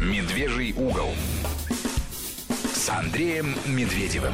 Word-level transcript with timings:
Медвежий 0.00 0.72
угол 0.72 1.10
с 2.72 2.88
Андреем 2.88 3.54
Медведевым. 3.66 4.32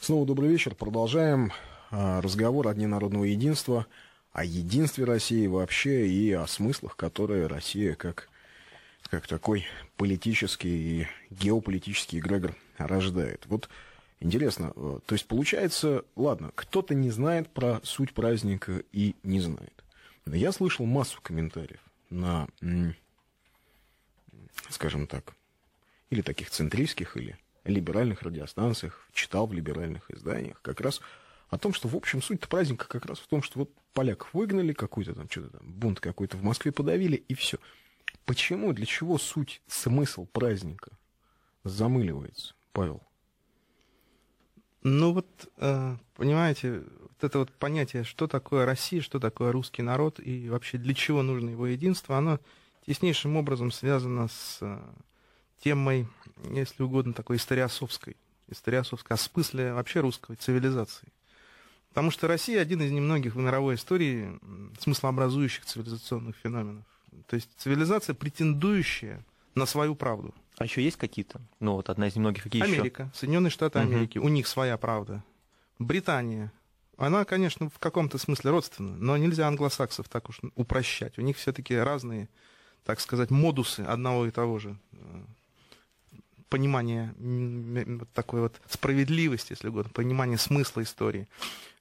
Снова 0.00 0.26
добрый 0.26 0.50
вечер. 0.50 0.74
Продолжаем 0.74 1.52
а, 1.92 2.20
разговор 2.20 2.66
о 2.66 2.74
Дне 2.74 2.88
народного 2.88 3.22
единства, 3.22 3.86
о 4.32 4.44
единстве 4.44 5.04
России 5.04 5.46
вообще 5.46 6.08
и 6.08 6.32
о 6.32 6.48
смыслах, 6.48 6.96
которые 6.96 7.46
Россия 7.46 7.94
как, 7.94 8.28
как 9.08 9.28
такой 9.28 9.66
политический 9.96 11.02
и 11.02 11.06
геополитический 11.30 12.18
эгрегор 12.18 12.56
рождает. 12.76 13.46
Вот 13.46 13.68
интересно, 14.18 14.72
э, 14.74 14.98
то 15.06 15.12
есть 15.12 15.26
получается, 15.26 16.04
ладно, 16.16 16.50
кто-то 16.56 16.92
не 16.92 17.10
знает 17.12 17.50
про 17.50 17.78
суть 17.84 18.12
праздника 18.14 18.82
и 18.90 19.14
не 19.22 19.38
знает. 19.38 19.84
Я 20.26 20.50
слышал 20.50 20.86
массу 20.86 21.20
комментариев 21.22 21.78
на, 22.10 22.48
скажем 24.68 25.06
так, 25.06 25.34
или 26.10 26.22
таких 26.22 26.50
центристских, 26.50 27.16
или 27.16 27.38
либеральных 27.64 28.22
радиостанциях, 28.22 29.06
читал 29.12 29.46
в 29.46 29.52
либеральных 29.52 30.10
изданиях 30.10 30.60
как 30.62 30.80
раз 30.80 31.00
о 31.50 31.58
том, 31.58 31.72
что, 31.72 31.88
в 31.88 31.96
общем, 31.96 32.22
суть 32.22 32.40
праздника 32.40 32.86
как 32.88 33.06
раз 33.06 33.18
в 33.18 33.26
том, 33.26 33.42
что 33.42 33.60
вот 33.60 33.70
поляков 33.92 34.32
выгнали, 34.32 34.72
какой-то 34.72 35.14
там, 35.14 35.28
что-то 35.30 35.58
там, 35.58 35.72
бунт 35.72 36.00
какой-то 36.00 36.36
в 36.36 36.42
Москве 36.42 36.72
подавили, 36.72 37.16
и 37.16 37.34
все. 37.34 37.58
Почему, 38.24 38.72
для 38.72 38.86
чего 38.86 39.18
суть, 39.18 39.62
смысл 39.66 40.26
праздника 40.26 40.92
замыливается, 41.64 42.54
Павел? 42.72 43.02
Ну 44.82 45.12
вот, 45.12 45.26
э, 45.56 45.96
понимаете, 46.14 46.84
вот 47.00 47.24
это 47.24 47.38
вот 47.38 47.52
понятие, 47.52 48.04
что 48.04 48.26
такое 48.26 48.64
Россия, 48.64 49.00
что 49.00 49.18
такое 49.18 49.50
русский 49.50 49.82
народ 49.82 50.20
и 50.20 50.48
вообще 50.48 50.78
для 50.78 50.94
чего 50.94 51.22
нужно 51.22 51.50
его 51.50 51.66
единство, 51.66 52.16
оно 52.16 52.38
теснейшим 52.88 53.36
образом 53.36 53.70
связано 53.70 54.28
с 54.28 54.58
э, 54.62 54.78
темой, 55.62 56.08
если 56.50 56.82
угодно, 56.82 57.12
такой 57.12 57.36
историосовской, 57.36 58.16
историосовской, 58.48 59.14
о 59.14 59.18
смысле 59.18 59.74
вообще 59.74 60.00
русской 60.00 60.36
цивилизации. 60.36 61.08
Потому 61.90 62.10
что 62.10 62.28
Россия 62.28 62.62
один 62.62 62.80
из 62.80 62.90
немногих 62.90 63.34
в 63.34 63.38
мировой 63.38 63.74
истории 63.74 64.38
смыслообразующих 64.80 65.66
цивилизационных 65.66 66.36
феноменов. 66.36 66.84
То 67.26 67.36
есть 67.36 67.50
цивилизация, 67.58 68.14
претендующая 68.14 69.22
на 69.54 69.66
свою 69.66 69.94
правду. 69.94 70.34
А 70.56 70.64
еще 70.64 70.82
есть 70.82 70.96
какие-то? 70.96 71.42
Ну 71.60 71.74
вот 71.74 71.90
одна 71.90 72.08
из 72.08 72.16
немногих. 72.16 72.42
Какие 72.44 72.62
Америка, 72.62 73.02
еще? 73.02 73.12
Соединенные 73.14 73.50
Штаты 73.50 73.80
Америки, 73.80 74.16
угу. 74.16 74.28
у 74.28 74.30
них 74.30 74.46
своя 74.46 74.78
правда. 74.78 75.22
Британия, 75.78 76.52
она, 76.96 77.26
конечно, 77.26 77.68
в 77.68 77.78
каком-то 77.78 78.16
смысле 78.16 78.50
родственна, 78.50 78.96
но 78.96 79.16
нельзя 79.18 79.46
англосаксов 79.46 80.08
так 80.08 80.30
уж 80.30 80.40
упрощать. 80.54 81.18
У 81.18 81.22
них 81.22 81.36
все-таки 81.36 81.76
разные, 81.76 82.28
так 82.88 83.00
сказать, 83.00 83.30
модусы 83.30 83.80
одного 83.80 84.24
и 84.24 84.30
того 84.30 84.58
же 84.58 84.74
э, 84.92 84.96
понимания 86.48 87.14
такой 88.14 88.40
вот 88.40 88.58
справедливости, 88.66 89.52
если 89.52 89.68
угодно, 89.68 89.92
понимания 89.92 90.38
смысла 90.38 90.82
истории. 90.82 91.28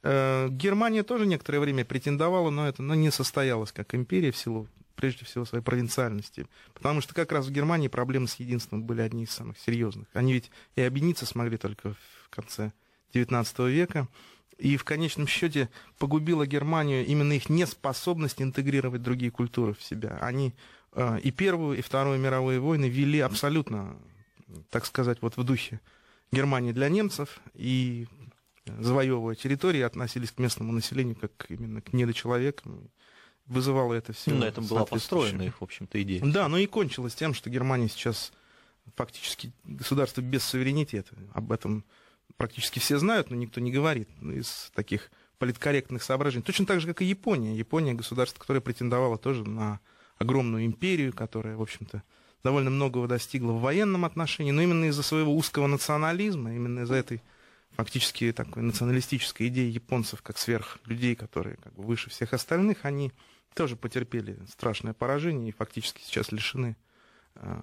Э, 0.04 0.50
Германия 0.52 1.04
тоже 1.04 1.26
некоторое 1.26 1.62
время 1.62 1.86
претендовала, 1.86 2.50
но 2.50 2.68
это 2.68 2.84
но 2.84 2.94
не 2.94 3.10
состоялось 3.10 3.72
как 3.72 3.96
империя 3.96 4.32
в 4.32 4.38
силу 4.38 4.68
прежде 4.96 5.24
всего 5.24 5.46
своей 5.46 5.64
провинциальности. 5.64 6.46
Потому 6.74 7.00
что 7.00 7.14
как 7.14 7.32
раз 7.32 7.46
в 7.46 7.52
Германии 7.52 7.88
проблемы 7.88 8.28
с 8.28 8.36
единством 8.36 8.84
были 8.84 9.00
одни 9.00 9.24
из 9.24 9.32
самых 9.32 9.58
серьезных. 9.60 10.10
Они 10.12 10.34
ведь 10.34 10.52
и 10.76 10.82
объединиться 10.82 11.26
смогли 11.26 11.56
только 11.56 11.94
в 11.94 12.30
конце 12.30 12.74
XIX 13.14 13.72
века. 13.72 14.10
И 14.58 14.76
в 14.76 14.84
конечном 14.84 15.28
счете 15.28 15.70
погубила 16.00 16.46
Германию 16.46 17.06
именно 17.06 17.32
их 17.32 17.48
неспособность 17.48 18.42
интегрировать 18.42 19.04
другие 19.04 19.32
культуры 19.32 19.74
в 19.74 19.82
себя. 19.82 20.18
Они 20.20 20.54
и 20.96 21.32
Первую, 21.32 21.78
и 21.78 21.82
Вторую 21.82 22.20
мировые 22.20 22.60
войны 22.60 22.86
вели 22.86 23.20
абсолютно, 23.20 23.98
так 24.70 24.86
сказать, 24.86 25.22
вот 25.22 25.38
в 25.38 25.44
духе 25.44 25.80
Германии 26.32 26.72
для 26.72 26.90
немцев, 26.90 27.40
и 27.54 28.08
завоевывая 28.80 29.36
территории, 29.36 29.82
относились 29.82 30.32
к 30.32 30.40
местному 30.40 30.72
населению 30.74 31.16
как 31.16 31.46
именно 31.50 31.82
к 31.82 31.94
недочеловекам, 31.94 32.90
вызывало 33.46 33.94
это 33.94 34.14
все. 34.14 34.32
Ну, 34.32 34.40
на 34.40 34.46
этом 34.46 34.66
была 34.66 34.86
построена 34.86 35.44
их, 35.44 35.62
в 35.62 35.64
общем-то, 35.64 36.02
идея. 36.02 36.22
Да, 36.24 36.48
но 36.48 36.58
и 36.58 36.66
кончилось 36.66 37.16
тем, 37.16 37.34
что 37.34 37.50
Германия 37.50 37.88
сейчас 37.88 38.34
фактически 38.96 39.54
государство 39.64 40.22
без 40.22 40.44
суверенитета. 40.44 41.16
Об 41.34 41.52
этом 41.52 41.86
практически 42.36 42.80
все 42.80 42.98
знают, 42.98 43.30
но 43.30 43.36
никто 43.36 43.62
не 43.62 43.72
говорит 43.72 44.10
из 44.22 44.72
таких 44.74 45.12
политкорректных 45.38 46.04
соображений. 46.04 46.44
Точно 46.44 46.66
так 46.66 46.82
же, 46.82 46.88
как 46.88 47.02
и 47.02 47.06
Япония. 47.06 47.56
Япония 47.56 47.94
государство, 47.94 48.40
которое 48.40 48.62
претендовало 48.62 49.18
тоже 49.18 49.44
на 49.48 49.80
огромную 50.18 50.66
империю, 50.66 51.14
которая, 51.14 51.56
в 51.58 51.62
общем-то, 51.62 52.04
довольно 52.44 52.70
многого 52.70 53.08
достигла 53.08 53.52
в 53.52 53.62
военном 53.62 54.06
отношении, 54.06 54.52
но 54.52 54.62
именно 54.62 54.86
из-за 54.86 55.04
своего 55.04 55.36
узкого 55.36 55.68
национализма, 55.68 56.54
именно 56.54 56.82
из-за 56.82 56.96
этой 56.96 57.22
фактически 57.76 58.32
такой 58.32 58.64
националистической 58.64 59.48
идеи 59.48 59.70
японцев 59.70 60.22
как 60.22 60.38
сверхлюдей, 60.38 61.16
которые 61.16 61.58
как 61.58 61.74
бы 61.74 61.84
выше 61.84 62.10
всех 62.10 62.34
остальных, 62.34 62.86
они 62.86 63.12
тоже 63.54 63.76
потерпели 63.76 64.38
страшное 64.50 64.94
поражение 64.94 65.50
и 65.50 65.52
фактически 65.52 66.02
сейчас 66.02 66.32
лишены 66.32 66.76
э, 67.36 67.62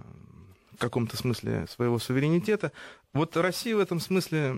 в 0.72 0.78
каком-то 0.78 1.16
смысле 1.16 1.66
своего 1.68 1.98
суверенитета. 1.98 2.72
Вот 3.12 3.36
Россия 3.36 3.76
в 3.76 3.80
этом 3.80 4.00
смысле 4.00 4.56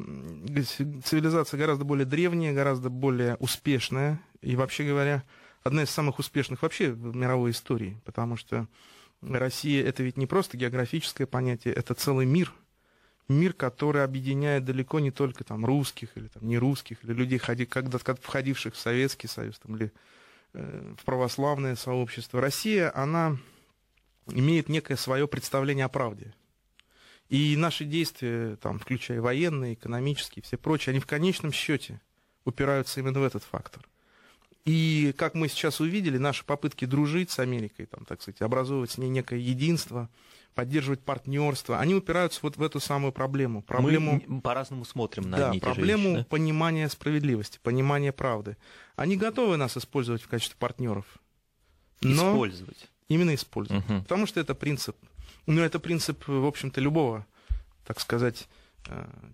цивилизация 1.05 1.59
гораздо 1.59 1.85
более 1.85 2.07
древняя, 2.07 2.55
гораздо 2.55 2.91
более 2.91 3.37
успешная 3.37 4.21
и, 4.41 4.57
вообще 4.57 4.85
говоря, 4.85 5.25
одна 5.67 5.83
из 5.83 5.91
самых 5.91 6.19
успешных 6.19 6.63
вообще 6.63 6.91
в 6.91 7.15
мировой 7.17 7.51
истории, 7.51 8.01
потому 8.05 8.37
что 8.37 8.67
Россия 9.23 9.85
это 9.85 10.03
ведь 10.03 10.17
не 10.17 10.27
просто 10.27 10.57
географическое 10.57 11.27
понятие, 11.27 11.75
это 11.75 11.95
целый 11.95 12.27
мир, 12.27 12.53
мир, 13.29 13.53
который 13.53 14.05
объединяет 14.05 14.65
далеко 14.65 15.01
не 15.01 15.11
только 15.11 15.45
там 15.45 15.65
русских 15.67 16.11
или 16.17 16.29
там 16.29 16.47
не 16.47 16.59
русских, 16.59 17.05
или 17.05 17.13
людей, 17.13 17.39
когда-то 17.39 18.15
входивших 18.17 18.75
в 18.75 18.79
Советский 18.79 19.29
Союз 19.29 19.59
там, 19.59 19.77
или 19.77 19.93
Э, 20.59 20.95
в 20.99 21.05
православное 21.05 21.77
сообщество. 21.77 22.41
Россия, 22.41 22.91
она 22.95 23.37
имеет 24.27 24.71
некое 24.71 24.97
свое 24.97 25.29
представление 25.29 25.85
о 25.85 25.91
правде. 25.91 26.35
И 27.29 27.55
наши 27.59 27.85
действия, 27.85 28.57
там, 28.57 28.79
включая 28.79 29.21
военные, 29.21 29.75
экономические, 29.75 30.43
все 30.43 30.57
прочие, 30.57 30.93
они 30.93 31.01
в 31.01 31.07
конечном 31.07 31.53
счете 31.53 32.01
упираются 32.47 33.01
именно 33.01 33.21
в 33.21 33.25
этот 33.25 33.43
фактор. 33.43 33.87
И, 34.67 35.15
как 35.17 35.35
мы 35.35 35.49
сейчас 35.49 35.81
увидели, 35.81 36.19
наши 36.19 36.45
попытки 36.45 36.85
дружить 36.85 37.31
с 37.31 37.39
Америкой, 37.39 37.87
там, 37.87 38.05
так 38.05 38.21
сказать, 38.21 38.43
образовывать 38.43 38.91
с 38.91 38.99
ней 38.99 39.09
некое 39.09 39.39
единство, 39.39 40.11
поддерживать 40.57 41.01
партнерство, 41.01 41.79
они 41.79 41.95
упираются 41.95 42.41
вот 42.43 42.57
в 42.57 42.63
эту 42.63 42.81
самую 42.81 43.13
проблему. 43.13 43.63
проблему 43.63 44.21
Мы 44.27 44.41
по-разному 44.41 44.85
смотрим 44.85 45.31
на 45.31 45.37
да, 45.37 45.49
одни 45.49 45.61
проблему 45.61 46.09
вещи, 46.09 46.19
да? 46.19 46.25
понимания 46.25 46.89
справедливости, 46.89 47.61
понимания 47.63 48.11
правды. 48.11 48.57
Они 48.97 49.17
готовы 49.17 49.57
нас 49.57 49.77
использовать 49.77 50.23
в 50.23 50.29
качестве 50.29 50.57
партнеров. 50.59 51.05
Но 52.01 52.33
использовать. 52.33 52.89
Именно 53.07 53.37
использовать. 53.37 53.89
Угу. 53.89 54.03
Потому 54.03 54.27
что 54.27 54.41
это 54.41 54.57
принцип. 54.57 54.97
Ну, 55.47 55.63
это 55.63 55.79
принцип, 55.79 56.27
в 56.27 56.45
общем-то, 56.45 56.81
любого, 56.81 57.25
так 57.87 58.01
сказать, 58.01 58.49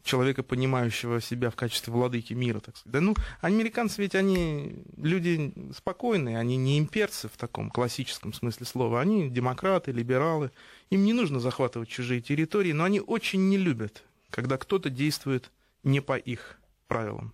человека, 0.03 0.43
понимающего 0.43 1.21
себя 1.21 1.51
в 1.51 1.57
качестве 1.57 1.93
владыки 1.93 2.33
мира, 2.33 2.61
так 2.61 2.77
сказать. 2.77 2.93
Да, 2.93 3.01
ну, 3.01 3.15
американцы 3.41 4.03
ведь 4.03 4.15
они 4.15 4.85
люди 4.97 5.53
спокойные, 5.77 6.39
они 6.39 6.57
не 6.57 6.79
имперцы 6.79 7.29
в 7.29 7.37
таком 7.37 7.71
классическом 7.71 8.33
смысле 8.33 8.67
слова, 8.67 9.01
они 9.01 9.31
демократы, 9.31 9.93
либералы, 9.93 10.51
им 10.91 11.05
не 11.05 11.13
нужно 11.13 11.41
захватывать 11.41 11.89
чужие 11.89 12.21
территории, 12.21 12.73
но 12.73 12.85
они 12.85 13.01
очень 13.01 13.49
не 13.49 13.59
любят, 13.59 14.03
когда 14.31 14.57
кто-то 14.57 14.91
действует 14.91 15.51
не 15.83 16.01
по 16.01 16.17
их 16.17 16.59
правилам. 16.89 17.33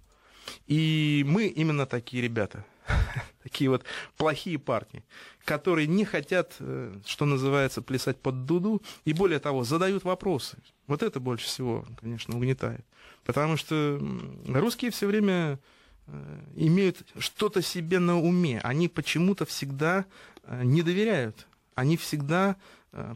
И 0.67 1.25
мы 1.27 1.47
именно 1.47 1.87
такие 1.87 2.23
ребята, 2.23 2.65
такие 3.43 3.71
вот 3.71 3.85
плохие 4.17 4.59
парни, 4.59 5.03
которые 5.45 5.87
не 5.87 6.05
хотят, 6.05 6.57
э, 6.61 6.99
что 7.07 7.25
называется, 7.25 7.83
плясать 7.83 8.19
под 8.19 8.45
дуду, 8.45 8.83
и 9.05 9.13
более 9.13 9.39
того, 9.39 9.65
задают 9.65 10.05
вопросы. 10.05 10.59
Вот 10.87 11.03
это 11.03 11.21
больше 11.21 11.47
всего, 11.47 11.87
конечно, 12.01 12.37
угнетает. 12.37 12.85
Потому 13.25 13.57
что 13.57 14.01
русские 14.47 14.91
все 14.91 15.07
время 15.07 15.59
э, 16.07 16.41
имеют 16.57 17.07
что-то 17.19 17.63
себе 17.63 17.99
на 17.99 18.19
уме. 18.19 18.61
Они 18.63 18.89
почему-то 18.89 19.45
всегда 19.45 20.05
э, 20.45 20.63
не 20.65 20.83
доверяют. 20.83 21.47
Они 21.75 21.97
всегда 21.97 22.57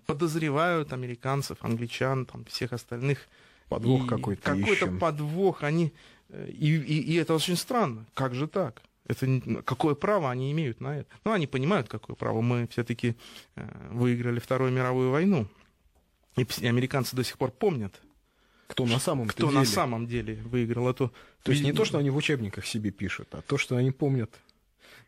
подозревают 0.07 0.93
американцев, 0.93 1.57
англичан, 1.63 2.27
там, 2.27 2.45
всех 2.45 2.75
остальных. 2.75 3.27
Подвох 3.69 4.07
какой-то 4.07 4.43
Какой-то 4.43 4.87
подвох. 4.87 5.63
Они... 5.65 5.93
И, 6.31 6.77
и, 6.77 7.01
и 7.01 7.15
это 7.15 7.35
очень 7.35 7.57
странно. 7.57 8.05
Как 8.15 8.35
же 8.35 8.47
так? 8.47 8.83
Это, 9.07 9.63
какое 9.65 9.95
право 9.95 10.31
они 10.31 10.53
имеют 10.53 10.81
на 10.81 10.99
это? 10.99 11.11
Ну, 11.25 11.33
они 11.33 11.47
понимают, 11.47 11.89
какое 11.89 12.15
право. 12.15 12.41
Мы 12.41 12.69
все-таки 12.69 13.17
э, 13.57 13.89
выиграли 13.91 14.39
Вторую 14.39 14.73
мировую 14.73 15.11
войну. 15.11 15.49
И 16.37 16.47
американцы 16.67 17.17
до 17.17 17.25
сих 17.25 17.37
пор 17.37 17.51
помнят, 17.51 18.01
кто 18.69 18.87
на 18.87 18.99
самом 18.99 19.29
кто 19.29 19.49
деле. 19.49 19.59
на 19.59 19.65
самом 19.67 20.07
деле 20.07 20.37
выиграл 20.45 20.89
эту. 20.89 21.13
То 21.43 21.53
есть 21.53 21.63
не 21.63 21.73
то, 21.73 21.85
что 21.85 21.99
они 21.99 22.11
в 22.11 22.17
учебниках 22.17 22.65
себе 22.65 22.91
пишут, 22.91 23.29
а 23.33 23.43
то, 23.43 23.59
что 23.59 23.77
они 23.77 23.91
помнят. 23.91 24.31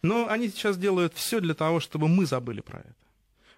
Но 0.03 0.29
они 0.29 0.49
сейчас 0.49 0.77
делают 0.77 1.15
все 1.15 1.41
для 1.41 1.55
того, 1.55 1.81
чтобы 1.81 2.09
мы 2.09 2.27
забыли 2.27 2.61
про 2.61 2.81
это. 2.81 2.95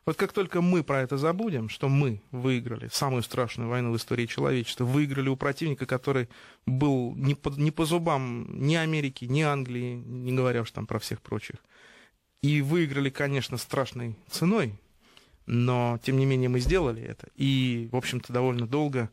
Вот 0.07 0.17
как 0.17 0.33
только 0.33 0.61
мы 0.61 0.85
про 0.85 1.03
это 1.03 1.19
забудем, 1.19 1.69
что 1.69 1.89
мы 1.89 2.23
выиграли 2.31 2.89
самую 2.93 3.25
страшную 3.25 3.69
войну 3.69 3.93
в 3.93 3.97
истории 3.97 4.27
человечества, 4.27 4.85
выиграли 4.85 5.29
у 5.29 5.37
противника, 5.37 5.85
который 5.85 6.29
был 6.65 7.13
не 7.17 7.35
по, 7.35 7.51
не 7.51 7.73
по 7.73 7.85
зубам 7.85 8.47
ни 8.65 8.77
Америки, 8.77 9.25
ни 9.25 9.41
Англии, 9.41 9.95
не 9.95 10.33
говоря 10.33 10.63
уж 10.63 10.71
там 10.71 10.87
про 10.87 11.01
всех 11.01 11.21
прочих, 11.21 11.57
и 12.41 12.63
выиграли, 12.63 13.11
конечно, 13.11 13.57
страшной 13.57 14.17
ценой, 14.31 14.75
но, 15.47 15.99
тем 16.05 16.19
не 16.19 16.27
менее, 16.27 16.49
мы 16.49 16.61
сделали 16.61 17.03
это. 17.03 17.27
И, 17.35 17.89
в 17.91 17.97
общем-то, 17.97 18.33
довольно 18.33 18.69
долго 18.69 19.11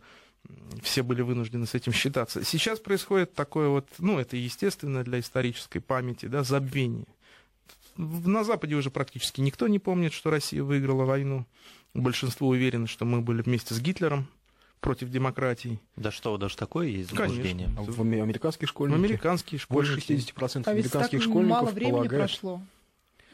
все 0.83 1.01
были 1.01 1.21
вынуждены 1.21 1.65
с 1.65 1.73
этим 1.73 1.91
считаться. 1.91 2.43
Сейчас 2.43 2.79
происходит 2.79 3.33
такое 3.33 3.69
вот, 3.69 3.87
ну, 3.97 4.19
это 4.19 4.37
естественно 4.37 5.03
для 5.03 5.19
исторической 5.19 5.79
памяти, 5.79 6.27
да, 6.27 6.43
забвение. 6.43 7.07
На 7.97 8.43
Западе 8.43 8.75
уже 8.75 8.89
практически 8.89 9.41
никто 9.41 9.67
не 9.67 9.79
помнит, 9.79 10.13
что 10.13 10.29
Россия 10.29 10.63
выиграла 10.63 11.05
войну. 11.05 11.45
Большинство 11.93 12.47
уверены, 12.47 12.87
что 12.87 13.05
мы 13.05 13.21
были 13.21 13.41
вместе 13.41 13.73
с 13.73 13.79
Гитлером 13.79 14.27
против 14.79 15.09
демократии. 15.09 15.79
Да 15.95 16.11
что, 16.11 16.37
даже 16.37 16.57
такое 16.57 16.87
есть 16.87 17.09
заблуждение? 17.11 17.67
Конечно. 17.67 17.93
А 17.93 17.95
в 17.95 18.01
американские 18.01 18.67
школьники? 18.67 18.97
В 18.97 18.99
американские 18.99 19.59
школьники. 19.59 19.91
Больше 19.91 20.13
60% 20.13 20.63
а 20.65 20.71
американских 20.71 21.19
так 21.19 21.29
школьников 21.29 21.61
мало 21.61 21.71
времени 21.71 21.91
полагают... 21.91 22.31
прошло. 22.31 22.61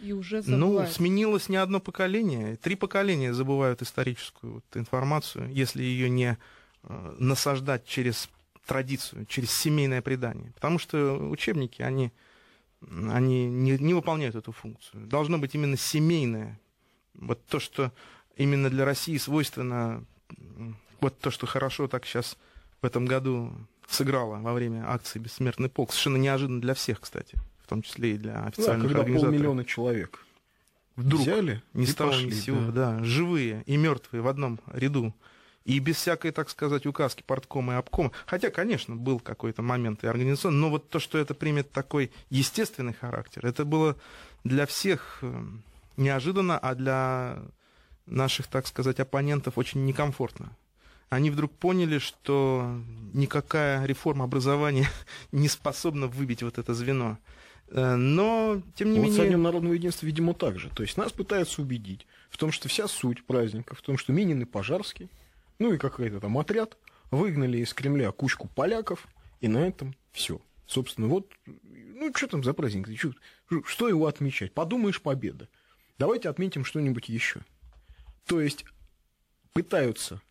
И 0.01 0.13
уже 0.13 0.41
Ну, 0.45 0.85
сменилось 0.88 1.50
не 1.50 1.57
одно 1.57 1.79
поколение. 1.79 2.56
Три 2.57 2.75
поколения 2.75 3.33
забывают 3.33 3.81
историческую 3.81 4.56
вот 4.56 4.63
информацию, 4.75 5.51
если 5.51 5.83
ее 5.83 6.09
не 6.09 6.38
э, 6.83 7.15
насаждать 7.17 7.85
через 7.85 8.29
традицию, 8.65 9.25
через 9.25 9.51
семейное 9.51 10.01
предание. 10.01 10.51
Потому 10.53 10.79
что 10.79 11.15
учебники, 11.29 11.81
они, 11.81 12.11
они 12.81 13.48
не, 13.48 13.78
не 13.78 13.94
выполняют 13.94 14.36
эту 14.36 14.52
функцию. 14.52 15.06
Должно 15.06 15.38
быть 15.38 15.56
именно 15.56 15.78
семейное. 15.78 16.60
Вот 17.14 17.46
то, 17.48 17.60
что 17.60 17.92
именно 18.36 18.70
для 18.70 18.86
России 18.86 19.18
свойственно, 19.18 20.06
вот 21.02 21.20
то, 21.20 21.31
что 21.31 21.46
хорошо 21.48 21.88
так 21.88 22.06
сейчас 22.06 22.38
в 22.81 22.86
этом 22.86 23.06
году 23.06 23.52
сыграло 23.88 24.40
во 24.40 24.54
время 24.54 24.90
акции 24.90 25.20
«Бессмертный 25.20 25.70
полк». 25.70 25.92
Совершенно 25.92 26.18
неожиданно 26.18 26.62
для 26.62 26.74
всех, 26.74 27.02
кстати 27.02 27.38
в 27.60 27.68
том 27.70 27.84
числе 27.84 28.16
и 28.16 28.18
для 28.18 28.46
официальных 28.46 28.81
да, 28.81 28.88
когда 28.88 29.00
организаторов. 29.02 29.31
полмиллиона 29.31 29.64
человек 29.64 30.26
вдруг 30.96 31.22
взяли 31.22 31.62
ни 31.74 31.86
с 31.86 31.94
того 31.94 32.10
пошли, 32.10 32.26
ни 32.26 32.31
с 32.31 32.42
сего, 32.42 32.72
да. 32.72 32.98
да, 32.98 33.04
живые 33.04 33.62
и 33.68 33.78
мертвые 33.78 34.24
в 34.24 34.28
одном 34.28 34.60
ряду. 34.74 35.14
И 35.69 35.77
без 35.77 35.98
всякой, 35.98 36.31
так 36.31 36.50
сказать, 36.50 36.88
указки 36.88 37.21
порткома 37.21 37.74
и 37.74 37.75
обкома. 37.75 38.12
Хотя, 38.25 38.50
конечно, 38.50 38.95
был 38.95 39.19
какой-то 39.19 39.62
момент 39.62 40.04
и 40.04 40.07
организационный, 40.07 40.57
но 40.57 40.71
вот 40.71 40.89
то, 40.89 40.98
что 40.98 41.19
это 41.19 41.36
примет 41.36 41.71
такой 41.71 42.10
естественный 42.31 42.95
характер, 42.95 43.45
это 43.45 43.66
было 43.66 43.95
для 44.44 44.66
всех 44.66 45.19
э, 45.21 45.45
неожиданно, 45.95 46.57
а 46.57 46.74
для 46.74 47.38
наших, 48.07 48.48
так 48.48 48.66
сказать, 48.66 49.00
оппонентов 49.00 49.60
очень 49.60 49.86
некомфортно. 49.86 50.57
Они 51.10 51.30
вдруг 51.30 51.51
поняли, 51.51 52.00
что 52.00 52.81
никакая 53.13 53.86
реформа 53.86 54.25
образования 54.25 54.89
не 55.31 55.48
способна 55.48 56.07
выбить 56.07 56.42
вот 56.42 56.57
это 56.57 56.74
звено. 56.74 57.19
Э, 57.68 57.94
но, 57.94 58.60
тем 58.74 58.92
не 58.92 58.98
вот 58.98 59.10
менее... 59.10 59.24
с 59.24 59.27
Днем 59.27 59.44
народного 59.44 59.74
единства, 59.74 60.07
видимо, 60.07 60.33
так 60.33 60.57
же. 60.57 60.71
То 60.71 60.81
есть 60.81 60.98
нас 60.98 61.12
пытаются 61.12 61.62
убедить 61.62 62.07
в 62.31 62.38
том, 62.38 62.51
что 62.51 62.68
вся 62.69 62.88
суть 62.88 63.24
праздника, 63.24 63.75
в 63.75 63.83
том, 63.83 64.00
что 64.00 64.13
Минин 64.13 64.42
и 64.42 64.45
Пожарский, 64.45 65.10
ну 65.59 65.73
и 65.73 65.77
какой-то 65.77 66.19
там 66.19 66.38
отряд, 66.38 66.77
выгнали 67.11 67.59
из 67.59 67.73
Кремля 67.73 68.11
кучку 68.11 68.47
поляков, 68.47 69.07
и 69.41 69.47
на 69.47 69.59
этом 69.59 69.95
все. 70.11 70.41
Собственно, 70.65 71.07
вот, 71.07 71.31
ну 71.45 72.11
что 72.15 72.27
там 72.27 72.44
за 72.44 72.53
праздник? 72.53 72.88
Что, 72.97 73.13
что 73.65 73.88
его 73.88 74.07
отмечать? 74.07 74.53
Подумаешь, 74.53 75.01
победа. 75.01 75.47
Давайте 75.97 76.29
отметим 76.29 76.65
что-нибудь 76.65 77.09
еще. 77.09 77.41
То 78.25 78.39
есть 78.39 78.65
пытаются 79.53 80.21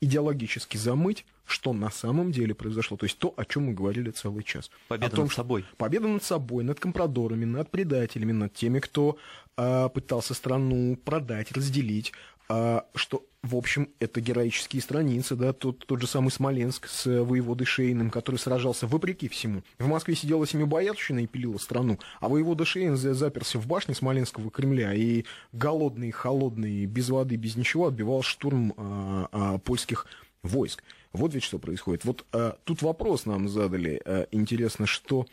идеологически 0.00 0.76
замыть 0.76 1.24
что 1.48 1.72
на 1.72 1.90
самом 1.90 2.30
деле 2.30 2.54
произошло. 2.54 2.96
То 2.96 3.06
есть 3.06 3.18
то, 3.18 3.32
о 3.36 3.44
чем 3.44 3.64
мы 3.64 3.72
говорили 3.72 4.10
целый 4.10 4.44
час. 4.44 4.70
Победа 4.86 5.06
о 5.06 5.10
том, 5.10 5.24
над 5.24 5.32
собой. 5.32 5.64
Победа 5.78 6.06
над 6.06 6.22
собой, 6.22 6.62
над 6.62 6.78
компрадорами, 6.78 7.44
над 7.44 7.70
предателями, 7.70 8.32
над 8.32 8.52
теми, 8.52 8.80
кто 8.80 9.16
э, 9.56 9.88
пытался 9.88 10.34
страну 10.34 10.96
продать, 10.96 11.50
разделить. 11.52 12.12
Э, 12.50 12.82
что, 12.94 13.24
в 13.42 13.54
общем, 13.54 13.88
это 14.00 14.20
героические 14.20 14.82
страницы, 14.82 15.36
да, 15.36 15.52
тот, 15.52 15.86
тот 15.86 16.00
же 16.00 16.08
самый 16.08 16.30
Смоленск 16.30 16.88
с 16.88 17.06
воеводой 17.06 17.66
Шейным, 17.66 18.10
который 18.10 18.36
сражался 18.36 18.88
вопреки 18.88 19.28
всему. 19.28 19.62
В 19.78 19.86
Москве 19.86 20.16
сидела 20.16 20.44
семибоярщина 20.46 21.20
и 21.20 21.26
пилила 21.28 21.58
страну, 21.58 21.98
а 22.20 22.28
воевода 22.28 22.64
Шейн 22.64 22.96
заперся 22.96 23.60
в 23.60 23.66
башне 23.66 23.94
Смоленского 23.94 24.50
Кремля 24.50 24.92
и 24.92 25.24
голодный, 25.52 26.10
холодный, 26.10 26.86
без 26.86 27.10
воды, 27.10 27.36
без 27.36 27.54
ничего 27.54 27.86
отбивал 27.86 28.22
штурм 28.22 28.74
э, 28.76 29.26
э, 29.30 29.58
польских 29.64 30.06
войск. 30.42 30.82
Вот 31.12 31.32
ведь 31.32 31.44
что 31.44 31.58
происходит. 31.58 32.04
Вот 32.04 32.26
а, 32.32 32.58
тут 32.64 32.82
вопрос 32.82 33.24
нам 33.24 33.48
задали. 33.48 34.00
А, 34.04 34.26
интересно, 34.30 34.86
что... 34.86 35.26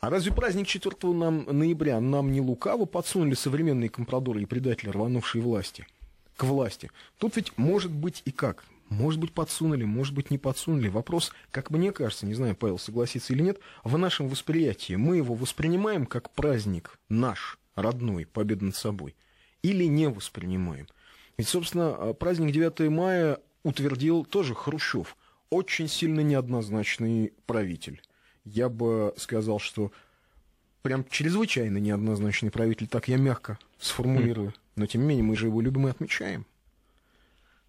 А 0.00 0.10
разве 0.10 0.32
праздник 0.32 0.66
4 0.66 1.12
нам, 1.14 1.46
ноября 1.46 1.98
нам 2.00 2.30
не 2.30 2.40
лукаво 2.40 2.84
подсунули 2.84 3.34
современные 3.34 3.88
компрадоры 3.88 4.42
и 4.42 4.46
предатели, 4.46 4.90
рванувшие 4.90 5.40
власти? 5.40 5.86
К 6.36 6.44
власти. 6.44 6.90
Тут 7.18 7.36
ведь 7.36 7.56
может 7.56 7.92
быть 7.92 8.22
и 8.24 8.32
как. 8.32 8.64
Может 8.88 9.18
быть, 9.18 9.32
подсунули, 9.32 9.84
может 9.84 10.14
быть, 10.14 10.30
не 10.30 10.38
подсунули. 10.38 10.88
Вопрос, 10.88 11.32
как 11.50 11.70
мне 11.70 11.90
кажется, 11.90 12.26
не 12.26 12.34
знаю, 12.34 12.54
Павел 12.54 12.78
согласится 12.78 13.32
или 13.32 13.42
нет, 13.42 13.58
в 13.82 13.96
нашем 13.96 14.28
восприятии 14.28 14.94
мы 14.94 15.16
его 15.16 15.34
воспринимаем 15.34 16.06
как 16.06 16.30
праздник 16.30 16.98
наш, 17.08 17.58
родной, 17.74 18.26
победа 18.26 18.66
над 18.66 18.76
собой, 18.76 19.16
или 19.62 19.84
не 19.84 20.08
воспринимаем. 20.08 20.86
Ведь, 21.38 21.48
собственно, 21.48 22.12
праздник 22.12 22.52
9 22.52 22.90
мая 22.90 23.40
утвердил 23.62 24.24
тоже 24.24 24.54
Хрущев, 24.54 25.16
очень 25.50 25.88
сильно 25.88 26.20
неоднозначный 26.20 27.32
правитель. 27.46 28.02
Я 28.44 28.68
бы 28.68 29.14
сказал, 29.16 29.58
что 29.58 29.92
прям 30.82 31.04
чрезвычайно 31.08 31.78
неоднозначный 31.78 32.50
правитель, 32.50 32.86
так 32.86 33.08
я 33.08 33.16
мягко 33.16 33.58
сформулирую. 33.78 34.52
Но 34.76 34.86
тем 34.86 35.02
не 35.02 35.08
менее, 35.08 35.24
мы 35.24 35.36
же 35.36 35.46
его 35.46 35.60
любим 35.60 35.86
и 35.86 35.90
отмечаем. 35.90 36.46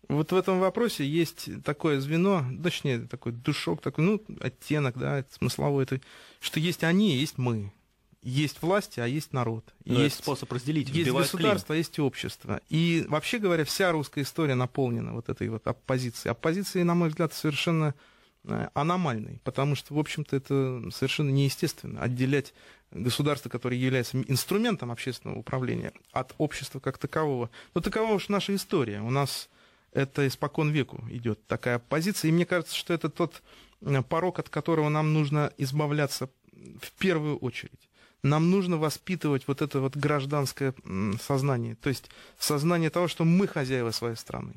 Вот 0.08 0.32
в 0.32 0.36
этом 0.36 0.60
вопросе 0.60 1.08
есть 1.08 1.50
такое 1.64 2.00
звено, 2.00 2.46
точнее, 2.62 3.00
такой 3.00 3.32
душок, 3.32 3.82
такой, 3.82 4.04
ну, 4.04 4.22
оттенок, 4.40 4.98
да, 4.98 5.26
смысловой, 5.32 5.84
это, 5.84 6.00
что 6.40 6.60
есть 6.60 6.84
они, 6.84 7.16
есть 7.18 7.38
мы 7.38 7.74
есть 8.26 8.64
власти, 8.64 9.00
а 9.00 9.06
есть 9.06 9.34
народ. 9.34 9.64
Но 9.86 10.02
есть 10.02 10.18
способ 10.18 10.52
разделить. 10.52 10.90
Есть 10.90 11.12
государство, 11.12 11.76
а 11.76 11.78
есть 11.78 12.00
общество. 12.00 12.60
И 12.70 13.06
вообще 13.08 13.38
говоря, 13.38 13.64
вся 13.66 13.92
русская 13.92 14.24
история 14.24 14.56
наполнена 14.56 15.14
вот 15.14 15.30
этой 15.30 15.48
вот 15.48 15.68
оппозицией. 15.68 16.32
Оппозиции, 16.32 16.82
на 16.82 16.96
мой 16.96 17.10
взгляд, 17.10 17.34
совершенно 17.34 17.94
аномальной, 18.74 19.40
потому 19.44 19.76
что, 19.76 19.94
в 19.94 20.00
общем-то, 20.00 20.36
это 20.36 20.84
совершенно 20.92 21.30
неестественно 21.30 22.02
отделять 22.02 22.54
государство, 22.92 23.50
которое 23.50 23.78
является 23.78 24.22
инструментом 24.22 24.92
общественного 24.92 25.40
управления, 25.40 25.92
от 26.12 26.34
общества 26.38 26.80
как 26.80 26.98
такового. 26.98 27.50
Но 27.74 27.82
такова 27.82 28.14
уж 28.14 28.30
наша 28.30 28.56
история. 28.56 29.02
У 29.02 29.10
нас 29.10 29.50
это 29.92 30.28
испокон 30.28 30.72
веку 30.72 31.04
идет 31.10 31.46
такая 31.48 31.80
позиция. 31.80 32.30
И 32.30 32.32
мне 32.32 32.46
кажется, 32.46 32.76
что 32.76 32.94
это 32.94 33.10
тот 33.10 33.42
э, 33.82 34.02
порог, 34.04 34.40
от 34.40 34.50
которого 34.50 34.90
нам 34.90 35.14
нужно 35.14 35.52
избавляться 35.58 36.30
в 36.82 36.92
первую 36.98 37.38
очередь 37.38 37.90
нам 38.26 38.50
нужно 38.50 38.78
воспитывать 38.78 39.48
вот 39.48 39.62
это 39.62 39.80
вот 39.80 39.96
гражданское 39.96 40.74
сознание, 41.22 41.76
то 41.76 41.90
есть 41.90 42.10
сознание 42.40 42.90
того, 42.90 43.08
что 43.08 43.24
мы 43.24 43.48
хозяева 43.48 43.92
своей 43.92 44.16
страны. 44.16 44.56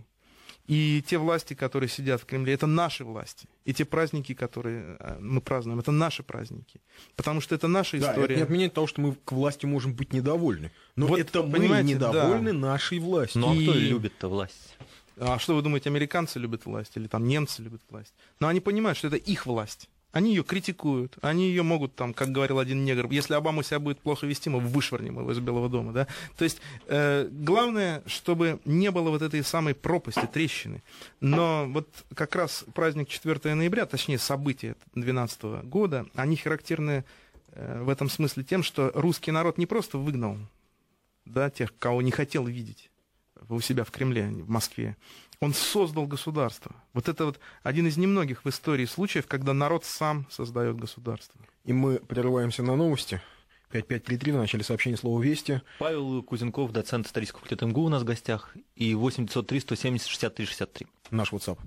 И 0.68 1.02
те 1.06 1.16
власти, 1.16 1.54
которые 1.54 1.88
сидят 1.88 2.20
в 2.20 2.26
Кремле, 2.26 2.52
это 2.52 2.66
наши 2.66 3.02
власти. 3.02 3.48
И 3.64 3.72
те 3.72 3.87
праздники, 3.87 4.34
которые 4.34 4.98
э, 5.00 5.16
мы 5.18 5.40
празднуем, 5.40 5.80
это 5.80 5.92
наши 5.92 6.22
праздники. 6.22 6.82
Потому 7.16 7.40
что 7.40 7.54
это 7.54 7.68
наша 7.68 7.98
история. 7.98 8.18
Да, 8.18 8.25
это 8.25 8.34
не 8.34 8.42
отменяет 8.42 8.75
того, 8.75 8.87
что 8.87 9.00
мы 9.00 9.14
к 9.14 9.32
власти 9.32 9.64
можем 9.64 9.94
быть 9.94 10.12
недовольны. 10.12 10.70
Но 10.94 11.06
вот, 11.06 11.18
это 11.18 11.42
мы 11.42 11.58
недовольны 11.58 12.52
да. 12.52 12.58
нашей 12.58 12.98
властью. 12.98 13.40
Ну 13.40 13.52
а 13.52 13.54
кто 13.54 13.72
любит-то 13.72 14.28
власть? 14.28 14.76
А 15.16 15.38
что 15.38 15.56
вы 15.56 15.62
думаете, 15.62 15.88
американцы 15.88 16.38
любят 16.38 16.66
власть 16.66 16.92
или 16.96 17.06
там 17.06 17.26
немцы 17.26 17.62
любят 17.62 17.80
власть? 17.88 18.12
Но 18.38 18.48
они 18.48 18.60
понимают, 18.60 18.98
что 18.98 19.08
это 19.08 19.16
их 19.16 19.46
власть. 19.46 19.88
Они 20.10 20.30
ее 20.30 20.42
критикуют, 20.42 21.18
они 21.20 21.48
ее 21.48 21.62
могут, 21.62 21.94
там, 21.94 22.14
как 22.14 22.30
говорил 22.30 22.58
один 22.58 22.84
негр, 22.84 23.10
если 23.10 23.34
Обама 23.34 23.62
себя 23.62 23.78
будет 23.78 24.00
плохо 24.00 24.26
вести, 24.26 24.48
мы 24.48 24.60
вышвырнем 24.60 25.18
его 25.18 25.30
из 25.30 25.38
Белого 25.38 25.68
дома. 25.68 25.92
Да? 25.92 26.06
То 26.38 26.44
есть 26.44 26.60
э, 26.86 27.28
главное, 27.30 28.02
чтобы 28.06 28.58
не 28.64 28.90
было 28.90 29.10
вот 29.10 29.20
этой 29.20 29.44
самой 29.44 29.74
пропасти, 29.74 30.26
трещины. 30.32 30.82
Но 31.20 31.66
вот 31.68 31.88
как 32.14 32.34
раз 32.36 32.64
праздник 32.74 33.08
4 33.08 33.54
ноября, 33.54 33.84
точнее 33.84 34.18
события 34.18 34.76
2012 34.94 35.42
года, 35.64 36.06
они 36.14 36.36
характерны 36.36 37.04
э, 37.52 37.82
в 37.82 37.90
этом 37.90 38.08
смысле 38.08 38.44
тем, 38.44 38.62
что 38.62 38.90
русский 38.94 39.30
народ 39.30 39.58
не 39.58 39.66
просто 39.66 39.98
выгнал 39.98 40.38
да, 41.26 41.50
тех, 41.50 41.76
кого 41.78 42.00
не 42.02 42.10
хотел 42.10 42.46
видеть 42.46 42.90
у 43.48 43.60
себя 43.60 43.84
в 43.84 43.90
Кремле, 43.90 44.26
в 44.26 44.48
Москве, 44.48 44.96
он 45.40 45.54
создал 45.54 46.07
государство. 46.07 46.75
Вот 46.92 47.09
это 47.09 47.26
вот 47.26 47.38
один 47.62 47.87
из 47.87 47.97
немногих 47.97 48.45
в 48.45 48.49
истории 48.49 48.87
случаев, 48.87 49.26
когда 49.26 49.52
народ 49.52 49.85
сам 49.85 50.26
создает 50.30 50.76
государство. 50.76 51.40
И 51.64 51.73
мы 51.73 51.99
прерываемся 51.99 52.62
на 52.62 52.76
новости. 52.76 53.21
5533 53.71 54.33
в 54.33 54.37
начале 54.37 54.64
сообщения 54.64 54.97
слова 54.97 55.23
«Вести». 55.23 55.61
Павел 55.78 56.23
Кузенков, 56.23 56.73
доцент 56.73 57.07
исторического 57.07 57.40
факультета 57.40 57.66
МГУ 57.66 57.83
у 57.83 57.88
нас 57.90 58.02
в 58.02 58.07
гостях. 58.07 58.57
И 58.75 58.95
8903 58.95 59.61
170 59.61 60.09
63 60.09 60.47
63. 60.47 60.87
Наш 61.11 61.33
WhatsApp. 61.33 61.59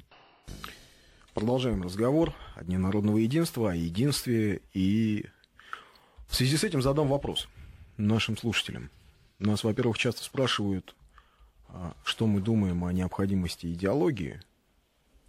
Продолжаем 1.34 1.84
разговор 1.84 2.34
о 2.56 2.64
Дне 2.64 2.78
народного 2.78 3.18
единства, 3.18 3.72
о 3.72 3.76
единстве. 3.76 4.62
И 4.74 5.28
в 6.28 6.36
связи 6.36 6.58
с 6.58 6.64
этим 6.64 6.82
задам 6.82 7.08
вопрос 7.08 7.48
нашим 7.98 8.36
слушателям. 8.36 8.90
Нас, 9.38 9.64
во-первых, 9.64 9.98
часто 9.98 10.24
спрашивают, 10.24 10.96
что 12.04 12.28
мы 12.28 12.42
думаем 12.42 12.84
о 12.84 12.94
необходимости 12.94 13.72
идеологии 13.72 14.42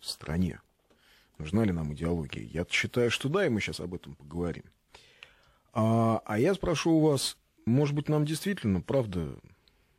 в 0.00 0.06
стране. 0.06 0.60
Нужна 1.38 1.64
ли 1.64 1.72
нам 1.72 1.92
идеология? 1.94 2.44
Я 2.44 2.66
считаю, 2.68 3.10
что 3.10 3.28
да, 3.28 3.46
и 3.46 3.48
мы 3.48 3.60
сейчас 3.60 3.80
об 3.80 3.94
этом 3.94 4.14
поговорим. 4.14 4.64
А, 5.72 6.22
а 6.24 6.38
я 6.38 6.54
спрошу 6.54 6.92
у 6.92 7.00
вас, 7.00 7.36
может 7.64 7.94
быть, 7.94 8.08
нам 8.08 8.24
действительно, 8.24 8.80
правда, 8.80 9.36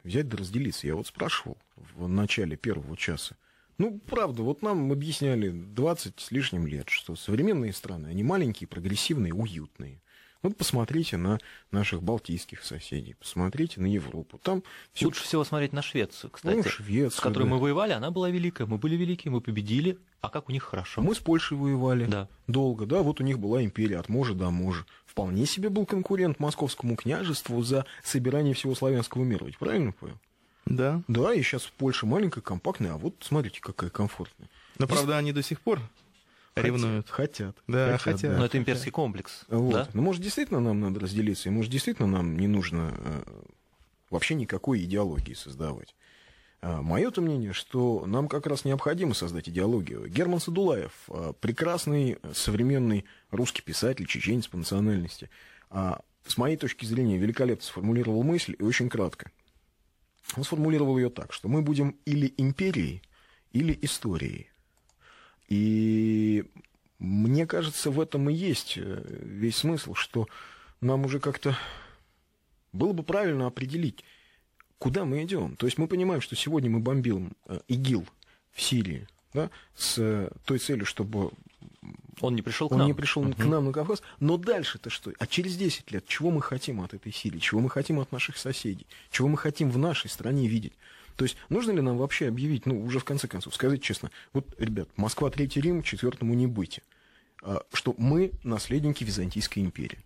взять 0.04 0.30
да 0.30 0.38
разделиться? 0.38 0.88
Я 0.88 0.96
вот 0.96 1.08
спрашивал 1.08 1.58
в 1.96 2.08
начале 2.08 2.56
первого 2.56 2.96
часа. 2.96 3.36
Ну, 3.78 4.00
правда, 4.00 4.44
вот 4.44 4.62
нам 4.62 4.92
объясняли 4.92 5.50
20 5.50 6.20
с 6.20 6.32
лишним 6.32 6.68
лет, 6.68 6.90
что 6.90 7.16
современные 7.16 7.74
страны, 7.74 8.08
они 8.08 8.24
маленькие, 8.24 8.68
прогрессивные, 8.68 9.34
уютные. 9.34 10.02
Вот 10.44 10.58
посмотрите 10.58 11.16
на 11.16 11.40
наших 11.72 12.04
балтийских 12.04 12.66
соседей, 12.66 13.16
посмотрите 13.18 13.80
на 13.80 13.86
Европу. 13.86 14.38
Там 14.44 14.62
всё... 14.92 15.06
Лучше 15.06 15.24
всего 15.24 15.46
смотреть 15.46 15.72
на 15.72 15.82
Швецию, 15.82 16.32
кстати, 16.32 16.58
ну, 16.58 16.64
Швецию, 16.64 17.12
с 17.12 17.20
которой 17.22 17.44
да. 17.44 17.50
мы 17.52 17.60
воевали. 17.60 17.94
Она 17.94 18.12
была 18.12 18.30
великая, 18.30 18.66
мы 18.66 18.78
были 18.78 18.98
великие, 18.98 19.32
мы 19.32 19.40
победили. 19.40 19.98
А 20.20 20.30
как 20.30 20.50
у 20.50 20.52
них 20.52 20.64
хорошо? 20.64 21.02
Мы 21.02 21.16
с 21.16 21.20
Польшей 21.20 21.58
воевали 21.58 22.06
да. 22.06 22.28
долго, 22.48 22.86
да, 22.86 23.02
вот 23.02 23.22
у 23.22 23.24
них 23.24 23.40
была 23.40 23.64
империя 23.64 24.00
от 24.00 24.10
можа 24.10 24.34
до 24.34 24.50
можа. 24.52 24.86
Вполне 25.06 25.46
себе 25.46 25.70
был 25.70 25.86
конкурент 25.86 26.40
московскому 26.40 26.98
княжеству 26.98 27.64
за 27.64 27.86
собирание 28.04 28.54
всего 28.54 28.76
славянского 28.76 29.24
мира, 29.24 29.46
ведь 29.46 29.58
правильно 29.58 29.94
понял? 29.94 30.18
Да. 30.66 31.02
Да, 31.08 31.34
и 31.34 31.42
сейчас 31.42 31.72
Польша 31.78 32.06
маленькая, 32.06 32.42
компактная, 32.42 32.94
а 32.94 32.98
вот 32.98 33.16
смотрите, 33.22 33.62
какая 33.62 33.90
комфортная. 33.90 34.50
Но, 34.78 34.88
правда, 34.88 35.18
они 35.18 35.32
до 35.32 35.44
сих 35.44 35.62
пор 35.62 35.80
ревнуют. 36.56 37.10
Хотят. 37.10 37.58
Да, 37.68 37.98
хотят. 37.98 38.22
хотят. 38.22 38.38
Но 38.38 38.46
это 38.46 38.58
имперский 38.58 38.92
комплекс. 38.92 39.44
Вот. 39.48 39.74
Да? 39.74 39.88
Ну, 39.94 40.02
может, 40.02 40.22
действительно 40.22 40.60
нам 40.60 40.80
надо 40.80 41.00
разделиться, 41.00 41.50
и 41.50 41.52
может, 41.52 41.72
действительно 41.72 42.08
нам 42.08 42.38
не 42.38 42.48
нужно 42.48 42.94
э, 42.98 43.24
вообще 44.10 44.36
никакой 44.36 44.84
идеологии 44.84 45.34
создавать. 45.34 45.96
А, 46.62 46.82
Мое-то 46.82 47.22
мнение, 47.22 47.52
что 47.52 48.06
нам 48.06 48.30
как 48.30 48.48
раз 48.48 48.64
необходимо 48.64 49.14
создать 49.14 49.50
идеологию. 49.50 50.08
Герман 50.08 50.40
Садулаев, 50.40 50.94
э, 51.10 51.34
прекрасный 51.42 52.20
современный 52.34 53.04
русский 53.32 53.62
писатель, 53.62 54.06
чеченец 54.06 54.48
по 54.48 54.56
национальности, 54.56 55.30
а, 55.70 56.02
с 56.26 56.38
моей 56.38 56.56
точки 56.56 56.86
зрения, 56.86 57.18
великолепно 57.18 57.66
сформулировал 57.66 58.24
мысль 58.24 58.56
и 58.58 58.64
очень 58.64 58.90
кратко. 58.90 59.30
Он 60.38 60.46
сформулировал 60.46 60.98
ее 60.98 61.10
так, 61.10 61.34
что 61.34 61.50
мы 61.50 61.62
будем 61.62 61.98
или 62.06 62.34
империей, 62.38 63.02
или 63.52 63.78
историей. 63.82 64.50
И 65.50 66.46
мне 67.00 67.46
кажется, 67.46 67.92
в 67.92 68.00
этом 68.00 68.30
и 68.30 68.34
есть 68.34 68.78
э, 68.78 69.04
весь 69.22 69.58
смысл, 69.58 69.94
что 69.94 70.28
нам 70.82 71.06
уже 71.06 71.20
как-то 71.20 71.58
было 72.72 72.94
бы 72.94 73.04
правильно 73.04 73.48
определить, 73.48 74.04
куда 74.78 75.06
мы 75.06 75.24
идем. 75.24 75.56
То 75.56 75.66
есть 75.66 75.78
мы 75.78 75.88
понимаем, 75.88 76.22
что 76.22 76.36
сегодня 76.36 76.70
мы 76.70 76.80
бомбим 76.80 77.34
э, 77.46 77.60
ИГИЛ 77.68 78.08
в 78.52 78.62
Сирии 78.62 79.08
да, 79.34 79.50
с 79.76 79.98
э, 79.98 80.30
той 80.46 80.60
целью, 80.60 80.86
чтобы 80.86 81.32
он 82.22 82.36
не 82.36 82.42
пришел 82.42 82.70
к 82.70 82.72
он 82.72 82.80
нам. 82.80 82.88
не 82.88 82.94
пришел 82.94 83.24
угу. 83.24 83.34
к 83.34 83.46
нам 83.46 83.66
на 83.66 83.74
Кавказ. 83.74 84.02
Но 84.20 84.38
дальше-то 84.38 84.90
что? 84.90 85.12
А 85.20 85.28
через 85.28 85.56
10 85.56 85.92
лет 85.92 86.08
чего 86.08 86.32
мы 86.32 86.42
хотим 86.42 86.82
от 86.82 86.94
этой 86.94 87.12
Сирии? 87.12 87.40
Чего 87.40 87.60
мы 87.62 87.70
хотим 87.70 88.00
от 88.00 88.12
наших 88.12 88.38
соседей? 88.38 88.88
Чего 89.12 89.28
мы 89.28 89.38
хотим 89.38 89.72
в 89.72 89.78
нашей 89.78 90.10
стране 90.10 90.48
видеть? 90.48 90.74
То 91.16 91.26
есть 91.26 91.38
нужно 91.50 91.72
ли 91.72 91.82
нам 91.82 91.98
вообще 91.98 92.28
объявить, 92.28 92.66
ну, 92.66 92.84
уже 92.84 93.00
в 93.00 93.04
конце 93.04 93.28
концов, 93.28 93.56
сказать 93.56 93.82
честно, 93.82 94.12
вот, 94.34 94.54
ребят, 94.58 94.90
Москва 94.96 95.30
Третий 95.30 95.62
Рим, 95.62 95.84
четвертому 95.84 96.34
не 96.34 96.48
быть, 96.48 96.82
а, 97.42 97.62
что 97.74 97.96
мы 97.98 98.32
наследники 98.44 99.04
Византийской 99.04 99.64
империи. 99.64 100.00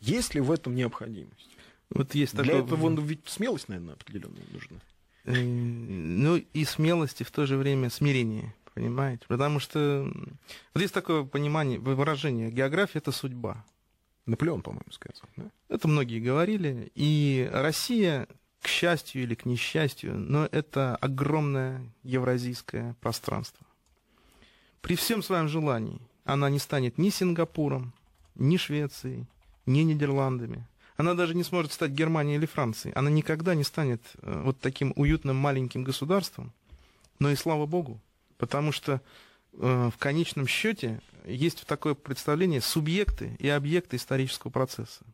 Есть 0.00 0.34
ли 0.34 0.40
в 0.40 0.50
этом 0.50 0.74
необходимость? 0.74 1.50
Вот 1.90 2.14
есть 2.14 2.34
Для 2.34 2.44
такое... 2.44 2.62
этого 2.64 3.00
ведь 3.00 3.20
смелость, 3.26 3.68
наверное, 3.68 3.94
определенная 3.94 4.42
нужна. 4.52 4.78
Э, 5.24 5.42
Ну 5.42 6.36
и 6.36 6.64
смелость, 6.64 7.20
и 7.20 7.24
в 7.24 7.30
то 7.30 7.46
же 7.46 7.56
время 7.56 7.90
смирение, 7.90 8.54
понимаете? 8.74 9.24
Потому 9.28 9.60
что 9.60 10.10
вот 10.74 10.80
есть 10.80 10.94
такое 10.94 11.24
понимание, 11.24 11.78
выражение, 11.78 12.50
география— 12.50 12.98
это 13.00 13.12
судьба. 13.12 13.64
Наполеон, 14.26 14.62
по-моему, 14.62 14.90
сказал, 14.90 15.28
да? 15.36 15.50
Это 15.68 15.88
многие 15.88 16.20
говорили. 16.20 16.90
И 16.94 17.48
Россия 17.52 18.28
к 18.62 18.68
счастью 18.68 19.24
или 19.24 19.34
к 19.34 19.44
несчастью, 19.44 20.16
но 20.16 20.48
это 20.50 20.96
огромное 20.96 21.82
евразийское 22.04 22.94
пространство. 23.00 23.66
При 24.80 24.94
всем 24.94 25.22
своем 25.22 25.48
желании 25.48 26.00
она 26.24 26.48
не 26.48 26.60
станет 26.60 26.96
ни 26.96 27.10
Сингапуром, 27.10 27.92
ни 28.36 28.56
Швецией, 28.56 29.26
ни 29.66 29.80
Нидерландами. 29.80 30.66
Она 30.96 31.14
даже 31.14 31.34
не 31.34 31.42
сможет 31.42 31.72
стать 31.72 31.90
Германией 31.90 32.36
или 32.36 32.46
Францией. 32.46 32.94
Она 32.94 33.10
никогда 33.10 33.54
не 33.54 33.64
станет 33.64 34.02
э, 34.20 34.42
вот 34.44 34.60
таким 34.60 34.92
уютным 34.94 35.36
маленьким 35.36 35.82
государством. 35.82 36.52
Но 37.18 37.30
и 37.30 37.36
слава 37.36 37.66
богу, 37.66 38.00
потому 38.38 38.70
что 38.70 39.00
э, 39.52 39.90
в 39.92 39.98
конечном 39.98 40.46
счете 40.46 41.00
есть 41.24 41.66
такое 41.66 41.94
представление 41.94 42.60
субъекты 42.60 43.34
и 43.38 43.48
объекты 43.48 43.96
исторического 43.96 44.50
процесса. 44.50 45.04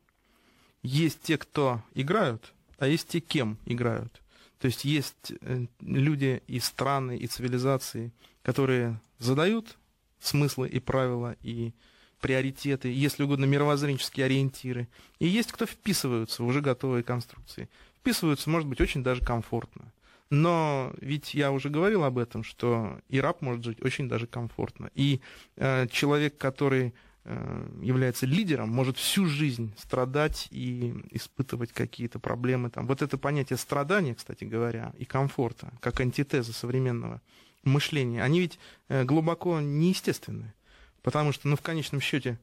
Есть 0.83 1.23
те, 1.23 1.39
кто 1.39 1.83
играют, 1.95 2.53
а 2.79 2.87
есть 2.87 3.09
те, 3.09 3.21
кем 3.21 3.59
играют. 3.67 4.23
То 4.59 4.67
есть 4.67 4.85
есть 4.85 5.33
э, 5.41 5.67
люди 5.81 6.43
и 6.47 6.59
страны, 6.59 7.17
и 7.17 7.27
цивилизации, 7.27 8.13
которые 8.43 9.01
задают 9.19 9.77
смыслы 10.21 10.69
и 10.69 10.81
правила, 10.81 11.37
и 11.43 11.73
приоритеты, 12.21 12.89
если 12.93 13.23
угодно, 13.23 13.45
мировоззренческие 13.45 14.27
ориентиры. 14.27 14.89
И 15.21 15.29
есть 15.29 15.53
кто 15.53 15.67
вписываются 15.67 16.43
в 16.43 16.47
уже 16.47 16.61
готовые 16.61 17.05
конструкции. 17.05 17.69
Вписываются, 18.01 18.51
может 18.51 18.69
быть, 18.69 18.81
очень 18.81 19.03
даже 19.03 19.25
комфортно. 19.25 19.93
Но 20.31 20.93
ведь 21.01 21.35
я 21.35 21.53
уже 21.53 21.71
говорил 21.71 22.05
об 22.05 22.19
этом, 22.19 22.45
что 22.45 23.01
и 23.09 23.21
раб 23.21 23.41
может 23.41 23.65
жить 23.65 23.83
очень 23.83 24.09
даже 24.09 24.27
комфортно. 24.27 24.91
И 24.95 25.21
э, 25.57 25.87
человек, 25.91 26.37
который 26.37 26.93
является 27.25 28.25
лидером, 28.25 28.71
может 28.71 28.97
всю 28.97 29.27
жизнь 29.27 29.75
страдать 29.77 30.49
и 30.51 30.95
испытывать 31.11 31.73
какие-то 31.73 32.19
проблемы. 32.19 32.71
Там. 32.71 32.87
Вот 32.87 33.03
это 33.03 33.19
понятие 33.19 33.59
страдания, 33.59 34.15
кстати 34.15 34.45
говоря, 34.45 34.95
и 34.97 35.05
комфорта, 35.05 35.71
как 35.81 36.01
антитеза 36.01 36.53
современного 36.55 37.21
мышления, 37.65 38.23
они 38.23 38.41
ведь 38.41 38.59
э, 38.89 39.05
глубоко 39.05 39.61
неестественны. 39.61 40.55
Потому 41.03 41.33
что, 41.33 41.49
ну, 41.49 41.57
в 41.57 41.61
конечном 41.61 42.01
счете, 42.01 42.39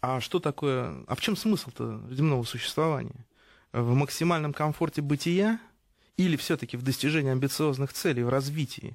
а 0.00 0.20
что 0.20 0.40
такое, 0.40 1.04
а 1.06 1.14
в 1.14 1.20
чем 1.20 1.36
смысл-то 1.36 2.02
земного 2.10 2.42
существования? 2.44 3.26
В 3.72 3.94
максимальном 3.94 4.52
комфорте 4.52 5.02
бытия 5.02 5.60
или 6.16 6.36
все-таки 6.36 6.76
в 6.76 6.82
достижении 6.82 7.30
амбициозных 7.30 7.92
целей, 7.92 8.22
в 8.22 8.28
развитии, 8.28 8.94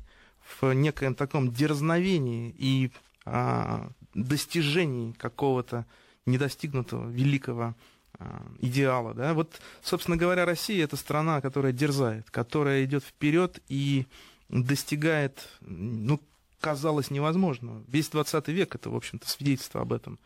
в 0.62 0.74
некоем 0.74 1.16
таком 1.16 1.52
дерзновении 1.52 2.54
и 2.58 2.92
а, 3.26 3.90
достижений 4.14 5.14
какого-то 5.14 5.86
недостигнутого 6.26 7.10
великого 7.10 7.76
а, 8.20 8.46
идеала. 8.60 9.14
Да? 9.14 9.34
Вот, 9.34 9.60
собственно 9.82 10.18
говоря, 10.18 10.46
Россия 10.46 10.84
это 10.84 10.96
страна, 10.96 11.42
которая 11.42 11.72
дерзает, 11.72 12.30
которая 12.30 12.84
идет 12.86 13.04
вперед 13.04 13.60
и 13.68 14.06
достигает, 14.50 15.50
ну, 15.62 16.20
казалось 16.60 17.12
невозможного. 17.12 17.84
Весь 17.88 18.10
20 18.10 18.48
век 18.50 18.76
это, 18.76 18.90
в 18.90 18.96
общем-то, 18.96 19.28
свидетельство 19.28 19.82
об 19.82 19.92
этом. 19.92 20.20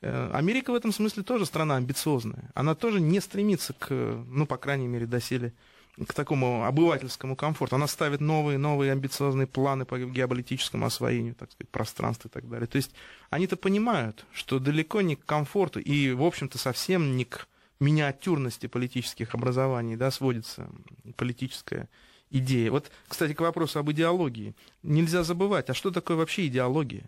Э, 0.00 0.30
Америка 0.32 0.72
в 0.72 0.74
этом 0.74 0.92
смысле 0.92 1.22
тоже 1.22 1.46
страна 1.46 1.76
амбициозная. 1.76 2.50
Она 2.54 2.74
тоже 2.74 3.00
не 3.00 3.20
стремится 3.20 3.72
к, 3.72 3.88
ну, 3.90 4.46
по 4.46 4.56
крайней 4.56 4.86
мере, 4.86 5.06
доселе 5.06 5.54
к 6.06 6.14
такому 6.14 6.64
обывательскому 6.64 7.36
комфорту. 7.36 7.76
Она 7.76 7.86
ставит 7.86 8.20
новые, 8.20 8.58
новые 8.58 8.92
амбициозные 8.92 9.46
планы 9.46 9.84
по 9.84 9.98
геополитическому 9.98 10.86
освоению, 10.86 11.34
так 11.34 11.50
сказать, 11.50 11.68
пространства 11.70 12.28
и 12.28 12.30
так 12.30 12.48
далее. 12.48 12.66
То 12.66 12.76
есть 12.76 12.92
они-то 13.30 13.56
понимают, 13.56 14.24
что 14.32 14.58
далеко 14.58 15.00
не 15.00 15.16
к 15.16 15.24
комфорту 15.24 15.80
и, 15.80 16.12
в 16.12 16.22
общем-то, 16.22 16.58
совсем 16.58 17.16
не 17.16 17.24
к 17.24 17.48
миниатюрности 17.80 18.66
политических 18.66 19.34
образований 19.34 19.96
да, 19.96 20.10
сводится 20.10 20.68
политическая 21.16 21.88
идея. 22.30 22.70
Вот, 22.70 22.90
кстати, 23.06 23.32
к 23.34 23.40
вопросу 23.40 23.78
об 23.78 23.90
идеологии. 23.90 24.54
Нельзя 24.82 25.22
забывать, 25.22 25.70
а 25.70 25.74
что 25.74 25.90
такое 25.90 26.16
вообще 26.16 26.46
идеология? 26.46 27.04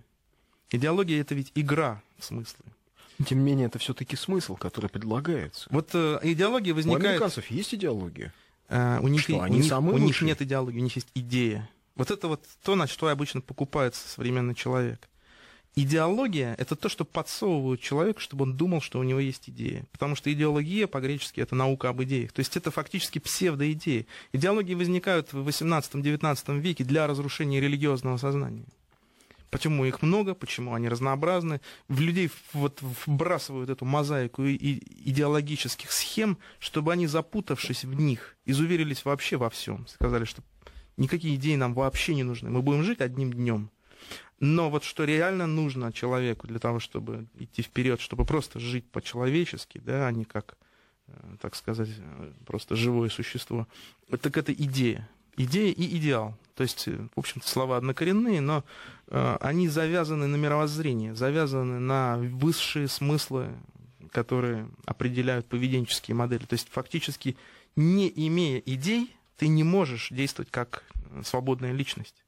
Идеология— 0.71 1.21
это 1.23 1.35
ведь 1.35 1.53
игра 1.55 2.03
в 2.19 2.25
смысле. 2.25 2.65
Тем 3.27 3.39
не 3.39 3.45
менее, 3.45 3.67
это 3.67 3.79
все-таки 3.79 4.17
смысл, 4.17 4.57
который 4.57 4.89
предлагается. 4.89 5.69
Вот 5.71 5.91
э, 5.93 6.21
идеология 6.23 6.73
возникает... 6.73 7.05
У 7.05 7.09
американцев 7.09 7.51
есть 7.51 7.75
идеология? 7.75 8.33
Uh, 8.71 9.01
у 9.03 9.09
них, 9.09 9.23
что, 9.23 9.37
у 9.37 9.41
они 9.41 9.57
них, 9.57 9.67
самые 9.67 9.97
у 9.97 9.99
них 9.99 10.23
нет 10.23 10.41
идеологии, 10.41 10.79
у 10.79 10.83
них 10.83 10.95
есть 10.95 11.09
идея. 11.15 11.69
Вот 11.97 12.13
это 12.13 12.29
вот 12.29 12.45
то, 12.63 12.77
на 12.77 12.87
что 12.87 13.09
обычно 13.09 13.41
покупается 13.41 14.09
современный 14.09 14.55
человек. 14.55 15.09
Идеология— 15.77 16.55
это 16.59 16.75
то, 16.75 16.89
что 16.89 17.05
подсовывают 17.05 17.81
человеку, 17.81 18.21
чтобы 18.21 18.45
он 18.45 18.57
думал, 18.57 18.81
что 18.81 18.99
у 18.99 19.03
него 19.03 19.21
есть 19.21 19.49
идея. 19.49 19.85
Потому 19.93 20.17
что 20.17 20.33
идеология 20.33 20.87
по-гречески— 20.87 21.41
это 21.43 21.55
наука 21.55 21.89
об 21.89 22.03
идеях. 22.03 22.33
То 22.33 22.41
есть 22.41 22.57
это 22.57 22.71
фактически 22.71 23.19
псевдоидеи. 23.19 24.07
Идеологии 24.33 24.75
возникают 24.75 25.33
в 25.33 25.49
18-19 25.49 26.59
веке 26.59 26.85
для 26.85 27.07
разрушения 27.07 27.61
религиозного 27.61 28.17
сознания. 28.17 28.65
Почему 29.51 29.85
их 29.85 30.03
много, 30.03 30.35
почему 30.35 30.75
они 30.75 30.89
разнообразны. 30.89 31.61
В 31.89 32.01
людей 32.01 32.31
вот 32.53 32.81
вбрасывают 33.07 33.69
эту 33.69 33.85
мозаику 33.85 34.43
идеологических 34.47 35.91
схем, 35.91 36.39
чтобы 36.61 36.93
они, 36.93 37.09
запутавшись 37.09 37.85
в 37.85 37.95
них, 37.95 38.37
изуверились 38.45 39.05
вообще 39.05 39.37
во 39.37 39.51
всем. 39.51 39.87
Сказали, 39.89 40.25
что 40.25 40.43
никакие 40.97 41.35
идеи 41.35 41.57
нам 41.57 41.75
вообще 41.75 42.15
не 42.15 42.23
нужны. 42.23 42.51
Мы 42.51 42.63
будем 42.63 42.85
жить 42.85 43.01
одним 43.01 43.33
днем. 43.33 43.71
Но 44.39 44.71
вот 44.71 44.85
что 44.85 45.05
реально 45.05 45.47
нужно 45.47 45.93
человеку 45.93 46.47
для 46.47 46.59
того, 46.59 46.79
чтобы 46.79 47.27
идти 47.39 47.63
вперед, 47.63 48.01
чтобы 48.01 48.25
просто 48.25 48.59
жить 48.59 48.89
по-человечески, 48.91 49.79
да, 49.79 50.07
а 50.07 50.13
не 50.13 50.25
как, 50.25 50.57
э, 51.09 51.13
так 51.43 51.55
сказать, 51.55 51.91
э, 51.99 52.33
просто 52.47 52.75
живое 52.75 53.11
существо, 53.11 53.69
так 54.09 54.39
это 54.39 54.53
идея. 54.55 55.09
Идея 55.43 55.73
и 55.73 55.97
идеал. 55.97 56.37
То 56.55 56.65
есть, 56.65 56.87
э, 56.87 57.09
в 57.15 57.19
общем-то, 57.19 57.49
слова 57.49 57.79
однокоренные, 57.79 58.43
но 58.43 58.63
э, 59.07 59.37
они 59.41 59.69
завязаны 59.69 60.27
на 60.27 60.37
мировоззрение, 60.37 61.15
завязаны 61.15 61.79
на 61.79 62.19
высшие 62.19 62.89
смыслы, 62.89 63.49
которые 64.13 64.69
определяют 64.85 65.47
поведенческие 65.47 66.15
модели. 66.15 66.45
То 66.45 66.53
есть, 66.53 66.69
фактически, 66.71 67.39
не 67.75 68.13
имея 68.15 68.59
идей, 68.59 69.17
ты 69.39 69.49
не 69.49 69.65
можешь 69.65 70.11
действовать 70.11 70.51
как 70.51 70.85
свободная 71.25 71.73
личность 71.73 72.23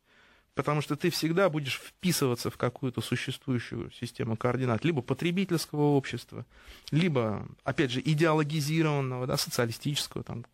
потому 0.54 0.82
что 0.82 0.96
ты 0.96 1.10
всегда 1.10 1.48
будешь 1.48 1.80
вписываться 1.80 2.50
в 2.50 2.56
какую-то 2.56 3.00
существующую 3.00 3.90
систему 3.92 4.36
координат, 4.36 4.84
либо 4.84 5.02
потребительского 5.02 5.94
общества, 5.96 6.44
либо, 6.90 7.48
опять 7.64 7.90
же, 7.90 8.00
идеологизированного, 8.04 9.26
да, 9.26 9.36
социалистического, 9.36 10.22
там, 10.22 10.44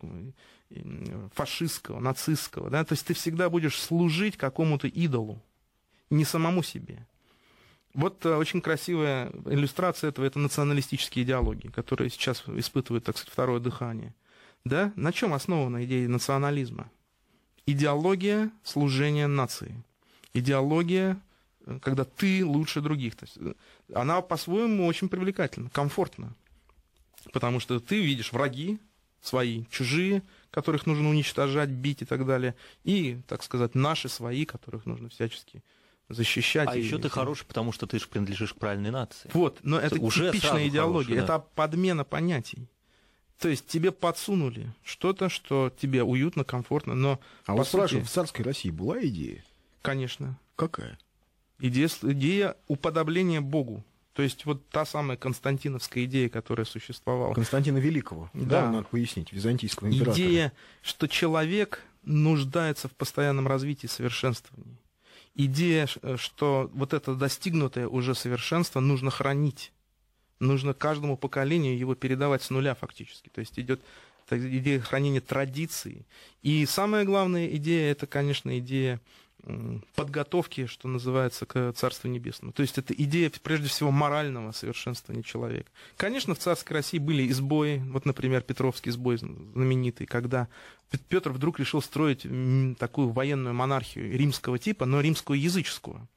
фашистского, 1.33 1.99
нацистского, 1.99 2.69
да, 2.69 2.83
то 2.83 2.93
есть 2.93 3.05
ты 3.05 3.13
всегда 3.13 3.49
будешь 3.49 3.79
служить 3.79 4.37
какому-то 4.37 4.87
идолу, 4.87 5.41
не 6.09 6.25
самому 6.25 6.63
себе. 6.63 7.07
Вот 7.95 8.23
э, 8.25 8.35
очень 8.35 8.61
красивая 8.61 9.31
иллюстрация 9.45 10.09
этого, 10.09 10.25
это 10.25 10.37
националистические 10.37 11.25
идеологии, 11.25 11.69
которые 11.69 12.11
сейчас 12.11 12.43
испытывают, 12.47 13.03
так 13.03 13.17
сказать, 13.17 13.33
второе 13.33 13.59
дыхание. 13.59 14.13
Да? 14.63 14.93
На 14.95 15.11
чем 15.11 15.33
основана 15.33 15.83
идея 15.85 16.07
национализма? 16.07 16.91
Идеология 17.65 18.51
служения 18.63 19.25
нации 19.25 19.83
идеология, 20.33 21.19
э, 21.65 21.79
когда 21.81 22.05
ты 22.05 22.45
лучше 22.45 22.81
других. 22.81 23.15
То 23.15 23.25
есть, 23.25 23.37
э, 23.37 23.53
она 23.93 24.21
по-своему 24.21 24.85
очень 24.85 25.09
привлекательна, 25.09 25.69
комфортна. 25.69 26.33
Потому 27.33 27.59
что 27.59 27.79
ты 27.79 28.01
видишь 28.01 28.31
враги 28.31 28.79
свои, 29.21 29.65
чужие, 29.69 30.23
которых 30.51 30.85
нужно 30.85 31.09
уничтожать, 31.09 31.69
бить 31.69 32.01
и 32.01 32.05
так 32.05 32.25
далее. 32.25 32.55
И, 32.83 33.19
так 33.27 33.43
сказать, 33.43 33.75
наши 33.75 34.09
свои, 34.09 34.45
которых 34.45 34.85
нужно 34.85 35.09
всячески 35.09 35.63
защищать. 36.09 36.69
А 36.69 36.75
и... 36.75 36.81
еще 36.81 36.97
ты 36.97 37.09
хороший, 37.09 37.45
потому 37.45 37.71
что 37.71 37.87
ты 37.87 37.99
же 37.99 38.07
принадлежишь 38.07 38.53
к 38.53 38.57
правильной 38.57 38.91
нации. 38.91 39.29
Вот, 39.33 39.59
но 39.63 39.79
это 39.79 39.99
Уже 39.99 40.31
типичная 40.31 40.67
идеология, 40.67 41.15
хороший, 41.15 41.27
да. 41.27 41.35
это 41.35 41.45
подмена 41.55 42.03
понятий. 42.03 42.67
То 43.39 43.47
есть 43.47 43.67
тебе 43.67 43.91
подсунули 43.91 44.73
что-то, 44.83 45.29
что 45.29 45.71
тебе 45.79 46.03
уютно, 46.03 46.43
комфортно, 46.43 46.93
но... 46.93 47.19
А 47.45 47.53
вот 47.53 47.65
сути... 47.67 47.75
спрашиваю, 47.77 48.05
в 48.05 48.09
царской 48.09 48.43
России 48.43 48.69
была 48.69 49.01
идея? 49.05 49.43
Конечно. 49.81 50.37
Какая? 50.57 50.99
Идея, 51.59 51.89
идея 52.01 52.57
уподобления 52.67 53.39
Богу. 53.39 53.83
То 54.19 54.23
есть 54.23 54.45
вот 54.45 54.67
та 54.67 54.83
самая 54.83 55.15
константиновская 55.15 56.03
идея, 56.03 56.27
которая 56.27 56.65
существовала. 56.65 57.33
Константина 57.33 57.77
Великого. 57.77 58.29
Да, 58.33 58.63
да 58.63 58.69
надо 58.69 58.87
пояснить, 58.89 59.31
византийского 59.31 59.87
императора. 59.87 60.13
Идея, 60.13 60.51
что 60.81 61.07
человек 61.07 61.85
нуждается 62.03 62.89
в 62.89 62.91
постоянном 62.91 63.47
развитии 63.47 63.85
и 63.85 63.87
совершенствовании. 63.87 64.75
Идея, 65.35 65.87
что 66.17 66.69
вот 66.73 66.93
это 66.93 67.15
достигнутое 67.15 67.87
уже 67.87 68.13
совершенство 68.13 68.81
нужно 68.81 69.09
хранить. 69.09 69.71
Нужно 70.41 70.73
каждому 70.73 71.15
поколению 71.15 71.77
его 71.77 71.95
передавать 71.95 72.43
с 72.43 72.49
нуля 72.49 72.75
фактически. 72.75 73.29
То 73.29 73.39
есть 73.39 73.57
идет 73.57 73.79
идея 74.29 74.81
хранения 74.81 75.21
традиций. 75.21 76.05
И 76.41 76.65
самая 76.65 77.05
главная 77.05 77.47
идея, 77.55 77.89
это, 77.93 78.05
конечно, 78.05 78.59
идея 78.59 78.99
подготовки, 79.95 80.65
что 80.65 80.87
называется, 80.87 81.45
к 81.45 81.73
Царству 81.73 82.07
Небесному. 82.09 82.53
То 82.53 82.61
есть 82.61 82.77
это 82.77 82.93
идея, 82.93 83.31
прежде 83.41 83.67
всего, 83.67 83.91
морального 83.91 84.51
совершенствования 84.51 85.23
человека. 85.23 85.71
Конечно, 85.97 86.35
в 86.35 86.39
царской 86.39 86.75
России 86.77 86.97
были 86.97 87.29
избои, 87.29 87.77
вот, 87.77 88.05
например, 88.05 88.41
Петровский 88.41 88.91
сбой 88.91 89.17
знаменитый, 89.17 90.07
когда 90.07 90.47
Петр 91.07 91.31
вдруг 91.31 91.59
решил 91.59 91.81
строить 91.81 92.25
такую 92.77 93.09
военную 93.09 93.53
монархию 93.53 94.17
римского 94.17 94.59
типа, 94.59 94.85
но 94.85 95.01
римскую 95.01 95.39
языческую. 95.39 96.07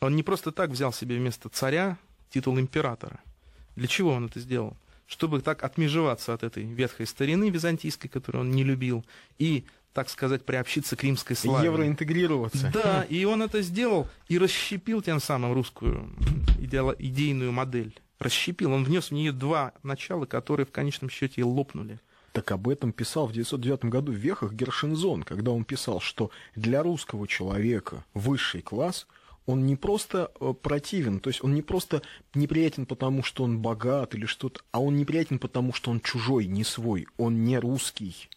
Он 0.00 0.16
не 0.16 0.22
просто 0.22 0.50
так 0.50 0.70
взял 0.70 0.92
себе 0.92 1.16
вместо 1.16 1.48
царя 1.48 1.98
титул 2.30 2.58
императора. 2.58 3.20
Для 3.76 3.86
чего 3.86 4.12
он 4.12 4.26
это 4.26 4.40
сделал? 4.40 4.76
Чтобы 5.06 5.40
так 5.42 5.62
отмежеваться 5.62 6.32
от 6.32 6.42
этой 6.42 6.64
ветхой 6.64 7.06
старины 7.06 7.50
византийской, 7.50 8.08
которую 8.08 8.42
он 8.42 8.50
не 8.50 8.64
любил, 8.64 9.04
и 9.38 9.64
так 9.92 10.08
сказать, 10.08 10.44
приобщиться 10.44 10.96
к 10.96 11.04
римской 11.04 11.36
славе. 11.36 11.66
Евроинтегрироваться. 11.66 12.70
Да, 12.72 13.04
и 13.04 13.24
он 13.24 13.42
это 13.42 13.62
сделал 13.62 14.08
и 14.28 14.38
расщепил 14.38 15.02
тем 15.02 15.20
самым 15.20 15.52
русскую 15.52 16.10
идейную 16.58 17.52
модель. 17.52 17.98
Расщепил. 18.18 18.72
Он 18.72 18.84
внес 18.84 19.08
в 19.08 19.12
нее 19.12 19.32
два 19.32 19.72
начала, 19.82 20.26
которые 20.26 20.64
в 20.64 20.70
конечном 20.70 21.10
счете 21.10 21.40
и 21.40 21.44
лопнули. 21.44 22.00
Так 22.32 22.50
об 22.52 22.68
этом 22.68 22.92
писал 22.92 23.26
в 23.26 23.30
1909 23.30 23.84
году 23.86 24.12
в 24.12 24.16
Вехах 24.16 24.54
Гершензон, 24.54 25.22
когда 25.22 25.50
он 25.50 25.64
писал, 25.64 26.00
что 26.00 26.30
для 26.56 26.82
русского 26.82 27.28
человека 27.28 28.04
высший 28.14 28.62
класс 28.62 29.06
он 29.44 29.66
не 29.66 29.76
просто 29.76 30.30
э, 30.40 30.54
противен, 30.60 31.20
то 31.20 31.28
есть 31.28 31.44
он 31.44 31.54
не 31.54 31.62
просто 31.62 32.00
неприятен 32.34 32.86
потому, 32.86 33.22
что 33.22 33.44
он 33.44 33.58
богат 33.58 34.14
или 34.14 34.24
что-то, 34.24 34.60
а 34.70 34.80
он 34.80 34.96
неприятен 34.96 35.38
потому, 35.38 35.72
что 35.72 35.90
он 35.90 36.00
чужой, 36.00 36.46
не 36.46 36.64
свой, 36.64 37.06
он 37.18 37.44
не 37.44 37.58
русский. 37.58 38.30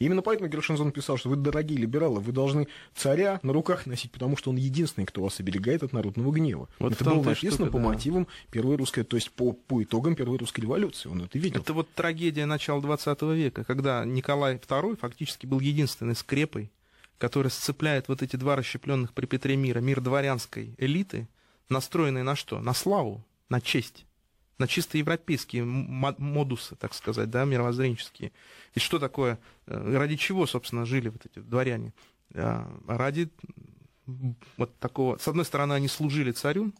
Именно 0.00 0.22
поэтому 0.22 0.48
Гершензон 0.48 0.90
писал, 0.90 1.16
что 1.16 1.28
вы, 1.28 1.36
дорогие 1.36 1.78
либералы, 1.78 2.20
вы 2.20 2.32
должны 2.32 2.66
царя 2.94 3.38
на 3.42 3.52
руках 3.52 3.86
носить, 3.86 4.10
потому 4.10 4.36
что 4.36 4.50
он 4.50 4.56
единственный, 4.56 5.04
кто 5.04 5.22
вас 5.22 5.38
оберегает 5.38 5.82
от 5.82 5.92
народного 5.92 6.32
гнева. 6.32 6.68
Вот 6.80 6.92
это 6.92 7.04
было 7.04 7.22
написано 7.22 7.66
штука, 7.66 7.70
по 7.70 7.78
да. 7.78 7.84
мотивам 7.84 8.26
первой 8.50 8.76
русской, 8.76 9.04
то 9.04 9.16
есть 9.16 9.30
по, 9.30 9.52
по 9.52 9.82
итогам 9.82 10.16
первой 10.16 10.38
русской 10.38 10.62
революции. 10.62 11.08
Он 11.08 11.22
это 11.22 11.38
видел. 11.38 11.60
Это 11.60 11.72
вот 11.72 11.88
трагедия 11.94 12.44
начала 12.44 12.82
20 12.82 13.22
века, 13.22 13.64
когда 13.64 14.04
Николай 14.04 14.56
II 14.56 14.98
фактически 14.98 15.46
был 15.46 15.60
единственной 15.60 16.16
скрепой, 16.16 16.72
которая 17.18 17.50
сцепляет 17.50 18.08
вот 18.08 18.22
эти 18.22 18.34
два 18.34 18.56
расщепленных 18.56 19.12
при 19.12 19.26
Петре 19.26 19.54
мира, 19.54 19.78
мир 19.78 20.00
дворянской 20.00 20.74
элиты, 20.78 21.28
настроенный 21.68 22.24
на 22.24 22.34
что? 22.34 22.58
На 22.58 22.74
славу, 22.74 23.24
на 23.48 23.60
честь 23.60 24.04
на 24.58 24.68
чисто 24.68 24.98
европейские 24.98 25.64
модусы, 25.64 26.76
так 26.76 26.94
сказать, 26.94 27.30
да, 27.30 27.44
мировоззренческие. 27.44 28.32
И 28.74 28.80
что 28.80 28.98
такое, 28.98 29.38
э, 29.66 29.96
ради 29.96 30.16
чего, 30.16 30.46
собственно, 30.46 30.84
жили 30.84 31.08
вот 31.08 31.26
эти 31.26 31.40
дворяне? 31.40 31.92
А, 32.34 32.68
ради 32.86 33.30
вот 34.56 34.78
такого, 34.78 35.16
с 35.18 35.26
одной 35.28 35.44
стороны, 35.44 35.72
они 35.72 35.88
служили 35.88 36.32
царю, 36.32 36.72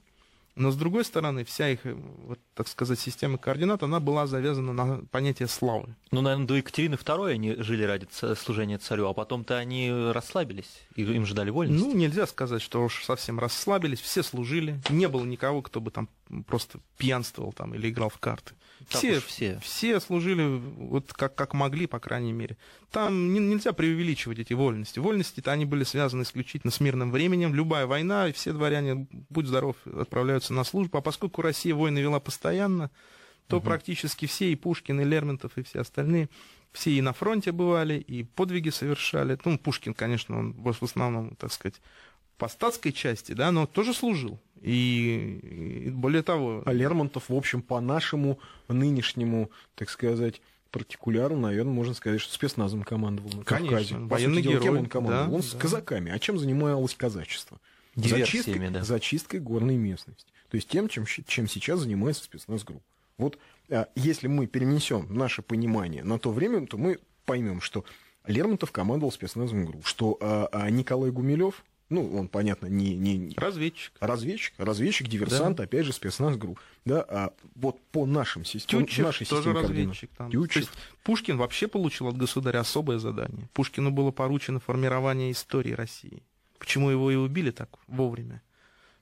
но 0.57 0.71
с 0.71 0.77
другой 0.77 1.05
стороны, 1.05 1.45
вся 1.45 1.71
их, 1.71 1.85
э, 1.85 1.95
вот, 1.95 2.39
так 2.55 2.69
сказать, 2.69 3.01
система 3.01 3.39
координат, 3.39 3.83
она 3.83 3.99
была 3.99 4.27
завязана 4.27 4.73
на 4.73 5.05
понятие 5.11 5.49
славы. 5.49 5.97
Ну, 6.13 6.21
наверное, 6.21 6.47
до 6.47 6.55
Екатерины 6.55 6.95
II 6.95 7.33
они 7.33 7.55
жили 7.57 7.83
ради 7.83 8.07
служения 8.35 8.79
царю, 8.79 9.09
а 9.09 9.15
потом-то 9.15 9.57
они 9.57 9.91
расслабились, 10.13 10.83
и 10.95 11.03
им 11.03 11.27
ждали 11.27 11.51
вольности. 11.51 11.85
Ну, 11.85 11.95
нельзя 11.95 12.27
сказать, 12.27 12.63
что 12.63 12.85
уж 12.85 13.05
совсем 13.05 13.41
расслабились, 13.41 14.01
все 14.01 14.23
служили, 14.23 14.81
не 14.91 15.09
было 15.09 15.25
никого, 15.25 15.61
кто 15.63 15.81
бы 15.81 15.91
там 15.91 16.09
просто 16.47 16.79
пьянствовал 16.99 17.53
там 17.53 17.75
или 17.75 17.91
играл 17.91 18.09
в 18.09 18.19
карты. 18.19 18.55
Все, 18.89 19.21
все. 19.21 19.59
все 19.63 20.01
служили 20.01 20.61
вот 20.77 21.13
как, 21.13 21.35
как 21.35 21.55
могли, 21.55 21.87
по 21.87 21.99
крайней 21.99 22.33
мере. 22.33 22.57
Там 22.91 23.33
не, 23.33 23.41
нельзя 23.41 23.73
преувеличивать 23.73 24.39
эти 24.39 24.53
вольности. 24.53 24.99
Вольности-то 24.99 25.53
они 25.53 25.65
были 25.65 25.85
связаны 25.85 26.23
исключительно 26.23 26.71
с 26.71 26.81
мирным 26.81 27.11
временем. 27.11 27.55
Любая 27.55 27.87
война, 27.87 28.29
и 28.29 28.33
все 28.33 28.53
дворяне, 28.53 29.07
будь 29.31 29.47
здоров, 29.47 29.77
отправляются 29.87 30.53
на 30.53 30.65
службу. 30.65 30.99
А 30.99 31.01
поскольку 31.01 31.43
Россия 31.43 31.75
войны 31.75 31.99
вела 31.99 32.21
постоянно, 32.21 32.91
то 33.49 33.59
угу. 33.59 33.67
практически 33.67 34.27
все, 34.27 34.53
и 34.53 34.57
Пушкин, 34.57 35.01
и 35.01 35.05
Лермонтов, 35.05 35.57
и 35.57 35.63
все 35.63 35.81
остальные, 35.81 36.29
все 36.73 36.91
и 36.91 37.01
на 37.01 37.13
фронте 37.13 37.53
бывали, 37.53 37.99
и 37.99 38.25
подвиги 38.25 38.71
совершали. 38.71 39.39
Ну, 39.45 39.59
Пушкин, 39.59 39.95
конечно, 39.95 40.39
он 40.39 40.53
в 40.53 40.83
основном, 40.83 41.37
так 41.37 41.53
сказать, 41.53 41.81
по 42.37 42.49
статской 42.49 42.93
части, 42.93 43.33
да, 43.33 43.53
но 43.53 43.67
тоже 43.67 43.95
служил. 43.95 44.41
И, 44.65 45.87
и 45.87 45.91
более 45.91 46.23
того... 46.23 46.63
А 46.65 46.73
Лермонтов, 46.73 47.29
в 47.29 47.35
общем, 47.35 47.61
по 47.61 47.81
нашему 47.81 48.39
нынешнему, 48.69 49.51
так 49.75 49.91
сказать, 49.91 50.41
партикуляру, 50.71 51.37
наверное, 51.37 51.73
можно 51.73 51.93
сказать, 51.93 52.21
что 52.21 52.33
спецназом 52.33 52.83
командовал 52.83 53.31
на 53.31 53.45
Конечно, 53.45 53.77
Кавказе. 53.77 53.95
По 53.95 54.07
военный 54.07 54.43
сути, 54.43 54.53
герой. 54.53 54.63
Кем 54.63 54.79
он 54.79 54.87
командовал? 54.87 55.27
Да, 55.27 55.35
он 55.35 55.41
да. 55.43 55.47
с 55.47 55.53
казаками. 55.53 56.11
А 56.11 56.19
чем 56.19 56.39
занималось 56.39 56.95
казачество? 56.95 57.61
Зачисткой, 57.95 58.71
да. 58.71 58.83
зачисткой 58.83 59.41
горной 59.41 59.77
местности. 59.77 60.33
То 60.49 60.57
есть 60.57 60.69
тем, 60.69 60.89
чем, 60.89 61.05
чем 61.07 61.47
сейчас 61.47 61.81
занимается 61.81 62.25
спецназ-групп. 62.25 62.83
Вот 63.19 63.39
а, 63.71 63.89
если 63.95 64.29
мы 64.29 64.47
перенесем 64.47 65.07
наше 65.11 65.43
понимание 65.43 66.03
на 66.03 66.19
то 66.19 66.33
время, 66.33 66.67
то 66.67 66.79
мы 66.79 66.99
поймем, 67.25 67.61
что 67.61 67.85
Лермонтов 68.27 68.73
командовал 68.73 69.13
спецназом 69.13 69.67
ГРУ, 69.67 69.83
что 69.85 70.17
а, 70.21 70.49
а, 70.53 70.71
Николай 70.71 71.11
Гумилев, 71.11 71.65
ну, 71.95 72.19
он, 72.19 72.29
понятно, 72.29 72.67
не, 72.67 72.95
не, 72.95 73.35
Разведчик. 73.37 73.93
разведчик, 74.01 74.55
разведчик, 74.59 75.09
диверсант, 75.09 75.61
опять 75.61 75.87
же, 75.87 75.93
спецназ 75.93 76.37
ГРУ. 76.37 76.59
Да, 76.85 77.05
а 77.09 77.33
вот 77.55 77.81
по 77.93 78.05
нашим 78.05 78.45
системам, 78.45 78.87
Тютчев 78.87 79.07
нашей 79.07 79.27
тоже 79.27 79.43
системе 79.45 79.61
разведчик. 79.61 80.11
Там. 80.17 80.31
Тютчев. 80.31 80.53
То 80.53 80.59
есть 80.61 80.73
Пушкин 81.03 81.37
вообще 81.39 81.69
получил 81.69 82.09
от 82.09 82.17
государя 82.17 82.61
особое 82.61 82.99
задание. 82.99 83.49
Пушкину 83.53 83.91
было 83.91 84.11
поручено 84.11 84.61
формирование 84.61 85.33
истории 85.33 85.73
России. 85.73 86.23
Почему 86.59 86.91
его 86.91 87.11
и 87.11 87.17
убили 87.17 87.51
так 87.51 87.71
вовремя? 87.87 88.43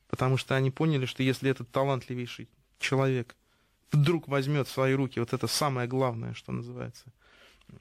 Потому 0.09 0.37
что 0.37 0.55
они 0.55 0.71
поняли, 0.71 1.07
что 1.07 1.23
если 1.23 1.51
этот 1.51 1.71
талантливейший 1.71 2.49
человек 2.79 3.35
вдруг 3.91 4.29
возьмет 4.29 4.69
в 4.69 4.71
свои 4.71 4.95
руки 4.95 5.19
вот 5.21 5.33
это 5.33 5.47
самое 5.47 5.89
главное, 5.89 6.35
что 6.35 6.53
называется, 6.53 7.05
э, 7.69 7.75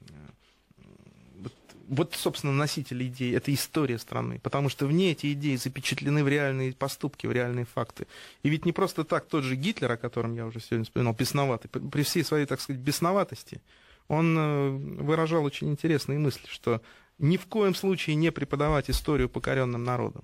вот, 1.92 2.14
собственно, 2.14 2.54
носитель 2.54 3.02
идей, 3.06 3.36
это 3.36 3.52
история 3.52 3.98
страны, 3.98 4.40
потому 4.42 4.70
что 4.70 4.86
в 4.86 4.92
ней 4.92 5.12
эти 5.12 5.32
идеи 5.34 5.56
запечатлены 5.56 6.24
в 6.24 6.28
реальные 6.28 6.72
поступки, 6.72 7.26
в 7.26 7.32
реальные 7.32 7.66
факты. 7.66 8.06
И 8.42 8.48
ведь 8.48 8.64
не 8.64 8.72
просто 8.72 9.04
так 9.04 9.26
тот 9.26 9.44
же 9.44 9.56
Гитлер, 9.56 9.92
о 9.92 9.96
котором 9.98 10.34
я 10.34 10.46
уже 10.46 10.58
сегодня 10.60 10.84
вспоминал, 10.84 11.12
бесноватый, 11.12 11.68
при- 11.70 11.86
при 11.86 12.02
всей 12.02 12.24
своей, 12.24 12.46
так 12.46 12.60
сказать, 12.62 12.80
бесноватости, 12.80 13.60
он 14.08 14.36
э, 14.38 14.70
выражал 15.02 15.44
очень 15.44 15.68
интересные 15.70 16.18
мысли, 16.18 16.46
что 16.48 16.80
ни 17.18 17.36
в 17.36 17.44
коем 17.46 17.74
случае 17.74 18.16
не 18.16 18.32
преподавать 18.32 18.88
историю 18.88 19.28
покоренным 19.28 19.84
народам. 19.84 20.22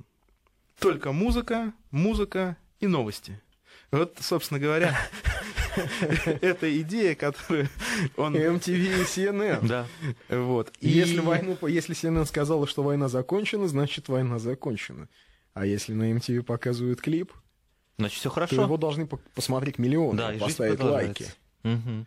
Только 0.78 1.12
музыка, 1.12 1.74
музыка 1.90 2.56
и 2.80 2.86
новости. 2.86 3.40
Вот, 3.90 4.16
собственно 4.20 4.58
говоря, 4.58 4.96
это 6.40 6.80
идея, 6.82 7.14
которую 7.14 7.68
он... 8.16 8.34
MTV 8.36 9.00
и 9.00 9.04
CNN. 9.04 9.66
Да. 9.66 9.86
Вот. 10.28 10.72
И 10.80 10.88
если, 10.88 11.20
войну, 11.20 11.56
если 11.66 11.94
CNN 11.94 12.24
сказала, 12.26 12.66
что 12.66 12.82
война 12.82 13.08
закончена, 13.08 13.68
значит 13.68 14.08
война 14.08 14.38
закончена. 14.38 15.08
А 15.54 15.66
если 15.66 15.92
на 15.92 16.12
MTV 16.12 16.42
показывают 16.42 17.00
клип, 17.00 17.32
Значит, 17.98 18.18
все 18.20 18.28
то 18.28 18.34
хорошо. 18.34 18.62
его 18.62 18.76
должны 18.76 19.06
по- 19.06 19.18
посмотреть 19.34 19.78
миллионы, 19.78 20.18
Да, 20.18 20.32
поставить 20.38 20.78
лайки. 20.80 21.26
продолжается. 21.64 22.06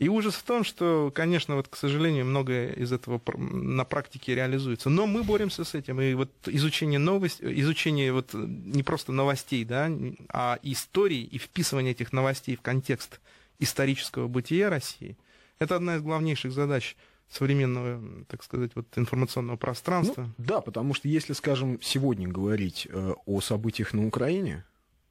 И 0.00 0.08
ужас 0.08 0.34
в 0.34 0.42
том, 0.44 0.64
что, 0.64 1.12
конечно, 1.14 1.56
вот, 1.56 1.68
к 1.68 1.76
сожалению, 1.76 2.24
многое 2.24 2.72
из 2.72 2.90
этого 2.90 3.20
на 3.36 3.84
практике 3.84 4.34
реализуется. 4.34 4.88
Но 4.88 5.06
мы 5.06 5.22
боремся 5.22 5.62
с 5.62 5.74
этим. 5.74 6.00
И 6.00 6.14
вот 6.14 6.30
изучение 6.46 6.98
новостей, 6.98 7.60
изучение 7.60 8.10
вот 8.10 8.30
не 8.32 8.82
просто 8.82 9.12
новостей, 9.12 9.62
да, 9.66 9.90
а 10.30 10.58
истории 10.62 11.20
и 11.20 11.36
вписывание 11.36 11.92
этих 11.92 12.14
новостей 12.14 12.56
в 12.56 12.62
контекст 12.62 13.20
исторического 13.58 14.26
бытия 14.26 14.70
России, 14.70 15.18
это 15.58 15.76
одна 15.76 15.96
из 15.96 16.02
главнейших 16.02 16.50
задач 16.50 16.96
современного, 17.28 18.24
так 18.26 18.42
сказать, 18.42 18.70
вот 18.74 18.86
информационного 18.96 19.58
пространства. 19.58 20.30
Ну, 20.38 20.44
да, 20.46 20.62
потому 20.62 20.94
что 20.94 21.08
если, 21.08 21.34
скажем, 21.34 21.78
сегодня 21.82 22.26
говорить 22.26 22.88
э, 22.90 23.12
о 23.26 23.40
событиях 23.42 23.92
на 23.92 24.06
Украине, 24.06 24.64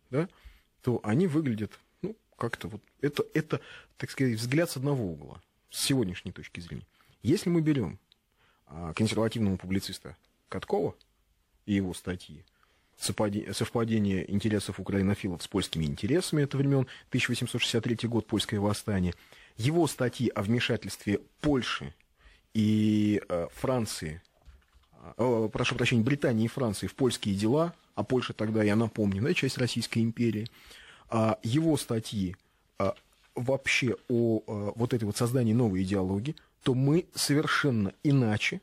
да, 0.09 0.27
то 0.81 0.99
они 1.03 1.27
выглядят, 1.27 1.73
как-то 2.39 2.67
вот, 2.67 2.81
это, 3.01 3.23
это, 3.33 3.61
так 3.97 4.09
сказать, 4.09 4.35
взгляд 4.35 4.69
с 4.69 4.77
одного 4.77 5.05
угла, 5.05 5.41
с 5.69 5.83
сегодняшней 5.83 6.31
точки 6.31 6.59
зрения. 6.59 6.85
Если 7.21 7.49
мы 7.49 7.61
берем 7.61 7.99
а, 8.67 8.93
консервативного 8.93 9.57
публициста 9.57 10.15
Каткова 10.47 10.95
и 11.65 11.73
его 11.73 11.93
статьи, 11.93 12.43
совпадение 12.97 14.29
интересов 14.31 14.79
украинофилов 14.79 15.41
с 15.41 15.47
польскими 15.47 15.85
интересами, 15.85 16.43
это 16.43 16.57
времен 16.57 16.87
1863 17.09 18.09
год, 18.09 18.27
польское 18.27 18.59
восстание, 18.59 19.13
его 19.57 19.87
статьи 19.87 20.29
о 20.29 20.41
вмешательстве 20.41 21.21
Польши 21.41 21.93
и 22.53 23.21
э, 23.27 23.47
Франции 23.53 24.21
э, 25.17 25.49
прошу 25.51 25.75
прощения, 25.75 26.03
Британии 26.03 26.45
и 26.45 26.49
Франции 26.49 26.87
в 26.87 26.95
польские 26.95 27.35
дела, 27.35 27.73
а 27.95 28.03
Польша 28.03 28.33
тогда, 28.33 28.63
я 28.63 28.75
напомню, 28.75 29.21
да, 29.21 29.33
часть 29.33 29.57
Российской 29.57 29.99
империи, 29.99 30.47
а, 31.09 31.39
его 31.43 31.77
статьи 31.77 32.35
а, 32.77 32.95
вообще 33.35 33.95
о 34.07 34.41
а, 34.45 34.73
вот 34.75 34.93
этой 34.93 35.05
вот 35.05 35.17
создании 35.17 35.53
новой 35.53 35.83
идеологии, 35.83 36.35
то 36.63 36.73
мы 36.73 37.05
совершенно 37.13 37.93
иначе 38.03 38.61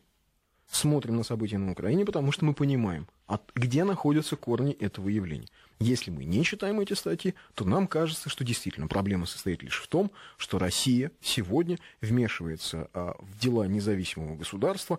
смотрим 0.71 1.17
на 1.17 1.23
события 1.23 1.59
на 1.59 1.73
Украине, 1.73 2.05
потому 2.05 2.33
что 2.33 2.45
мы 2.45 2.53
понимаем, 2.53 3.07
от, 3.27 3.43
где 3.55 3.85
находятся 3.85 4.37
корни 4.37 4.73
этого 4.73 5.09
явления. 5.09 5.49
Если 5.79 6.11
мы 6.11 6.25
не 6.25 6.43
читаем 6.45 6.81
эти 6.81 6.95
статьи, 6.95 7.35
то 7.55 7.65
нам 7.65 7.87
кажется, 7.87 8.29
что 8.29 8.45
действительно 8.45 8.89
проблема 8.89 9.27
состоит 9.27 9.63
лишь 9.63 9.81
в 9.81 9.89
том, 9.89 10.11
что 10.37 10.59
Россия 10.59 11.13
сегодня 11.21 11.79
вмешивается 12.01 12.89
а, 12.93 13.17
в 13.21 13.39
дела 13.39 13.67
независимого 13.67 14.37
государства, 14.37 14.99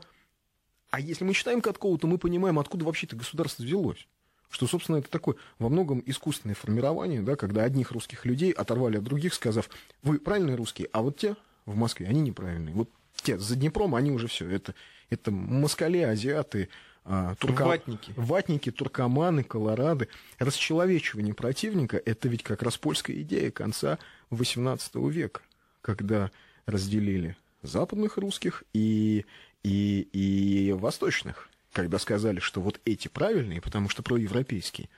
а 0.89 0.99
если 0.99 1.25
мы 1.25 1.33
читаем 1.33 1.61
Каткова, 1.61 1.97
то 1.97 2.07
мы 2.07 2.17
понимаем, 2.17 2.59
откуда 2.59 2.85
вообще 2.85 3.07
это 3.07 3.15
государство 3.15 3.63
взялось. 3.63 4.07
Что, 4.49 4.65
собственно, 4.67 4.97
это 4.97 5.09
такое 5.09 5.35
во 5.59 5.69
многом 5.69 6.01
искусственное 6.05 6.55
формирование, 6.55 7.21
да, 7.21 7.35
когда 7.35 7.63
одних 7.63 7.91
русских 7.91 8.25
людей 8.25 8.51
оторвали 8.51 8.97
от 8.97 9.03
других, 9.03 9.33
сказав, 9.33 9.69
вы 10.03 10.19
правильные 10.19 10.55
русские, 10.55 10.89
а 10.93 11.01
вот 11.01 11.17
те 11.17 11.35
в 11.65 11.75
Москве, 11.75 12.07
они 12.07 12.21
неправильные. 12.21 12.73
Вот 12.73 12.89
те 13.15 13.37
за 13.37 13.55
Днепром, 13.55 13.93
они 13.95 14.11
уже 14.11 14.27
все. 14.27 14.49
Это, 14.49 14.73
это 15.09 15.31
москали, 15.31 15.99
азиаты, 15.99 16.69
а, 17.03 17.35
турка- 17.35 17.65
Ватники. 17.65 18.13
ватники, 18.15 18.71
туркоманы, 18.71 19.43
колорады. 19.43 20.07
Расчеловечивание 20.39 21.33
противника– 21.33 22.01
это 22.05 22.27
ведь 22.27 22.43
как 22.43 22.61
раз 22.63 22.77
польская 22.77 23.21
идея 23.21 23.51
конца 23.51 23.97
XVIII 24.31 25.09
века, 25.09 25.41
когда 25.81 26.31
разделили 26.65 27.35
западных 27.63 28.17
русских 28.17 28.63
и, 28.73 29.25
и, 29.63 30.07
и 30.13 30.71
восточных, 30.73 31.49
когда 31.77 31.99
сказали, 31.99 32.39
что 32.39 32.59
вот 32.59 32.81
эти 32.85 33.07
правильные, 33.07 33.61
потому 33.61 33.87
что 33.87 34.01
проевропейские. 34.01 34.89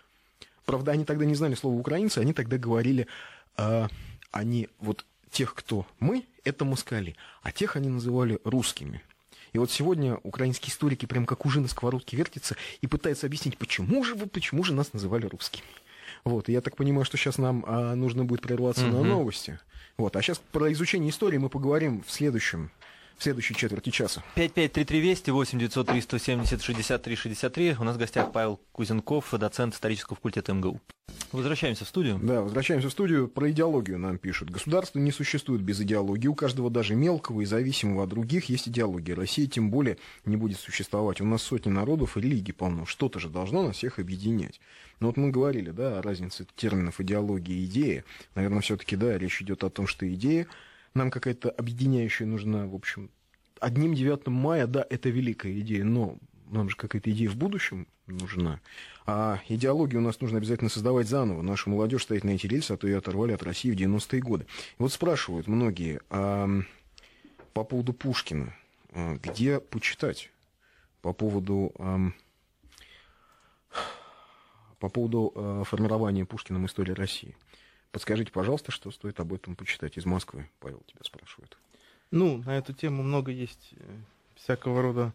Правда, 0.63 0.93
они 0.93 1.03
тогда 1.03 1.25
не 1.25 1.35
знали 1.35 1.53
слова 1.55 1.75
украинцы, 1.75 2.19
они 2.19 2.31
тогда 2.31 2.57
говорили, 2.57 3.05
а, 3.57 3.89
они 4.31 4.69
вот 4.79 5.05
тех, 5.29 5.53
кто 5.55 5.85
мы, 5.99 6.23
это 6.45 6.63
москали, 6.63 7.17
а 7.41 7.51
тех 7.51 7.75
они 7.75 7.89
называли 7.89 8.39
русскими. 8.45 9.01
И 9.51 9.57
вот 9.57 9.71
сегодня 9.71 10.15
украинские 10.23 10.71
историки 10.71 11.05
прям 11.05 11.25
как 11.25 11.45
ужин 11.45 11.63
на 11.63 11.67
сковородке 11.67 12.15
вертятся 12.15 12.55
и 12.79 12.87
пытаются 12.87 13.27
объяснить, 13.27 13.57
почему 13.57 14.05
же 14.05 14.15
вы, 14.15 14.27
почему 14.27 14.63
же 14.63 14.73
нас 14.73 14.93
называли 14.93 15.25
русскими. 15.25 15.67
Вот, 16.23 16.47
и 16.47 16.53
я 16.53 16.61
так 16.61 16.77
понимаю, 16.77 17.03
что 17.03 17.17
сейчас 17.17 17.37
нам 17.37 17.65
а, 17.67 17.93
нужно 17.95 18.23
будет 18.23 18.41
прерваться 18.41 18.83
на 18.83 18.99
Мгм. 18.99 19.09
новости. 19.09 19.59
Вот, 19.97 20.15
а 20.15 20.21
сейчас 20.21 20.39
про 20.53 20.71
изучение 20.71 21.09
истории 21.09 21.39
мы 21.39 21.49
поговорим 21.49 22.03
в 22.07 22.09
следующем, 22.09 22.71
в 23.19 23.23
следующей 23.23 23.53
четверти 23.53 23.89
часа. 23.89 24.23
5533 24.35 24.99
Вести, 25.01 25.29
8 25.31 25.59
903 25.59 26.01
170 26.01 26.61
63 26.61 27.15
63. 27.15 27.75
У 27.77 27.83
нас 27.83 27.97
в 27.97 27.99
гостях 27.99 28.31
Павел 28.31 28.61
Кузенков, 28.71 29.33
доцент 29.37 29.75
исторического 29.75 30.15
факультета 30.15 30.53
МГУ. 30.53 30.79
Возвращаемся 31.33 31.83
в 31.83 31.89
студию. 31.89 32.17
Да, 32.23 32.41
возвращаемся 32.41 32.87
в 32.87 32.91
студию. 32.91 33.27
Про 33.27 33.51
идеологию 33.51 33.99
нам 33.99 34.17
пишут. 34.17 34.49
Государство 34.49 34.99
не 34.99 35.11
существует 35.11 35.61
без 35.61 35.81
идеологии. 35.81 36.27
У 36.27 36.33
каждого 36.33 36.69
даже 36.69 36.95
мелкого 36.95 37.41
и 37.41 37.45
зависимого 37.45 38.03
от 38.03 38.09
других 38.09 38.45
есть 38.45 38.69
идеология. 38.69 39.15
Россия 39.15 39.47
тем 39.47 39.69
более 39.69 39.97
не 40.23 40.37
будет 40.37 40.57
существовать. 40.57 41.19
У 41.19 41.25
нас 41.25 41.41
сотни 41.41 41.69
народов 41.69 42.15
и 42.15 42.21
религий 42.21 42.53
полно. 42.53 42.85
Что-то 42.85 43.19
же 43.19 43.27
должно 43.27 43.63
нас 43.63 43.75
всех 43.75 43.99
объединять. 43.99 44.61
Ну 45.01 45.07
вот 45.07 45.17
мы 45.17 45.29
говорили, 45.29 45.71
да, 45.71 45.99
о 45.99 46.01
разнице 46.01 46.47
терминов 46.55 47.01
идеология 47.01 47.55
и 47.55 47.65
идея. 47.65 48.05
Наверное, 48.35 48.61
все-таки, 48.61 48.95
да, 48.95 49.17
речь 49.17 49.41
идет 49.41 49.63
о 49.65 49.69
том, 49.69 49.87
что 49.87 50.11
идея 50.13 50.47
нам 50.93 51.11
какая-то 51.11 51.49
объединяющая 51.49 52.27
нужна. 52.27 52.65
В 52.65 52.75
общем, 52.75 53.09
одним 53.59 53.93
9 53.93 54.27
мая, 54.27 54.67
да, 54.67 54.85
это 54.89 55.09
великая 55.09 55.57
идея, 55.59 55.83
но 55.83 56.17
нам 56.49 56.69
же 56.69 56.75
какая-то 56.75 57.11
идея 57.11 57.29
в 57.29 57.35
будущем 57.35 57.87
нужна. 58.07 58.59
А 59.05 59.39
идеологию 59.47 60.01
у 60.01 60.03
нас 60.03 60.19
нужно 60.21 60.37
обязательно 60.37 60.69
создавать 60.69 61.07
заново. 61.07 61.41
Нашу 61.41 61.69
молодежь 61.69 62.03
стоит 62.03 62.23
на 62.23 62.31
эти 62.31 62.47
рельсы, 62.47 62.71
а 62.71 62.77
то 62.77 62.87
ее 62.87 62.97
оторвали 62.97 63.33
от 63.33 63.43
России 63.43 63.71
в 63.71 63.75
90-е 63.75 64.21
годы. 64.21 64.43
И 64.43 64.81
вот 64.81 64.91
спрашивают 64.91 65.47
многие 65.47 66.01
а, 66.09 66.49
по 67.53 67.63
поводу 67.63 67.93
Пушкина, 67.93 68.55
а, 68.91 69.15
где 69.15 69.59
почитать? 69.59 70.31
По 71.01 71.13
поводу, 71.13 71.71
ам, 71.79 72.13
по 74.79 74.89
поводу 74.89 75.31
а, 75.35 75.63
формирования 75.63 76.25
Пушкиным 76.25 76.65
истории 76.65 76.93
России. 76.93 77.35
Подскажите, 77.91 78.31
пожалуйста, 78.31 78.71
что 78.71 78.91
стоит 78.91 79.19
об 79.19 79.33
этом 79.33 79.55
почитать 79.55 79.97
из 79.97 80.05
Москвы, 80.05 80.47
Павел 80.59 80.83
тебя 80.87 80.99
спрашивает. 81.03 81.57
Ну, 82.11 82.37
на 82.37 82.57
эту 82.57 82.73
тему 82.73 83.03
много 83.03 83.31
есть 83.31 83.73
э, 83.77 83.97
всякого 84.35 84.81
рода 84.81 85.13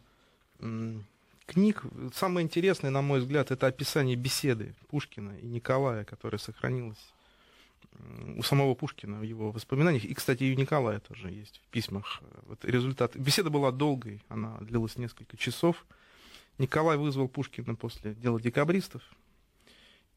книг. 1.47 1.83
Самое 2.15 2.45
интересное, 2.45 2.91
на 2.91 3.03
мой 3.03 3.21
взгляд, 3.21 3.51
это 3.51 3.67
описание 3.67 4.17
беседы 4.17 4.75
Пушкина 4.89 5.37
и 5.39 5.47
Николая, 5.47 6.05
которая 6.05 6.39
сохранилась 6.39 7.13
у 8.37 8.43
самого 8.43 8.75
Пушкина 8.75 9.21
в 9.21 9.23
его 9.23 9.53
воспоминаниях. 9.53 10.05
И, 10.05 10.15
кстати, 10.15 10.45
и 10.45 10.55
у 10.55 10.59
Николая 10.59 11.01
тоже 11.01 11.31
есть 11.31 11.61
в 11.65 11.71
письмах. 11.71 12.21
э, 12.23 12.41
Вот 12.47 12.65
результат. 12.65 13.17
Беседа 13.17 13.51
была 13.51 13.71
долгой, 13.71 14.23
она 14.29 14.59
длилась 14.59 14.97
несколько 14.97 15.37
часов. 15.37 15.85
Николай 16.59 16.97
вызвал 16.97 17.29
Пушкина 17.29 17.75
после 17.75 18.15
дела 18.15 18.41
декабристов, 18.41 19.03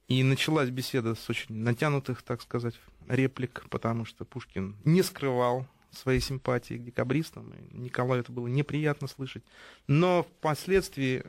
И 0.07 0.23
началась 0.23 0.69
беседа 0.69 1.15
с 1.15 1.29
очень 1.29 1.55
натянутых, 1.55 2.21
так 2.23 2.41
сказать, 2.41 2.75
реплик, 3.07 3.65
потому 3.69 4.05
что 4.05 4.23
Пушкин 4.25 4.75
не 4.85 5.03
скрывал 5.03 5.67
своей 5.91 6.21
симпатии 6.21 6.75
к 6.75 6.83
декабристам. 6.83 7.51
И 7.53 7.77
Николаю 7.77 8.21
это 8.21 8.31
было 8.31 8.47
неприятно 8.47 9.07
слышать. 9.07 9.43
Но 9.87 10.23
впоследствии 10.23 11.23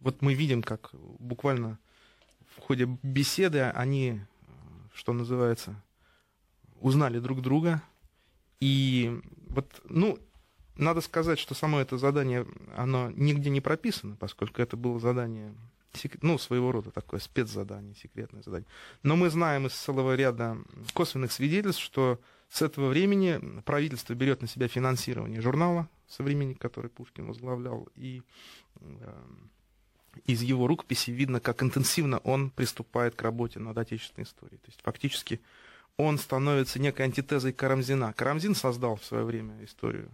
вот 0.00 0.22
мы 0.22 0.34
видим, 0.34 0.62
как 0.62 0.90
буквально 1.18 1.78
в 2.56 2.60
ходе 2.60 2.86
беседы 3.02 3.62
они, 3.62 4.20
что 4.94 5.12
называется, 5.12 5.82
узнали 6.80 7.18
друг 7.18 7.42
друга. 7.42 7.82
И 8.60 9.20
вот, 9.48 9.80
ну, 9.84 10.18
надо 10.76 11.00
сказать, 11.00 11.38
что 11.38 11.54
само 11.54 11.80
это 11.80 11.98
задание, 11.98 12.46
оно 12.76 13.10
нигде 13.10 13.50
не 13.50 13.60
прописано, 13.60 14.16
поскольку 14.16 14.62
это 14.62 14.76
было 14.76 14.98
задание, 14.98 15.54
ну, 16.22 16.38
своего 16.38 16.72
рода 16.72 16.90
такое 16.90 17.20
спецзадание, 17.20 17.94
секретное 17.94 18.42
задание. 18.42 18.68
Но 19.02 19.16
мы 19.16 19.30
знаем 19.30 19.66
из 19.66 19.72
целого 19.72 20.14
ряда 20.14 20.58
косвенных 20.92 21.32
свидетельств, 21.32 21.82
что 21.82 22.20
с 22.48 22.62
этого 22.62 22.88
времени 22.88 23.40
правительство 23.62 24.14
берет 24.14 24.42
на 24.42 24.48
себя 24.48 24.68
финансирование 24.68 25.40
журнала 25.40 25.88
«Современник», 26.08 26.58
который 26.58 26.90
Пушкин 26.90 27.26
возглавлял, 27.26 27.88
и 27.94 28.22
э, 28.80 29.14
из 30.26 30.42
его 30.42 30.66
рукописи 30.66 31.10
видно, 31.10 31.40
как 31.40 31.62
интенсивно 31.62 32.18
он 32.18 32.50
приступает 32.50 33.14
к 33.14 33.22
работе 33.22 33.60
над 33.60 33.78
отечественной 33.78 34.24
историей. 34.24 34.58
То 34.58 34.68
есть 34.68 34.80
фактически 34.82 35.40
он 35.96 36.18
становится 36.18 36.80
некой 36.80 37.06
антитезой 37.06 37.52
Карамзина. 37.52 38.12
Карамзин 38.14 38.54
создал 38.54 38.96
в 38.96 39.04
свое 39.04 39.24
время 39.24 39.62
историю 39.64 40.10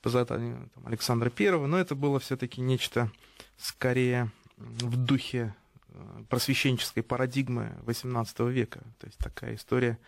по 0.00 0.10
заданию 0.10 0.70
там, 0.74 0.86
Александра 0.86 1.30
Первого, 1.30 1.66
но 1.66 1.78
это 1.78 1.94
было 1.94 2.18
все-таки 2.18 2.60
нечто 2.60 3.10
скорее 3.56 4.30
в 4.58 4.96
духе 4.96 5.54
э, 5.88 6.22
просвещенческой 6.28 7.02
парадигмы 7.02 7.76
XVIII 7.86 8.50
века. 8.50 8.80
То 8.98 9.06
есть 9.06 9.18
такая 9.18 9.54
история, 9.54 9.98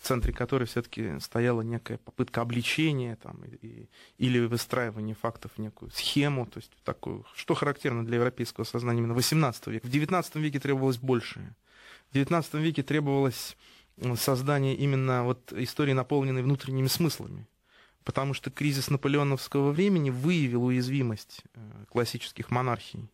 в 0.00 0.06
центре 0.06 0.32
которой 0.32 0.64
все-таки 0.64 1.18
стояла 1.20 1.60
некая 1.62 1.98
попытка 1.98 2.40
обличения 2.40 3.16
там, 3.16 3.42
и, 3.44 3.88
или 4.18 4.38
выстраивания 4.40 5.14
фактов 5.14 5.52
в 5.56 5.58
некую 5.60 5.90
схему, 5.90 6.46
то 6.46 6.58
есть 6.58 6.70
такую, 6.84 7.26
что 7.34 7.54
характерно 7.54 8.04
для 8.04 8.16
европейского 8.16 8.64
сознания 8.64 9.00
именно 9.00 9.12
XVIII 9.12 9.70
века. 9.70 9.86
В 9.86 9.90
XIX 9.90 10.40
веке 10.40 10.60
требовалось 10.60 10.98
большее. 10.98 11.54
В 12.10 12.16
XIX 12.16 12.60
веке 12.60 12.82
требовалось 12.82 13.56
создание 14.16 14.74
именно 14.74 15.24
вот 15.24 15.52
истории, 15.52 15.92
наполненной 15.92 16.42
внутренними 16.42 16.88
смыслами. 16.88 17.46
Потому 18.04 18.32
что 18.32 18.50
кризис 18.50 18.88
наполеоновского 18.88 19.72
времени 19.72 20.08
выявил 20.10 20.64
уязвимость 20.64 21.42
э, 21.54 21.60
классических 21.90 22.50
монархий. 22.50 23.10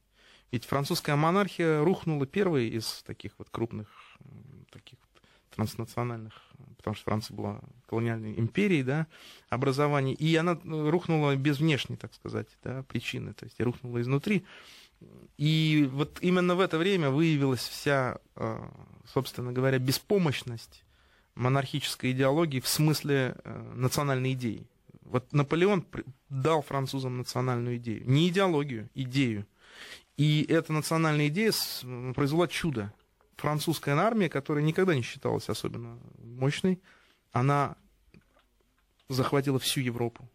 Ведь 0.52 0.64
французская 0.64 1.16
монархия 1.16 1.82
рухнула 1.82 2.26
первой 2.26 2.68
из 2.68 3.02
таких 3.04 3.32
вот 3.38 3.50
крупных, 3.50 3.88
таких 4.70 4.98
транснациональных, 5.54 6.34
потому 6.76 6.94
что 6.94 7.04
Франция 7.04 7.34
была 7.34 7.60
колониальной 7.86 8.38
империей, 8.38 8.82
да, 8.82 9.06
образований, 9.48 10.12
и 10.12 10.36
она 10.36 10.52
э, 10.52 10.88
рухнула 10.90 11.34
без 11.34 11.58
внешней, 11.58 11.96
так 11.96 12.14
сказать, 12.14 12.48
да, 12.62 12.82
причины, 12.84 13.32
то 13.32 13.44
есть 13.44 13.60
рухнула 13.60 14.00
изнутри. 14.00 14.44
И 15.36 15.88
вот 15.92 16.18
именно 16.20 16.54
в 16.54 16.60
это 16.60 16.78
время 16.78 17.10
выявилась 17.10 17.66
вся, 17.66 18.18
э, 18.36 18.68
собственно 19.12 19.52
говоря, 19.52 19.78
беспомощность 19.78 20.84
монархической 21.34 22.12
идеологии 22.12 22.60
в 22.60 22.68
смысле 22.68 23.36
э, 23.44 23.72
национальной 23.74 24.32
идеи. 24.32 24.66
Вот 25.02 25.32
Наполеон 25.32 25.86
дал 26.28 26.62
французам 26.62 27.18
национальную 27.18 27.76
идею. 27.76 28.08
Не 28.08 28.28
идеологию, 28.28 28.88
идею. 28.94 29.46
И 30.16 30.46
эта 30.48 30.72
национальная 30.72 31.28
идея 31.28 31.52
произвела 32.14 32.48
чудо. 32.48 32.92
Французская 33.36 33.94
армия, 33.96 34.30
которая 34.30 34.64
никогда 34.64 34.94
не 34.94 35.02
считалась 35.02 35.48
особенно 35.48 35.98
мощной, 36.18 36.80
она 37.32 37.76
захватила 39.08 39.58
всю 39.58 39.80
Европу. 39.80 40.28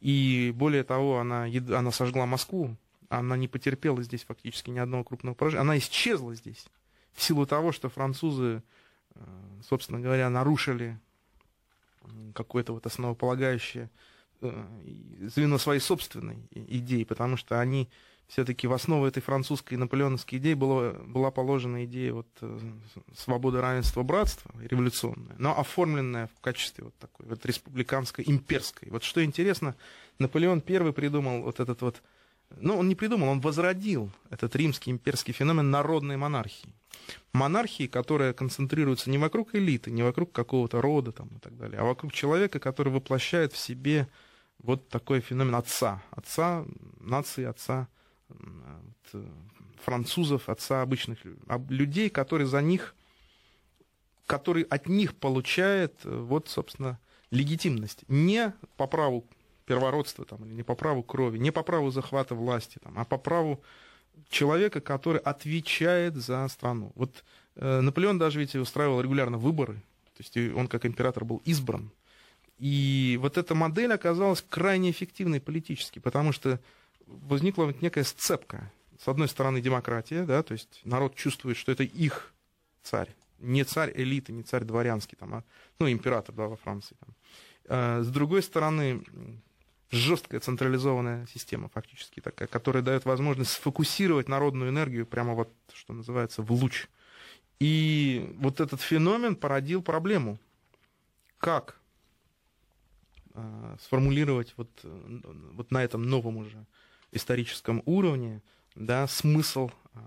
И 0.00 0.52
более 0.54 0.84
того, 0.84 1.18
она, 1.18 1.46
она 1.46 1.90
сожгла 1.90 2.26
Москву, 2.26 2.76
она 3.08 3.36
не 3.36 3.48
потерпела 3.48 4.02
здесь 4.02 4.24
фактически 4.24 4.70
ни 4.70 4.78
одного 4.78 5.04
крупного 5.04 5.34
поражения. 5.34 5.62
Она 5.62 5.78
исчезла 5.78 6.34
здесь 6.34 6.66
в 7.14 7.22
силу 7.22 7.46
того, 7.46 7.72
что 7.72 7.88
французы, 7.88 8.62
э, 9.14 9.20
собственно 9.66 10.00
говоря, 10.00 10.28
нарушили 10.28 10.98
какое-то 12.34 12.74
вот 12.74 12.84
основополагающее 12.84 13.90
э, 14.42 14.66
звено 15.34 15.56
своей 15.58 15.80
собственной 15.80 16.36
идеи, 16.50 17.04
потому 17.04 17.36
что 17.36 17.60
они 17.60 17.88
все-таки 18.28 18.66
в 18.66 18.72
основу 18.72 19.06
этой 19.06 19.20
французской 19.20 19.74
и 19.74 19.76
наполеоновской 19.76 20.38
идеи 20.38 20.54
была, 20.54 20.92
была 20.92 21.30
положена 21.30 21.84
идея 21.84 22.14
вот 22.14 22.28
э, 22.40 22.58
свободы, 23.16 23.60
равенства, 23.60 24.02
братства, 24.02 24.50
революционная, 24.60 25.36
но 25.38 25.58
оформленная 25.58 26.28
в 26.36 26.40
качестве 26.40 26.84
вот 26.84 26.94
такой 26.98 27.26
вот 27.26 27.44
республиканской, 27.46 28.24
имперской. 28.26 28.88
Вот 28.90 29.04
что 29.04 29.24
интересно, 29.24 29.76
Наполеон 30.18 30.60
первый 30.60 30.92
придумал 30.92 31.42
вот 31.42 31.60
этот 31.60 31.82
вот 31.82 32.02
ну, 32.56 32.78
он 32.78 32.88
не 32.88 32.94
придумал, 32.94 33.28
он 33.28 33.40
возродил 33.40 34.10
этот 34.30 34.54
римский 34.54 34.90
имперский 34.90 35.32
феномен 35.32 35.70
народной 35.70 36.16
монархии. 36.16 36.72
Монархии, 37.32 37.86
которая 37.86 38.32
концентрируется 38.32 39.10
не 39.10 39.18
вокруг 39.18 39.54
элиты, 39.54 39.90
не 39.90 40.02
вокруг 40.02 40.30
какого-то 40.32 40.80
рода 40.80 41.10
там, 41.12 41.28
и 41.28 41.38
так 41.40 41.56
далее, 41.56 41.80
а 41.80 41.84
вокруг 41.84 42.12
человека, 42.12 42.60
который 42.60 42.92
воплощает 42.92 43.52
в 43.52 43.58
себе 43.58 44.08
вот 44.58 44.88
такой 44.88 45.20
феномен 45.20 45.54
отца. 45.54 46.02
Отца 46.10 46.64
нации, 47.00 47.44
отца 47.44 47.88
французов, 49.84 50.48
отца 50.48 50.82
обычных 50.82 51.18
людей, 51.68 52.08
который 52.10 52.46
за 52.46 52.62
них, 52.62 52.94
который 54.26 54.62
от 54.62 54.88
них 54.88 55.14
получает 55.14 55.94
вот, 56.04 56.48
собственно, 56.48 56.98
легитимность. 57.30 58.04
Не 58.08 58.54
по 58.76 58.86
праву 58.86 59.26
первородства 59.66 60.24
там, 60.24 60.44
или 60.44 60.52
не 60.52 60.62
по 60.62 60.74
праву 60.74 61.02
крови, 61.02 61.38
не 61.38 61.50
по 61.50 61.62
праву 61.62 61.90
захвата 61.90 62.34
власти, 62.34 62.78
там, 62.82 62.98
а 62.98 63.04
по 63.04 63.18
праву 63.18 63.62
человека, 64.28 64.80
который 64.80 65.20
отвечает 65.20 66.16
за 66.16 66.46
страну. 66.48 66.92
Вот 66.94 67.24
э, 67.56 67.80
Наполеон 67.80 68.18
даже 68.18 68.40
ведь 68.40 68.54
устраивал 68.54 69.00
регулярно 69.00 69.38
выборы, 69.38 69.74
то 70.16 70.22
есть 70.22 70.36
он 70.36 70.68
как 70.68 70.86
император 70.86 71.24
был 71.24 71.42
избран. 71.44 71.90
И 72.58 73.18
вот 73.20 73.36
эта 73.36 73.54
модель 73.54 73.92
оказалась 73.92 74.44
крайне 74.48 74.90
эффективной 74.90 75.40
политически, 75.40 75.98
потому 75.98 76.32
что 76.32 76.60
возникла 77.22 77.74
некая 77.80 78.04
сцепка. 78.04 78.70
С 79.02 79.08
одной 79.08 79.28
стороны 79.28 79.60
демократия, 79.60 80.24
да, 80.24 80.42
то 80.42 80.52
есть 80.52 80.80
народ 80.84 81.14
чувствует, 81.14 81.56
что 81.56 81.72
это 81.72 81.82
их 81.82 82.32
царь, 82.82 83.14
не 83.38 83.64
царь 83.64 83.92
элиты, 83.94 84.32
не 84.32 84.42
царь 84.42 84.64
дворянский, 84.64 85.16
там, 85.18 85.34
а, 85.34 85.44
ну, 85.78 85.90
император 85.90 86.34
да, 86.34 86.46
во 86.46 86.56
Франции. 86.56 86.96
Там. 87.00 87.14
А, 87.68 88.02
с 88.02 88.08
другой 88.08 88.42
стороны, 88.42 89.04
жесткая 89.90 90.40
централизованная 90.40 91.26
система 91.26 91.68
фактически 91.68 92.20
такая, 92.20 92.48
которая 92.48 92.82
дает 92.82 93.04
возможность 93.04 93.52
сфокусировать 93.52 94.28
народную 94.28 94.70
энергию 94.70 95.06
прямо 95.06 95.34
вот, 95.34 95.52
что 95.72 95.92
называется, 95.92 96.42
в 96.42 96.52
луч. 96.52 96.88
И 97.60 98.34
вот 98.38 98.60
этот 98.60 98.80
феномен 98.80 99.36
породил 99.36 99.82
проблему. 99.82 100.38
Как 101.38 101.78
э, 103.34 103.76
сформулировать 103.82 104.54
вот, 104.56 104.68
вот 104.82 105.70
на 105.70 105.84
этом 105.84 106.02
новом 106.02 106.38
уже 106.38 106.64
историческом 107.14 107.82
уровне 107.86 108.42
да, 108.74 109.06
смысл 109.06 109.70
э, 109.94 109.98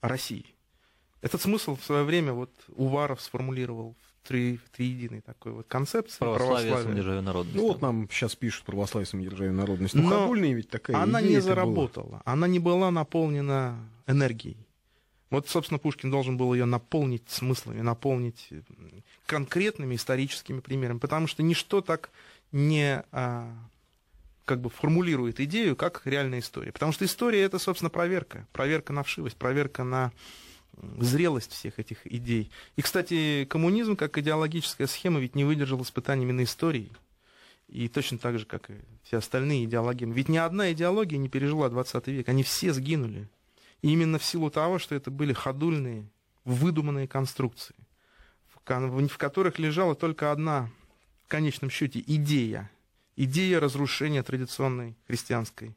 России? 0.00 0.54
Этот 1.22 1.40
смысл 1.40 1.76
в 1.76 1.84
свое 1.84 2.04
время 2.04 2.32
вот 2.32 2.50
Уваров 2.76 3.20
сформулировал 3.20 3.96
три, 4.26 4.60
триединой 4.72 5.20
такой 5.20 5.52
вот 5.52 5.66
концепции. 5.66 6.18
Православие, 6.18 6.48
православие. 6.48 6.82
самодержавие 6.82 7.22
народности. 7.22 7.56
Ну 7.56 7.68
вот 7.68 7.82
нам 7.82 8.08
сейчас 8.10 8.36
пишут 8.36 8.64
православие, 8.64 9.06
самодержавие 9.06 9.52
народности. 9.52 9.96
Ну, 9.96 10.08
Но 10.08 10.34
ведь 10.34 10.68
такая 10.68 10.96
Она 10.96 11.20
не 11.20 11.40
заработала, 11.40 12.06
была. 12.06 12.22
она 12.24 12.46
не 12.46 12.58
была 12.58 12.90
наполнена 12.90 13.78
энергией. 14.06 14.56
Вот, 15.30 15.48
собственно, 15.48 15.78
Пушкин 15.78 16.10
должен 16.10 16.36
был 16.36 16.54
ее 16.54 16.66
наполнить 16.66 17.28
смыслами, 17.28 17.80
наполнить 17.80 18.48
конкретными 19.26 19.96
историческими 19.96 20.60
примерами, 20.60 20.98
потому 20.98 21.26
что 21.26 21.42
ничто 21.42 21.80
так 21.80 22.10
не 22.52 23.02
а, 23.10 23.52
как 24.46 24.62
бы 24.62 24.70
формулирует 24.70 25.40
идею, 25.40 25.76
как 25.76 26.00
реальная 26.06 26.38
история. 26.38 26.72
Потому 26.72 26.92
что 26.92 27.04
история 27.04 27.42
это, 27.42 27.58
собственно, 27.58 27.90
проверка. 27.90 28.46
Проверка 28.52 28.94
на 28.94 29.02
вшивость, 29.02 29.36
проверка 29.36 29.84
на 29.84 30.12
зрелость 30.98 31.52
всех 31.52 31.78
этих 31.78 32.06
идей. 32.06 32.50
И, 32.76 32.82
кстати, 32.82 33.46
коммунизм 33.50 33.96
как 33.96 34.16
идеологическая 34.16 34.86
схема 34.86 35.20
ведь 35.20 35.34
не 35.34 35.44
выдержал 35.44 35.82
испытаний 35.82 36.22
именно 36.24 36.44
истории. 36.44 36.90
И 37.68 37.88
точно 37.88 38.18
так 38.18 38.38
же, 38.38 38.46
как 38.46 38.70
и 38.70 38.74
все 39.02 39.16
остальные 39.16 39.64
идеологии. 39.64 40.06
Ведь 40.06 40.28
ни 40.28 40.36
одна 40.36 40.70
идеология 40.72 41.18
не 41.18 41.28
пережила 41.28 41.68
20 41.68 42.06
век. 42.06 42.28
Они 42.28 42.42
все 42.42 42.72
сгинули. 42.72 43.28
И 43.82 43.90
именно 43.90 44.18
в 44.18 44.24
силу 44.24 44.50
того, 44.50 44.78
что 44.78 44.94
это 44.94 45.10
были 45.10 45.32
ходульные, 45.32 46.08
выдуманные 46.44 47.08
конструкции, 47.08 47.74
в 48.54 49.16
которых 49.18 49.58
лежала 49.58 49.96
только 49.96 50.30
одна, 50.30 50.70
в 51.24 51.28
конечном 51.28 51.70
счете, 51.70 52.02
идея. 52.06 52.70
Идея 53.16 53.60
разрушения 53.60 54.22
традиционной 54.22 54.94
христианской 55.06 55.74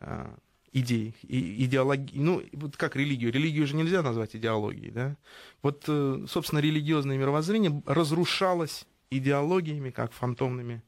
э, 0.00 0.28
идей, 0.72 1.14
и, 1.22 1.64
идеологии, 1.64 2.18
ну, 2.18 2.42
вот 2.52 2.76
как 2.76 2.96
религию, 2.96 3.32
религию 3.32 3.66
же 3.66 3.74
нельзя 3.74 4.02
назвать 4.02 4.36
идеологией, 4.36 4.90
да, 4.90 5.16
вот, 5.62 5.84
э, 5.88 6.26
собственно, 6.28 6.60
религиозное 6.60 7.16
мировоззрение 7.16 7.82
разрушалось 7.86 8.86
идеологиями, 9.10 9.90
как 9.90 10.12
фантомными 10.12 10.82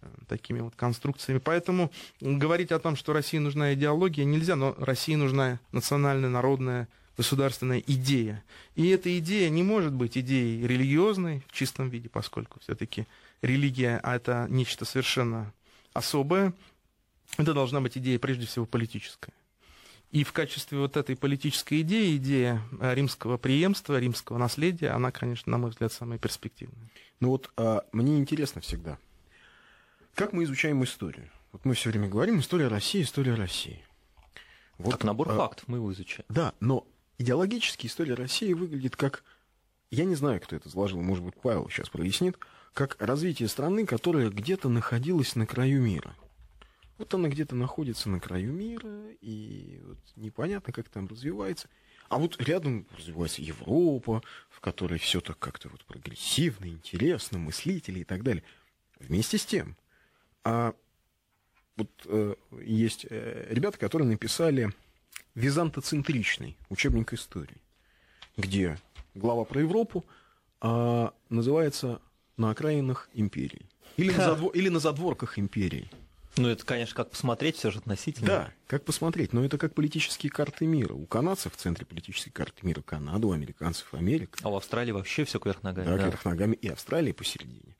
э, 0.00 0.06
такими 0.28 0.60
вот 0.60 0.74
конструкциями. 0.74 1.38
Поэтому 1.38 1.92
говорить 2.20 2.72
о 2.72 2.78
том, 2.78 2.96
что 2.96 3.12
России 3.12 3.38
нужна 3.38 3.74
идеология, 3.74 4.24
нельзя, 4.24 4.56
но 4.56 4.74
России 4.78 5.14
нужна 5.14 5.60
национальная, 5.72 6.30
народная, 6.30 6.88
государственная 7.16 7.82
идея. 7.86 8.42
И 8.74 8.88
эта 8.88 9.16
идея 9.18 9.48
не 9.48 9.62
может 9.62 9.92
быть 9.92 10.18
идеей 10.18 10.66
религиозной 10.66 11.42
в 11.48 11.52
чистом 11.52 11.88
виде, 11.88 12.08
поскольку 12.08 12.60
все-таки 12.60 13.06
религия 13.42 14.00
а 14.02 14.16
это 14.16 14.46
нечто 14.48 14.84
совершенно 14.84 15.52
особое. 15.92 16.52
Это 17.38 17.54
должна 17.54 17.80
быть 17.80 17.98
идея 17.98 18.18
прежде 18.18 18.46
всего 18.46 18.66
политическая. 18.66 19.32
И 20.10 20.24
в 20.24 20.32
качестве 20.32 20.78
вот 20.78 20.96
этой 20.96 21.16
политической 21.16 21.80
идеи, 21.82 22.16
идея 22.16 22.62
э, 22.80 22.94
римского 22.94 23.36
преемства, 23.36 23.98
римского 23.98 24.38
наследия, 24.38 24.90
она, 24.90 25.10
конечно, 25.10 25.50
на 25.50 25.58
мой 25.58 25.70
взгляд, 25.70 25.92
самая 25.92 26.18
перспективная. 26.18 26.88
Ну 27.20 27.30
вот 27.30 27.50
а, 27.56 27.84
мне 27.92 28.18
интересно 28.18 28.60
всегда, 28.60 28.98
как 30.14 30.32
мы 30.32 30.44
изучаем 30.44 30.82
историю? 30.84 31.30
Вот 31.52 31.64
мы 31.64 31.74
все 31.74 31.90
время 31.90 32.08
говорим, 32.08 32.38
история 32.38 32.68
России, 32.68 33.02
история 33.02 33.34
России. 33.34 33.84
Вот, 34.78 34.92
как 34.92 35.04
набор 35.04 35.30
а, 35.32 35.36
фактов 35.36 35.68
мы 35.68 35.78
его 35.78 35.92
изучаем. 35.92 36.24
Да, 36.28 36.54
но 36.60 36.86
идеологически 37.18 37.86
история 37.86 38.14
России 38.14 38.52
выглядит 38.52 38.96
как, 38.96 39.24
я 39.90 40.04
не 40.04 40.14
знаю, 40.14 40.40
кто 40.40 40.56
это 40.56 40.68
изложил, 40.68 41.02
может 41.02 41.24
быть, 41.24 41.34
Павел 41.42 41.68
сейчас 41.68 41.88
прояснит, 41.88 42.38
как 42.76 43.00
развитие 43.00 43.48
страны, 43.48 43.86
которая 43.86 44.28
где-то 44.28 44.68
находилась 44.68 45.34
на 45.34 45.46
краю 45.46 45.80
мира. 45.80 46.14
Вот 46.98 47.12
она 47.14 47.30
где-то 47.30 47.56
находится 47.56 48.10
на 48.10 48.20
краю 48.20 48.52
мира, 48.52 49.08
и 49.22 49.80
вот 49.82 49.98
непонятно, 50.14 50.74
как 50.74 50.90
там 50.90 51.06
развивается. 51.06 51.70
А 52.10 52.18
вот 52.18 52.38
рядом 52.38 52.86
развивается 52.94 53.40
Европа, 53.40 54.22
в 54.50 54.60
которой 54.60 54.98
все 54.98 55.22
так 55.22 55.38
как-то 55.38 55.70
вот 55.70 55.86
прогрессивно, 55.86 56.66
интересно, 56.66 57.38
мыслители 57.38 58.00
и 58.00 58.04
так 58.04 58.22
далее. 58.22 58.44
Вместе 59.00 59.38
с 59.38 59.46
тем, 59.46 59.74
а 60.44 60.74
вот 61.78 61.90
э, 62.04 62.34
есть 62.62 63.06
э, 63.08 63.46
ребята, 63.48 63.78
которые 63.78 64.06
написали 64.06 64.70
византоцентричный 65.34 66.58
учебник 66.68 67.14
истории, 67.14 67.62
где 68.36 68.78
глава 69.14 69.46
про 69.46 69.62
Европу 69.62 70.04
а, 70.60 71.14
называется 71.28 72.00
«На 72.36 72.50
окраинах 72.50 73.08
империи». 73.14 73.66
Или 73.96 74.12
на, 74.12 74.24
задвор... 74.24 74.52
или 74.52 74.68
на 74.68 74.78
задворках 74.78 75.38
империи. 75.38 75.90
Ну, 76.36 76.48
это, 76.48 76.66
конечно, 76.66 76.94
как 76.94 77.10
посмотреть, 77.10 77.56
все 77.56 77.70
же 77.70 77.78
относительно. 77.78 78.26
Да, 78.26 78.52
как 78.66 78.84
посмотреть. 78.84 79.32
Но 79.32 79.42
это 79.42 79.56
как 79.56 79.74
политические 79.74 80.30
карты 80.30 80.66
мира. 80.66 80.92
У 80.92 81.06
канадцев 81.06 81.54
в 81.54 81.56
центре 81.56 81.86
политической 81.86 82.30
карты 82.30 82.66
мира 82.66 82.82
Канада, 82.82 83.26
у 83.26 83.32
американцев 83.32 83.94
Америка. 83.94 84.38
А 84.42 84.50
у 84.50 84.56
Австралии 84.56 84.92
вообще 84.92 85.24
все 85.24 85.38
кверх 85.38 85.62
ногами. 85.62 85.86
Да, 85.86 85.96
да, 85.96 86.02
кверх 86.08 86.24
ногами. 86.26 86.54
И 86.56 86.68
Австралия 86.68 87.14
посередине. 87.14 87.74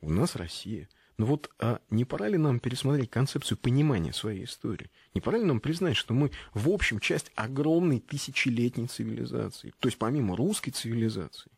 У 0.00 0.10
нас 0.10 0.34
Россия. 0.34 0.88
Но 1.16 1.26
вот 1.26 1.50
а 1.60 1.78
не 1.90 2.04
пора 2.04 2.26
ли 2.26 2.38
нам 2.38 2.58
пересмотреть 2.58 3.10
концепцию 3.10 3.58
понимания 3.58 4.12
своей 4.12 4.44
истории? 4.44 4.90
Не 5.14 5.20
пора 5.20 5.38
ли 5.38 5.44
нам 5.44 5.60
признать, 5.60 5.96
что 5.96 6.14
мы, 6.14 6.32
в 6.54 6.68
общем, 6.70 6.98
часть 6.98 7.30
огромной 7.36 8.00
тысячелетней 8.00 8.88
цивилизации? 8.88 9.72
То 9.78 9.86
есть 9.86 9.98
помимо 9.98 10.36
русской 10.36 10.72
цивилизации, 10.72 11.52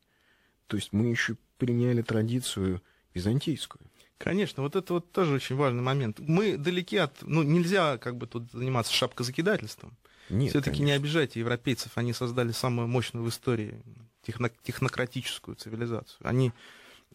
то 0.66 0.77
есть 0.77 0.92
мы 0.92 1.07
еще 1.07 1.37
приняли 1.59 2.03
традицию 2.03 2.83
византийскую. 3.12 3.81
Конечно, 4.18 4.62
вот 4.62 4.77
это 4.77 4.94
вот 4.94 5.12
тоже 5.12 5.35
очень 5.35 5.57
важный 5.57 5.83
момент. 5.83 6.18
Мы 6.20 6.57
далеки 6.57 6.96
от... 6.96 7.22
Ну, 7.22 7.42
нельзя 7.42 7.98
как 7.98 8.16
бы 8.16 8.27
тут 8.27 8.50
заниматься 8.53 8.92
шапкозакидательством. 8.92 9.96
Нет, 10.31 10.50
Все-таки 10.50 10.83
не 10.83 10.92
обижайте 10.92 11.40
европейцев, 11.40 11.92
они 11.96 12.12
создали 12.12 12.53
самую 12.53 12.88
мощную 12.88 13.24
в 13.24 13.29
истории 13.29 13.83
техно- 14.27 14.53
технократическую 14.62 15.57
цивилизацию. 15.57 16.27
Они 16.27 16.53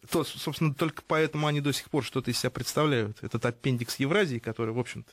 то, 0.08 0.24
собственно, 0.24 0.72
только 0.72 1.02
поэтому 1.06 1.46
они 1.46 1.60
до 1.60 1.72
сих 1.72 1.90
пор 1.90 2.04
что-то 2.04 2.30
из 2.30 2.38
себя 2.38 2.50
представляют. 2.50 3.18
Этот 3.22 3.44
аппендикс 3.44 3.96
Евразии, 3.96 4.38
который, 4.38 4.72
в 4.72 4.78
общем-то, 4.78 5.12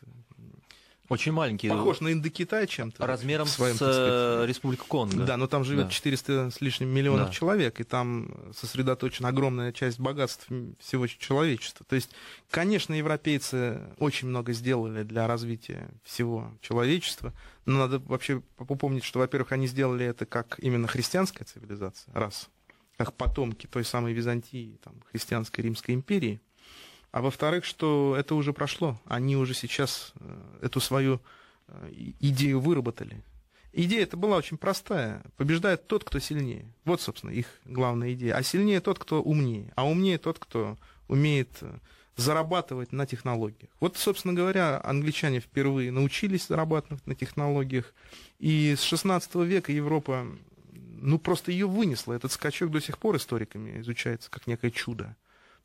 очень 1.09 1.31
маленький. 1.31 1.69
Похож 1.69 2.01
на 2.01 2.11
Индокитай 2.11 2.67
чем-то. 2.67 3.05
Размером 3.05 3.47
своем, 3.47 3.75
с 3.75 3.81
э, 3.81 4.45
Республика 4.45 4.83
Конго. 4.85 5.23
Да, 5.23 5.37
но 5.37 5.47
там 5.47 5.63
живет 5.63 5.85
да. 5.85 5.91
400 5.91 6.51
с 6.51 6.59
лишним 6.59 6.89
миллионов 6.89 7.27
да. 7.27 7.33
человек, 7.33 7.79
и 7.79 7.83
там 7.83 8.33
сосредоточена 8.53 9.29
огромная 9.29 9.71
часть 9.71 9.99
богатств 9.99 10.47
всего 10.79 11.07
человечества. 11.07 11.85
То 11.87 11.95
есть, 11.95 12.11
конечно, 12.49 12.93
европейцы 12.93 13.81
очень 13.99 14.27
много 14.27 14.51
сделали 14.51 15.03
для 15.03 15.27
развития 15.27 15.89
всего 16.03 16.51
человечества, 16.61 17.33
но 17.65 17.79
надо 17.79 17.99
вообще 17.99 18.41
попомнить, 18.57 19.05
что, 19.05 19.19
во-первых, 19.19 19.53
они 19.53 19.67
сделали 19.67 20.05
это 20.05 20.25
как 20.25 20.59
именно 20.59 20.87
христианская 20.87 21.45
цивилизация, 21.45 22.13
раз, 22.13 22.49
как 22.97 23.13
потомки 23.13 23.67
той 23.67 23.85
самой 23.85 24.11
Византии, 24.13 24.77
там, 24.83 24.95
христианской 25.11 25.63
Римской 25.63 25.95
империи, 25.95 26.41
а 27.11 27.21
во-вторых, 27.21 27.65
что 27.65 28.15
это 28.17 28.35
уже 28.35 28.53
прошло. 28.53 28.99
Они 29.05 29.35
уже 29.37 29.53
сейчас 29.53 30.13
э, 30.19 30.39
эту 30.61 30.79
свою 30.79 31.21
э, 31.67 31.89
идею 32.19 32.59
выработали. 32.59 33.23
Идея 33.73 34.03
это 34.03 34.17
была 34.17 34.37
очень 34.37 34.57
простая. 34.57 35.21
Побеждает 35.35 35.87
тот, 35.87 36.03
кто 36.03 36.19
сильнее. 36.19 36.65
Вот, 36.85 37.01
собственно, 37.01 37.31
их 37.31 37.47
главная 37.65 38.13
идея. 38.13 38.35
А 38.35 38.43
сильнее 38.43 38.79
тот, 38.79 38.97
кто 38.97 39.21
умнее. 39.21 39.71
А 39.75 39.87
умнее 39.87 40.17
тот, 40.17 40.39
кто 40.39 40.77
умеет 41.07 41.49
э, 41.61 41.77
зарабатывать 42.15 42.91
на 42.91 43.05
технологиях. 43.05 43.69
Вот, 43.79 43.97
собственно 43.97 44.33
говоря, 44.33 44.81
англичане 44.83 45.39
впервые 45.39 45.91
научились 45.91 46.47
зарабатывать 46.47 47.05
на 47.05 47.13
технологиях. 47.13 47.93
И 48.39 48.75
с 48.77 48.81
16 48.81 49.35
века 49.35 49.71
Европа, 49.71 50.25
ну, 50.71 51.19
просто 51.19 51.51
ее 51.51 51.67
вынесла. 51.67 52.13
Этот 52.13 52.31
скачок 52.31 52.71
до 52.71 52.81
сих 52.81 52.97
пор 52.97 53.17
историками 53.17 53.79
изучается 53.81 54.31
как 54.31 54.47
некое 54.47 54.71
чудо 54.71 55.15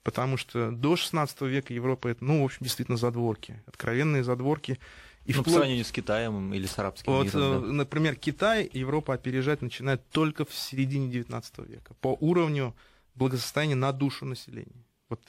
потому 0.03 0.37
что 0.37 0.71
до 0.71 0.97
16 0.97 1.43
века 1.43 1.73
Европа 1.73 2.09
это, 2.09 2.25
ну, 2.25 2.43
в 2.43 2.45
общем, 2.45 2.59
действительно 2.61 2.97
задворки, 2.97 3.63
откровенные 3.67 4.25
задворки. 4.25 4.79
И 5.25 5.33
ну, 5.33 5.43
вплоть... 5.43 5.45
по 5.45 5.61
сравнению 5.61 5.85
с 5.85 5.93
Китаем 5.93 6.53
или 6.53 6.67
с 6.67 6.79
арабским 6.79 7.13
вот, 7.13 7.33
миром. 7.33 7.63
Да? 7.63 7.73
Например, 7.73 8.17
Китай 8.17 8.69
Европа 8.73 9.15
опережать 9.15 9.63
начинает 9.63 10.09
только 10.11 10.45
в 10.45 10.53
середине 10.53 11.09
19 11.09 11.59
века 11.69 11.95
по 12.01 12.17
уровню 12.21 12.75
благосостояния 13.15 13.77
на 13.77 13.93
душу 13.93 14.25
населения. 14.25 14.85
Вот 15.09 15.21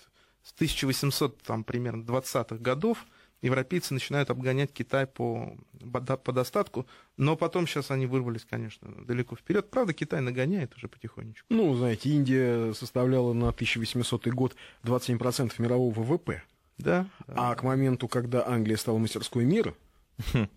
с 0.41 0.51
1800, 0.53 1.41
там, 1.43 1.63
примерно, 1.63 2.03
20-х 2.03 2.55
годов 2.57 3.05
европейцы 3.43 3.93
начинают 3.93 4.29
обгонять 4.29 4.73
Китай 4.73 5.05
по, 5.05 5.55
по 5.91 6.31
достатку, 6.31 6.87
но 7.17 7.35
потом 7.35 7.67
сейчас 7.67 7.91
они 7.91 8.07
вырвались, 8.07 8.45
конечно, 8.49 8.89
далеко 9.05 9.35
вперед. 9.35 9.69
Правда, 9.69 9.93
Китай 9.93 10.21
нагоняет 10.21 10.75
уже 10.75 10.87
потихонечку. 10.87 11.45
Ну, 11.49 11.75
знаете, 11.75 12.09
Индия 12.09 12.73
составляла 12.73 13.33
на 13.33 13.49
1800 13.49 14.27
год 14.29 14.55
27% 14.83 15.61
мирового 15.61 15.93
ВВП. 15.93 16.41
Да, 16.77 17.07
да. 17.27 17.51
А 17.51 17.55
к 17.55 17.63
моменту, 17.63 18.07
когда 18.07 18.47
Англия 18.47 18.77
стала 18.77 18.97
мастерской 18.97 19.45
мира, 19.45 19.75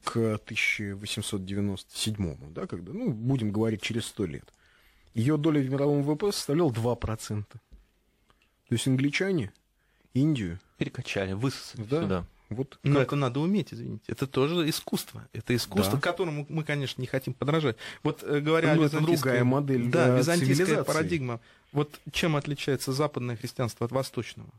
к 0.05 0.16
1897, 0.16 2.53
да, 2.53 2.66
когда, 2.66 2.92
ну, 2.92 3.12
будем 3.12 3.53
говорить, 3.53 3.83
через 3.83 4.07
100 4.07 4.27
лет, 4.27 4.53
ее 5.14 5.37
доля 5.37 5.61
в 5.61 5.70
мировом 5.70 6.03
ВВП 6.03 6.33
составляла 6.33 6.70
2%. 6.70 7.44
То 7.44 7.59
есть 8.70 8.87
англичане 8.87 9.53
Индию 10.14 10.59
перекачали, 10.79 11.33
высосали 11.33 11.85
да, 11.85 12.03
сюда. 12.03 12.25
Вот 12.48 12.78
Но 12.82 13.00
как... 13.00 13.09
это 13.09 13.16
надо 13.16 13.40
уметь, 13.40 13.74
извините. 13.74 14.04
Это 14.06 14.26
тоже 14.26 14.68
искусство. 14.68 15.26
Это 15.32 15.54
искусство, 15.54 15.96
да. 15.96 16.00
которому 16.00 16.46
мы, 16.48 16.62
конечно, 16.62 17.00
не 17.00 17.06
хотим 17.06 17.35
подражать. 17.35 17.76
Вот 18.02 18.22
э, 18.22 18.40
говоря 18.40 18.74
ну, 18.74 18.82
о 18.82 18.87
это 18.87 19.00
другая 19.00 19.42
модель 19.44 19.88
Да, 19.90 20.16
византийская 20.16 20.85
парадигма. 20.85 21.40
Вот 21.72 22.00
чем 22.12 22.37
отличается 22.37 22.92
западное 22.92 23.37
христианство 23.37 23.87
от 23.87 23.92
восточного? 23.92 24.50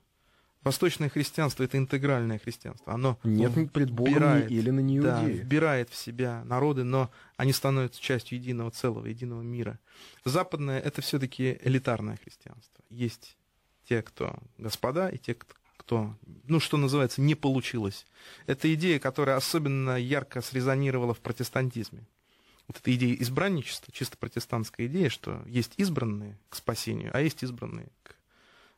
Восточное 0.63 1.07
христианство 1.07 1.63
это 1.63 1.77
интегральное 1.77 2.39
христианство. 2.39 2.93
Оно 2.93 3.17
нет 3.23 3.71
предбога 3.71 4.39
или 4.49 4.69
на 4.69 4.81
неудеи. 4.81 5.09
Да, 5.09 5.23
вбирает 5.23 5.89
в 5.89 5.95
себя 5.95 6.43
народы, 6.43 6.83
но 6.83 7.09
они 7.37 7.53
становятся 7.53 8.01
частью 8.01 8.37
единого 8.37 8.71
целого, 8.71 9.05
единого 9.05 9.41
мира. 9.41 9.79
Западное 10.25 10.79
это 10.79 11.01
все-таки 11.01 11.57
элитарное 11.63 12.17
христианство. 12.21 12.83
Есть 12.89 13.37
те, 13.87 14.01
кто 14.01 14.35
господа, 14.57 15.07
и 15.07 15.17
те, 15.17 15.35
кто 15.35 15.53
кто, 15.77 16.15
ну, 16.47 16.59
что 16.59 16.77
называется, 16.77 17.21
не 17.21 17.35
получилось. 17.35 18.05
Это 18.45 18.73
идея, 18.73 18.99
которая 18.99 19.37
особенно 19.37 19.97
ярко 19.97 20.41
срезонировала 20.41 21.13
в 21.13 21.19
протестантизме. 21.19 22.05
Вот 22.67 22.77
эта 22.77 22.93
идея 22.95 23.15
избранничества, 23.15 23.93
чисто 23.93 24.17
протестантская 24.17 24.87
идея, 24.87 25.09
что 25.09 25.41
есть 25.45 25.73
избранные 25.77 26.37
к 26.49 26.55
спасению, 26.55 27.11
а 27.13 27.21
есть 27.21 27.41
избранные 27.43 27.87
к 28.03 28.15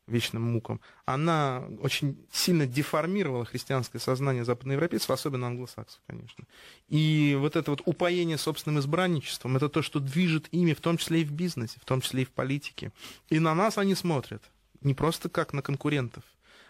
вечным 0.06 0.43
мукам, 0.43 0.82
она 1.06 1.64
очень 1.82 2.18
сильно 2.32 2.68
деформировала 2.68 3.45
христианское 3.45 4.00
сознание 4.00 4.43
западноевропейцев, 4.43 5.10
особенно 5.10 5.47
англосаксов, 5.47 6.02
конечно. 6.08 6.45
И 6.88 7.36
вот 7.39 7.56
это 7.56 7.72
вот 7.72 7.82
упоение 7.86 8.38
собственным 8.38 8.80
избранничеством, 8.80 9.56
это 9.58 9.70
то, 9.70 9.82
что 9.82 10.00
движет 10.00 10.47
ими, 10.52 10.74
в 10.74 10.82
том 10.82 10.97
числе 10.97 11.22
и 11.22 11.26
в 11.26 11.32
бизнесе, 11.32 11.80
в 11.80 11.86
том 11.86 12.02
числе 12.02 12.24
и 12.24 12.26
в 12.26 12.32
политике. 12.32 12.91
И 13.30 13.39
на 13.39 13.56
нас 13.56 13.78
они 13.78 13.95
смотрят 13.95 14.43
не 14.82 14.93
просто 14.93 15.30
как 15.30 15.54
на 15.54 15.62
конкурентов, 15.62 16.24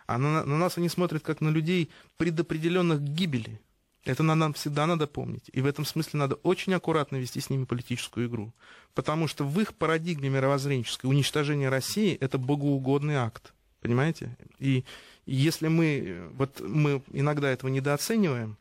а 0.10 0.18
на, 0.18 0.43
на 0.43 0.57
нас 0.57 0.80
они 0.80 0.89
смотрят 0.89 1.22
как 1.22 1.39
на 1.39 1.49
людей, 1.49 1.91
предопределенных 2.18 2.99
к 2.99 3.03
гибели. 3.03 3.62
Это 4.05 4.24
нам 4.24 4.53
всегда 4.53 4.88
надо 4.88 5.05
помнить. 5.05 5.51
И 5.53 5.62
в 5.62 5.68
этом 5.68 5.86
смысле 5.86 6.18
надо 6.18 6.36
очень 6.41 6.74
аккуратно 6.74 7.18
вести 7.18 7.39
с 7.39 7.51
ними 7.51 7.66
политическую 7.66 8.28
игру. 8.28 8.51
Потому 8.95 9.28
что 9.28 9.43
в 9.43 9.60
их 9.62 9.76
парадигме 9.76 10.30
мировоззренческой 10.30 11.12
уничтожение 11.12 11.70
России– 11.70 12.18
это 12.22 12.39
богоугодный 12.39 13.18
акт. 13.18 13.53
Понимаете? 13.82 14.36
И 14.57 14.84
если 15.28 15.68
мы, 15.68 16.32
вот 16.34 16.60
мы 16.60 17.03
иногда 17.14 17.51
этого 17.51 17.70
недооцениваем, 17.70 18.57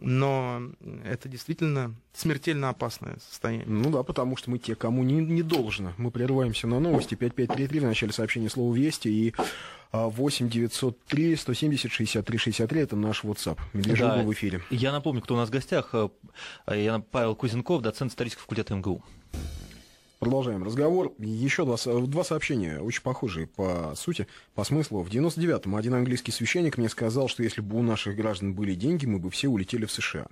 но 0.00 0.62
это 1.04 1.28
действительно 1.28 1.94
смертельно 2.12 2.68
опасное 2.70 3.16
состояние. 3.28 3.66
Ну 3.68 3.90
да, 3.90 4.02
потому 4.02 4.36
что 4.36 4.50
мы 4.50 4.58
те, 4.58 4.74
кому 4.74 5.02
не, 5.02 5.14
не 5.16 5.42
должно. 5.42 5.92
Мы 5.98 6.10
прерываемся 6.10 6.66
на 6.66 6.80
новости. 6.80 7.14
5533 7.14 7.80
в 7.80 7.84
начале 7.84 8.12
сообщения 8.12 8.48
слова 8.50 8.74
«Вести» 8.74 9.08
и 9.08 9.34
8 9.92 10.48
903 10.50 11.36
170 11.36 11.90
63 11.90 12.38
63 12.38 12.80
это 12.80 12.96
наш 12.96 13.24
WhatsApp. 13.24 13.58
Медвежонок 13.72 14.16
Да. 14.18 14.22
в 14.22 14.32
эфире. 14.32 14.62
Я 14.70 14.92
напомню, 14.92 15.22
кто 15.22 15.34
у 15.34 15.36
нас 15.36 15.48
в 15.48 15.52
гостях. 15.52 15.90
Э, 15.94 16.08
Я 16.68 16.98
Павел 16.98 17.34
Кузенков, 17.34 17.82
доцент 17.82 18.10
исторического 18.12 18.42
факультета 18.42 18.74
МГУ. 18.74 19.02
Продолжаем 20.18 20.64
разговор. 20.64 21.14
Еще 21.18 21.64
два, 21.64 21.76
два 22.06 22.24
сообщения, 22.24 22.80
очень 22.80 23.02
похожие 23.02 23.46
по 23.46 23.92
сути, 23.94 24.26
по 24.54 24.64
смыслу. 24.64 25.02
В 25.02 25.10
99-м 25.10 25.76
один 25.76 25.94
английский 25.94 26.32
священник 26.32 26.76
мне 26.76 26.88
сказал, 26.88 27.28
что 27.28 27.44
если 27.44 27.60
бы 27.60 27.78
у 27.78 27.82
наших 27.82 28.16
граждан 28.16 28.52
были 28.52 28.74
деньги, 28.74 29.06
мы 29.06 29.20
бы 29.20 29.30
все 29.30 29.46
улетели 29.46 29.84
в 29.84 29.92
США. 29.92 30.26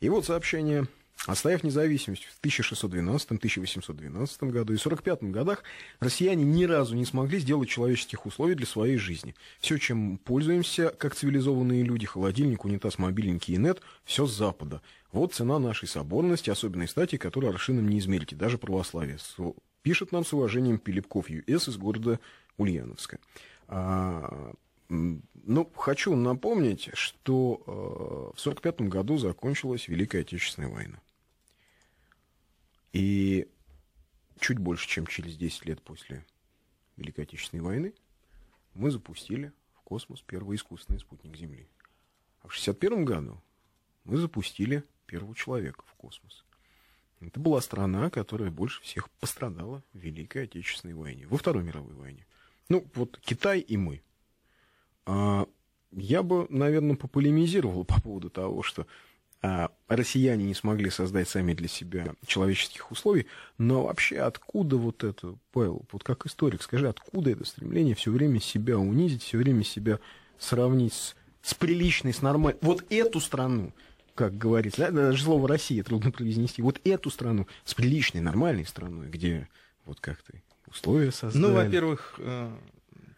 И 0.00 0.08
вот 0.08 0.24
сообщение. 0.24 0.88
Оставив 1.26 1.62
независимость 1.64 2.24
в 2.24 2.40
1612-1812 2.42 4.50
году 4.50 4.72
и 4.72 4.78
45 4.78 5.24
годах, 5.24 5.64
россияне 6.00 6.44
ни 6.44 6.64
разу 6.64 6.96
не 6.96 7.04
смогли 7.04 7.40
сделать 7.40 7.68
человеческих 7.68 8.24
условий 8.24 8.54
для 8.54 8.66
своей 8.66 8.96
жизни. 8.96 9.34
Все, 9.60 9.76
чем 9.76 10.16
пользуемся, 10.16 10.88
как 10.88 11.14
цивилизованные 11.14 11.82
люди, 11.82 12.06
холодильник, 12.06 12.64
унитаз, 12.64 12.96
мобильники 12.96 13.52
и 13.52 13.58
нет, 13.58 13.82
все 14.06 14.24
с 14.24 14.34
Запада. 14.34 14.80
Вот 15.12 15.34
цена 15.34 15.58
нашей 15.58 15.88
соборности, 15.88 16.50
особенной 16.50 16.86
стати, 16.86 17.16
которую 17.16 17.52
аршином 17.52 17.88
не 17.88 17.98
измерите, 17.98 18.36
даже 18.36 18.58
православие. 18.58 19.18
Пишет 19.82 20.12
нам 20.12 20.24
с 20.24 20.32
уважением 20.32 20.78
Пилипков 20.78 21.30
ЮС 21.30 21.68
из 21.68 21.76
города 21.76 22.20
Ульяновска. 22.58 23.18
А, 23.66 24.52
ну, 24.88 25.70
хочу 25.74 26.14
напомнить, 26.14 26.90
что 26.94 27.62
э, 27.66 27.70
в 28.36 28.40
1945 28.40 28.82
году 28.82 29.16
закончилась 29.16 29.88
Великая 29.88 30.20
Отечественная 30.20 30.68
война. 30.68 31.00
И 32.92 33.48
чуть 34.38 34.58
больше, 34.58 34.88
чем 34.88 35.06
через 35.06 35.36
10 35.36 35.66
лет 35.66 35.82
после 35.82 36.24
Великой 36.96 37.24
Отечественной 37.24 37.62
войны 37.62 37.94
мы 38.74 38.90
запустили 38.90 39.52
в 39.74 39.82
космос 39.82 40.22
первый 40.22 40.56
искусственный 40.56 41.00
спутник 41.00 41.36
Земли. 41.36 41.66
А 42.42 42.48
в 42.48 42.56
1961 42.56 43.04
году 43.04 43.40
мы 44.04 44.16
запустили 44.16 44.84
первого 45.10 45.34
человека 45.34 45.82
в 45.86 45.94
космос. 45.94 46.44
Это 47.20 47.40
была 47.40 47.60
страна, 47.60 48.08
которая 48.10 48.50
больше 48.50 48.80
всех 48.82 49.10
пострадала 49.20 49.82
в 49.92 49.98
Великой 49.98 50.44
Отечественной 50.44 50.94
войне, 50.94 51.26
во 51.26 51.36
Второй 51.36 51.64
мировой 51.64 51.94
войне. 51.94 52.24
Ну, 52.68 52.86
вот 52.94 53.18
Китай 53.20 53.58
и 53.58 53.76
мы. 53.76 54.00
А, 55.04 55.46
я 55.90 56.22
бы, 56.22 56.46
наверное, 56.48 56.96
пополемизировал 56.96 57.84
по 57.84 58.00
поводу 58.00 58.30
того, 58.30 58.62
что 58.62 58.86
а, 59.42 59.70
россияне 59.88 60.44
не 60.44 60.54
смогли 60.54 60.88
создать 60.88 61.28
сами 61.28 61.52
для 61.52 61.66
себя 61.66 62.14
человеческих 62.24 62.90
условий, 62.92 63.26
но 63.58 63.84
вообще 63.84 64.20
откуда 64.20 64.76
вот 64.76 65.02
это, 65.02 65.34
Павел, 65.52 65.84
вот 65.90 66.04
как 66.04 66.26
историк, 66.26 66.62
скажи, 66.62 66.88
откуда 66.88 67.30
это 67.30 67.44
стремление 67.44 67.96
все 67.96 68.12
время 68.12 68.40
себя 68.40 68.78
унизить, 68.78 69.24
все 69.24 69.38
время 69.38 69.64
себя 69.64 69.98
сравнить 70.38 70.94
с, 70.94 71.16
с 71.42 71.54
приличной, 71.54 72.14
с 72.14 72.22
нормальной, 72.22 72.60
вот 72.62 72.84
эту 72.88 73.18
страну, 73.18 73.72
как 74.20 74.36
говорится, 74.36 74.82
да, 74.82 74.90
даже 74.90 75.24
слово 75.24 75.48
Россия 75.48 75.82
трудно 75.82 76.10
произнести, 76.10 76.60
вот 76.60 76.78
эту 76.84 77.08
страну 77.08 77.46
с 77.64 77.72
приличной, 77.72 78.20
нормальной 78.20 78.66
страной, 78.66 79.08
где 79.08 79.48
вот 79.86 79.98
как 79.98 80.20
ты 80.20 80.42
условия 80.66 81.10
создали. 81.10 81.42
Ну, 81.42 81.54
во-первых, 81.54 82.16
э, 82.18 82.54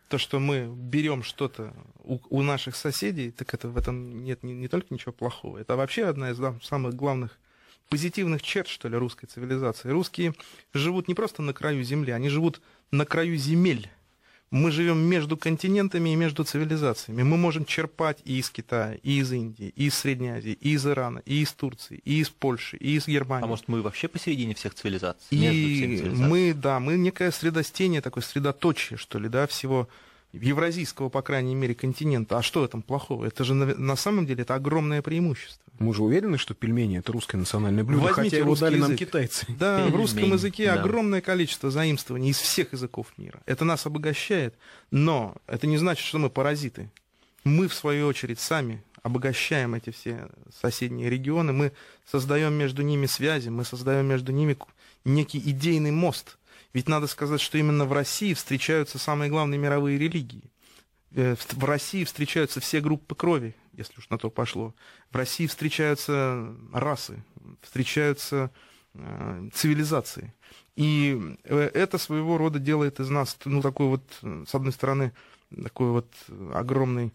то, 0.08 0.18
что 0.18 0.38
мы 0.38 0.72
берем 0.72 1.24
что-то 1.24 1.74
у, 2.04 2.20
у 2.30 2.42
наших 2.42 2.76
соседей, 2.76 3.32
так 3.32 3.52
это 3.52 3.68
в 3.68 3.76
этом 3.76 4.22
нет 4.22 4.44
не, 4.44 4.54
не 4.54 4.68
только 4.68 4.94
ничего 4.94 5.10
плохого. 5.10 5.58
Это 5.58 5.74
вообще 5.74 6.04
одна 6.04 6.30
из 6.30 6.38
да, 6.38 6.54
самых 6.62 6.94
главных 6.94 7.36
позитивных 7.88 8.40
черт, 8.40 8.68
что 8.68 8.88
ли, 8.88 8.96
русской 8.96 9.26
цивилизации. 9.26 9.88
Русские 9.88 10.34
живут 10.72 11.08
не 11.08 11.14
просто 11.14 11.42
на 11.42 11.52
краю 11.52 11.82
земли, 11.82 12.12
они 12.12 12.28
живут 12.28 12.62
на 12.92 13.06
краю 13.06 13.34
земель. 13.34 13.90
Мы 14.52 14.70
живем 14.70 14.98
между 14.98 15.38
континентами 15.38 16.10
и 16.10 16.14
между 16.14 16.44
цивилизациями. 16.44 17.22
Мы 17.22 17.38
можем 17.38 17.64
черпать 17.64 18.18
и 18.26 18.38
из 18.38 18.50
Китая, 18.50 18.98
и 19.02 19.18
из 19.18 19.32
Индии, 19.32 19.72
и 19.74 19.86
из 19.86 19.94
Средней 19.94 20.28
Азии, 20.28 20.52
и 20.52 20.74
из 20.74 20.86
Ирана, 20.86 21.22
и 21.24 21.40
из 21.40 21.52
Турции, 21.52 22.02
и 22.04 22.20
из 22.20 22.28
Польши, 22.28 22.76
и 22.76 22.96
из 22.96 23.08
Германии. 23.08 23.44
А 23.44 23.46
может, 23.46 23.68
мы 23.68 23.80
вообще 23.80 24.08
посередине 24.08 24.54
всех 24.54 24.74
цивилизаций? 24.74 25.26
И 25.30 25.38
цивилизациями? 25.38 26.28
мы, 26.28 26.52
да, 26.54 26.80
мы 26.80 26.98
некое 26.98 27.30
средостение, 27.30 28.02
такое 28.02 28.22
средоточие, 28.22 28.98
что 28.98 29.18
ли, 29.18 29.30
да, 29.30 29.46
всего 29.46 29.88
евразийского, 30.32 31.08
по 31.08 31.22
крайней 31.22 31.54
мере, 31.54 31.74
континента. 31.74 32.36
А 32.36 32.42
что 32.42 32.60
в 32.60 32.64
этом 32.64 32.82
плохого? 32.82 33.24
Это 33.24 33.44
же 33.44 33.54
на, 33.54 33.74
на 33.74 33.96
самом 33.96 34.26
деле 34.26 34.42
это 34.42 34.54
огромное 34.54 35.00
преимущество. 35.00 35.71
Мы 35.82 35.94
же 35.94 36.02
уверены, 36.02 36.38
что 36.38 36.54
пельмени 36.54 36.98
это 36.98 37.12
русское 37.12 37.36
национальное 37.36 37.82
блюдо, 37.82 38.04
Возьмите 38.04 38.30
хотя 38.30 38.36
его 38.38 38.54
дали 38.54 38.76
нам 38.76 38.92
язык. 38.92 39.08
китайцы. 39.08 39.46
Да, 39.58 39.86
в 39.88 39.96
русском 39.96 40.32
языке 40.32 40.66
да. 40.66 40.80
огромное 40.80 41.20
количество 41.20 41.70
заимствований 41.70 42.30
из 42.30 42.38
всех 42.38 42.72
языков 42.72 43.08
мира. 43.16 43.40
Это 43.46 43.64
нас 43.64 43.84
обогащает, 43.84 44.54
но 44.90 45.34
это 45.46 45.66
не 45.66 45.78
значит, 45.78 46.06
что 46.06 46.18
мы 46.18 46.30
паразиты. 46.30 46.90
Мы, 47.44 47.66
в 47.66 47.74
свою 47.74 48.06
очередь, 48.06 48.38
сами 48.38 48.84
обогащаем 49.02 49.74
эти 49.74 49.90
все 49.90 50.28
соседние 50.60 51.10
регионы, 51.10 51.52
мы 51.52 51.72
создаем 52.08 52.54
между 52.54 52.82
ними 52.82 53.06
связи, 53.06 53.48
мы 53.48 53.64
создаем 53.64 54.06
между 54.06 54.30
ними 54.30 54.56
некий 55.04 55.38
идейный 55.38 55.90
мост. 55.90 56.38
Ведь 56.72 56.88
надо 56.88 57.08
сказать, 57.08 57.40
что 57.40 57.58
именно 57.58 57.84
в 57.84 57.92
России 57.92 58.34
встречаются 58.34 58.98
самые 58.98 59.28
главные 59.30 59.58
мировые 59.58 59.98
религии. 59.98 60.44
Э, 61.14 61.34
в 61.36 61.64
России 61.64 62.04
встречаются 62.04 62.60
все 62.60 62.80
группы 62.80 63.14
крови, 63.14 63.54
если 63.72 63.98
уж 63.98 64.08
на 64.10 64.18
то 64.18 64.30
пошло. 64.30 64.74
В 65.10 65.16
России 65.16 65.46
встречаются 65.46 66.54
расы, 66.72 67.22
встречаются 67.60 68.50
э, 68.94 69.48
цивилизации. 69.52 70.34
И 70.76 71.36
э, 71.44 71.70
это 71.74 71.98
своего 71.98 72.38
рода 72.38 72.58
делает 72.58 73.00
из 73.00 73.10
нас, 73.10 73.36
ну, 73.44 73.60
такой 73.60 73.86
вот, 73.86 74.02
э, 74.22 74.44
с 74.46 74.54
одной 74.54 74.72
стороны, 74.72 75.12
такой 75.62 75.90
вот 75.90 76.12
огромный 76.54 77.12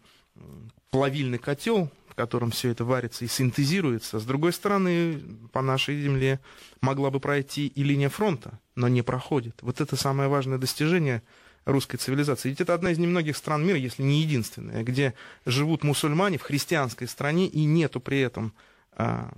плавильный 0.92 1.40
котел, 1.40 1.90
в 2.08 2.16
котором 2.16 2.52
все 2.52 2.70
это 2.70 2.86
варится 2.86 3.26
и 3.26 3.28
синтезируется. 3.28 4.20
С 4.20 4.26
другой 4.26 4.54
стороны, 4.54 5.20
по 5.52 5.62
нашей 5.62 6.02
земле 6.02 6.40
могла 6.82 7.10
бы 7.10 7.20
пройти 7.20 7.68
и 7.68 7.84
линия 7.84 8.10
фронта, 8.10 8.60
но 8.76 8.88
не 8.88 9.02
проходит. 9.02 9.58
Вот 9.62 9.82
это 9.82 9.96
самое 9.96 10.30
важное 10.30 10.58
достижение 10.58 11.24
русской 11.68 11.98
цивилизации. 11.98 12.50
Ведь 12.50 12.62
это 12.62 12.74
одна 12.74 12.92
из 12.92 12.98
немногих 12.98 13.36
стран 13.38 13.66
мира, 13.66 13.78
если 13.78 14.02
не 14.02 14.22
единственная, 14.22 14.84
где 14.84 15.14
живут 15.46 15.84
мусульмане 15.84 16.38
в 16.38 16.42
христианской 16.42 17.08
стране 17.08 17.48
и 17.48 17.66
нету 17.66 18.00
при 18.00 18.22
этом 18.22 18.54
а, 18.94 19.32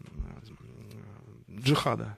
джихада. 1.49 2.17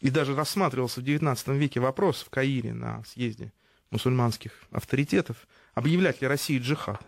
И 0.00 0.10
даже 0.10 0.36
рассматривался 0.36 1.00
в 1.00 1.04
XIX 1.04 1.56
веке 1.56 1.80
вопрос 1.80 2.22
в 2.22 2.30
Каире 2.30 2.74
на 2.74 3.02
съезде 3.04 3.52
мусульманских 3.90 4.52
авторитетов, 4.70 5.48
объявлять 5.72 6.20
ли 6.20 6.28
России 6.28 6.58
джихад 6.58 7.00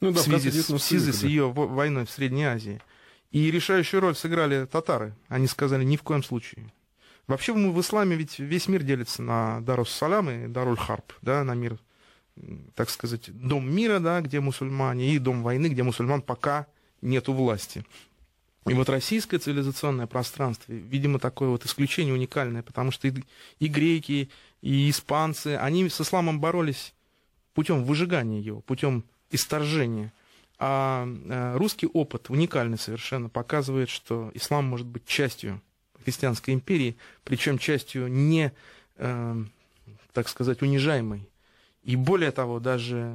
Ну 0.00 0.12
да, 0.12 0.20
в 0.20 0.22
связи, 0.22 0.50
с, 0.50 0.54
в 0.54 0.68
19 0.68 0.82
связи 0.82 1.10
с 1.10 1.22
ее 1.22 1.50
во- 1.50 1.66
войной 1.66 2.06
в 2.06 2.10
Средней 2.10 2.44
Азии. 2.44 2.80
И 3.30 3.50
решающую 3.50 4.00
роль 4.00 4.16
сыграли 4.16 4.64
татары. 4.64 5.14
Они 5.28 5.46
сказали, 5.46 5.84
ни 5.84 5.96
в 5.96 6.02
коем 6.02 6.22
случае. 6.22 6.72
Вообще 7.28 7.52
мы 7.52 7.72
в 7.72 7.80
исламе 7.80 8.16
ведь 8.16 8.38
весь 8.38 8.68
мир 8.68 8.82
делится 8.82 9.22
на 9.22 9.60
Дарус 9.60 9.90
Салам 9.90 10.30
и 10.30 10.48
Даруль 10.48 10.78
Харб, 10.78 11.12
да, 11.20 11.44
на 11.44 11.54
мир, 11.54 11.78
так 12.74 12.88
сказать, 12.88 13.30
дом 13.30 13.70
мира, 13.70 14.00
да, 14.00 14.22
где 14.22 14.40
мусульмане, 14.40 15.14
и 15.14 15.18
дом 15.18 15.42
войны, 15.42 15.66
где 15.66 15.82
мусульман 15.82 16.22
пока 16.22 16.66
нету 17.02 17.34
власти. 17.34 17.84
И 18.66 18.72
вот 18.72 18.88
российское 18.88 19.38
цивилизационное 19.38 20.06
пространство, 20.06 20.72
видимо, 20.72 21.18
такое 21.18 21.50
вот 21.50 21.66
исключение 21.66 22.14
уникальное, 22.14 22.62
потому 22.62 22.90
что 22.90 23.08
и, 23.08 23.12
и 23.58 23.68
греки, 23.68 24.30
и 24.62 24.88
испанцы, 24.88 25.56
они 25.56 25.86
с 25.88 26.00
исламом 26.00 26.40
боролись 26.40 26.94
путем 27.52 27.84
выжигания 27.84 28.40
его, 28.40 28.62
путем 28.62 29.04
исторжения. 29.30 30.12
А 30.58 31.06
э, 31.06 31.56
русский 31.56 31.86
опыт, 31.86 32.30
уникальный 32.30 32.78
совершенно, 32.78 33.28
показывает, 33.28 33.90
что 33.90 34.30
ислам 34.34 34.64
может 34.64 34.86
быть 34.86 35.04
частью 35.06 35.60
христианской 36.08 36.54
империи, 36.54 36.96
причем 37.24 37.58
частью 37.58 38.08
не, 38.08 38.52
э, 38.96 39.44
так 40.12 40.28
сказать, 40.28 40.62
унижаемой. 40.62 41.28
И 41.82 41.96
более 41.96 42.30
того, 42.30 42.60
даже 42.60 43.14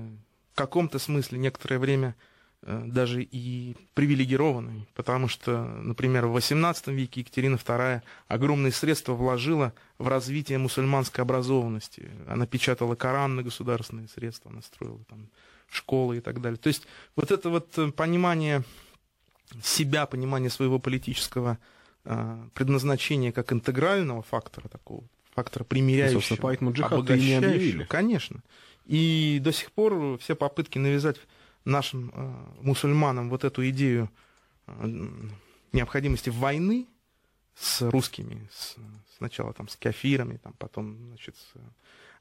в 0.53 0.55
каком-то 0.55 0.99
смысле 0.99 1.39
некоторое 1.39 1.79
время 1.79 2.15
э, 2.61 2.83
даже 2.85 3.23
и 3.23 3.75
привилегированной, 3.95 4.87
потому 4.93 5.27
что, 5.27 5.63
например, 5.63 6.27
в 6.27 6.37
XVIII 6.37 6.93
веке 6.93 7.21
Екатерина 7.21 7.55
II 7.55 8.01
огромные 8.27 8.71
средства 8.71 9.13
вложила 9.13 9.73
в 9.97 10.07
развитие 10.07 10.59
мусульманской 10.59 11.23
образованности. 11.23 12.11
Она 12.27 12.45
печатала 12.45 12.93
Коран 12.93 13.35
на 13.35 13.43
государственные 13.43 14.07
средства, 14.07 14.51
она 14.51 14.61
строила 14.61 15.03
там 15.09 15.29
школы 15.67 16.17
и 16.17 16.21
так 16.21 16.41
далее. 16.41 16.57
То 16.57 16.67
есть 16.67 16.85
вот 17.15 17.31
это 17.31 17.49
вот 17.49 17.75
э, 17.79 17.91
понимание 17.91 18.63
себя, 19.61 20.05
понимание 20.05 20.49
своего 20.49 20.79
политического 20.79 21.57
э, 22.05 22.47
предназначения 22.53 23.31
как 23.31 23.51
интегрального 23.53 24.21
фактора 24.23 24.67
такого, 24.67 25.03
фактора 25.35 25.63
примиряющего, 25.63 26.19
собственно, 26.19 26.41
поэтому 26.41 26.71
джихад 26.73 27.09
и 27.11 27.13
не 27.19 27.33
объявили. 27.35 27.83
Конечно. 27.85 28.41
И 28.85 29.39
до 29.41 29.51
сих 29.53 29.71
пор 29.71 30.17
все 30.19 30.35
попытки 30.35 30.77
навязать 30.77 31.17
нашим 31.65 32.11
э, 32.13 32.33
мусульманам 32.61 33.29
вот 33.29 33.43
эту 33.45 33.67
идею 33.69 34.09
э, 34.67 35.09
необходимости 35.71 36.29
войны 36.29 36.87
с 37.55 37.81
русскими, 37.89 38.47
с- 38.51 38.75
сначала 39.17 39.53
там 39.53 39.67
с 39.69 39.75
кафирами, 39.75 40.37
там, 40.37 40.53
потом, 40.57 40.97
значит, 41.09 41.35
с- 41.37 41.53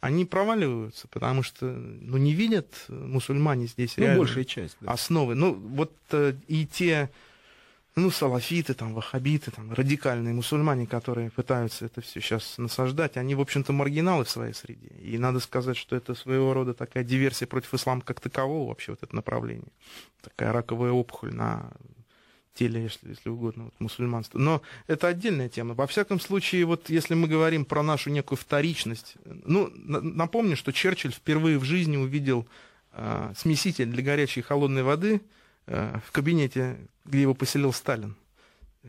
они 0.01 0.25
проваливаются, 0.25 1.07
потому 1.09 1.43
что 1.43 1.67
ну, 1.67 2.17
не 2.17 2.33
видят 2.35 2.85
мусульмане 2.89 3.67
здесь 3.67 3.97
Ну, 3.97 4.03
реально 4.05 4.19
большая 4.19 4.45
часть. 4.45 4.77
да. 4.81 4.93
основы. 4.93 5.35
Ну, 5.35 5.55
вот 5.55 5.93
э, 6.11 6.35
и 6.49 6.67
те, 6.67 7.11
ну, 7.95 8.11
салафиты, 8.11 8.75
там, 8.75 8.95
ваххабиты, 8.95 9.51
там, 9.51 9.73
радикальные 9.73 10.33
мусульмане, 10.33 10.87
которые 10.87 11.31
пытаются 11.31 11.87
это 11.87 12.01
все 12.01 12.21
сейчас 12.21 12.57
насаждать, 12.57 13.17
они, 13.17 13.35
в 13.35 13.41
общем-то, 13.41 13.73
маргиналы 13.73 14.25
в 14.25 14.31
своей 14.31 14.55
среде. 14.55 14.89
И 15.03 15.19
надо 15.19 15.41
сказать, 15.41 15.77
что 15.77 15.95
это 15.95 16.15
своего 16.15 16.55
рода 16.55 16.73
такая 16.73 17.05
диверсия 17.05 17.47
против 17.47 17.75
ислама 17.75 18.01
как 18.01 18.21
такового, 18.21 18.69
вообще 18.69 18.93
вот 18.93 19.03
это 19.03 19.15
направление. 19.15 19.69
Такая 20.23 20.53
раковая 20.53 20.93
опухоль 20.93 21.35
на 21.35 21.71
теле, 22.55 22.83
если, 22.83 23.11
если 23.11 23.29
угодно, 23.29 23.65
вот, 23.65 23.75
мусульманства. 23.79 24.39
Но 24.39 24.63
это 24.87 25.09
отдельная 25.09 25.49
тема. 25.49 25.75
Во 25.75 25.87
всяком 25.87 26.21
случае, 26.21 26.65
вот 26.65 26.91
если 26.91 27.15
мы 27.15 27.29
говорим 27.29 27.65
про 27.65 27.83
нашу 27.83 28.11
некую 28.11 28.39
вторичность, 28.39 29.17
ну, 29.25 29.71
на- 29.75 30.01
напомню, 30.01 30.57
что 30.57 30.73
Черчилль 30.73 31.13
впервые 31.13 31.59
в 31.59 31.65
жизни 31.65 31.97
увидел 31.97 32.47
э, 32.93 33.33
смеситель 33.37 33.87
для 33.87 34.03
горячей 34.03 34.41
и 34.41 34.43
холодной 34.43 34.83
воды 34.83 35.23
в 35.67 36.11
кабинете, 36.13 36.77
где 37.05 37.23
его 37.23 37.35
поселил 37.35 37.73
Сталин. 37.73 38.17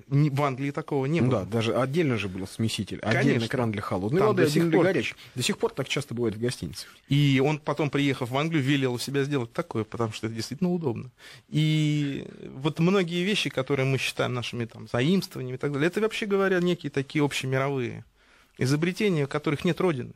В 0.07 0.41
Англии 0.41 0.71
такого 0.71 1.05
не 1.05 1.21
Ну 1.21 1.29
было. 1.29 1.41
да, 1.41 1.45
даже 1.45 1.75
отдельно 1.75 2.17
же 2.17 2.27
был 2.27 2.47
смеситель. 2.47 2.97
Конечно. 2.97 3.19
Отдельный 3.19 3.47
кран 3.47 3.71
для 3.71 3.81
холодной 3.83 4.17
Там 4.17 4.29
воды, 4.29 4.45
до 4.45 4.49
сих 4.49 4.63
для 4.63 4.77
пор- 4.77 4.85
горячей. 4.87 5.13
До 5.35 5.43
сих 5.43 5.59
пор 5.59 5.71
так 5.71 5.87
часто 5.87 6.15
бывает 6.15 6.35
в 6.35 6.39
гостиницах. 6.39 6.89
И 7.09 7.39
он 7.45 7.59
потом, 7.59 7.91
приехав 7.91 8.31
в 8.31 8.35
Англию, 8.37 8.63
велел 8.63 8.93
у 8.95 8.97
себя 8.97 9.23
сделать 9.23 9.53
такое, 9.53 9.83
потому 9.83 10.11
что 10.11 10.25
это 10.25 10.35
действительно 10.35 10.71
удобно. 10.71 11.11
И 11.47 12.25
вот 12.55 12.79
многие 12.79 13.23
вещи, 13.23 13.51
которые 13.51 13.85
мы 13.85 13.99
считаем 13.99 14.33
нашими 14.33 14.65
там, 14.65 14.87
заимствованиями 14.91 15.57
и 15.57 15.59
так 15.59 15.71
далее, 15.71 15.85
это, 15.87 16.01
вообще 16.01 16.25
говоря, 16.25 16.59
некие 16.59 16.89
такие 16.89 17.23
общемировые 17.23 18.03
изобретения, 18.57 19.25
у 19.25 19.27
которых 19.27 19.63
нет 19.63 19.79
родины. 19.79 20.13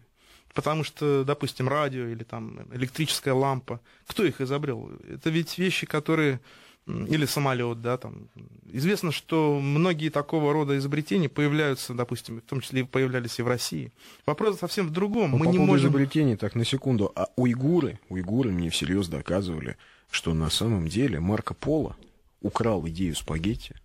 Потому 0.54 0.84
что, 0.84 1.24
допустим, 1.24 1.68
радио 1.68 2.08
или 2.08 2.24
там 2.24 2.60
электрическая 2.72 3.34
лампа, 3.34 3.80
кто 4.08 4.24
их 4.24 4.42
изобрел? 4.42 4.92
Это 5.08 5.30
ведь 5.30 5.58
вещи, 5.58 5.86
которые 5.86 6.40
или 6.88 7.26
самолет, 7.26 7.82
да, 7.82 7.98
там. 7.98 8.30
Известно, 8.72 9.12
что 9.12 9.60
многие 9.60 10.10
такого 10.10 10.54
рода 10.54 10.78
изобретения 10.78 11.28
появляются, 11.28 11.94
допустим, 11.94 12.38
в 12.38 12.42
том 12.42 12.62
числе 12.62 12.82
и 12.82 12.84
появлялись 12.84 13.40
и 13.40 13.42
в 13.42 13.48
России. 13.48 13.92
Вопрос 14.26 14.60
совсем 14.60 14.88
в 14.88 14.92
другом. 14.92 15.32
Ну, 15.32 15.38
Мы 15.38 15.46
по 15.46 15.50
не 15.50 15.60
можем... 15.60 15.90
изобретений, 15.90 16.38
так, 16.38 16.56
на 16.56 16.64
секунду. 16.64 17.12
А 17.16 17.28
уйгуры, 17.36 18.00
уйгуры 18.08 18.52
мне 18.52 18.70
всерьез 18.70 19.10
доказывали, 19.10 19.76
что 20.10 20.34
на 20.34 20.50
самом 20.50 20.88
деле 20.88 21.20
Марко 21.20 21.54
Поло 21.54 21.98
украл 22.42 22.88
идею 22.88 23.16
спагетти, 23.16 23.76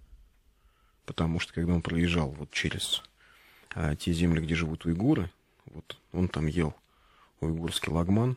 потому 1.05 1.41
что 1.41 1.53
когда 1.53 1.75
он 1.75 1.83
проезжал 1.83 2.31
вот 2.31 2.53
через 2.53 3.03
а, 3.75 3.97
те 3.97 4.13
земли, 4.13 4.41
где 4.41 4.55
живут 4.55 4.85
уйгуры, 4.85 5.31
вот 5.73 5.97
он 6.13 6.29
там 6.29 6.47
ел 6.47 6.75
уйгурский 7.41 7.91
лагман, 7.93 8.37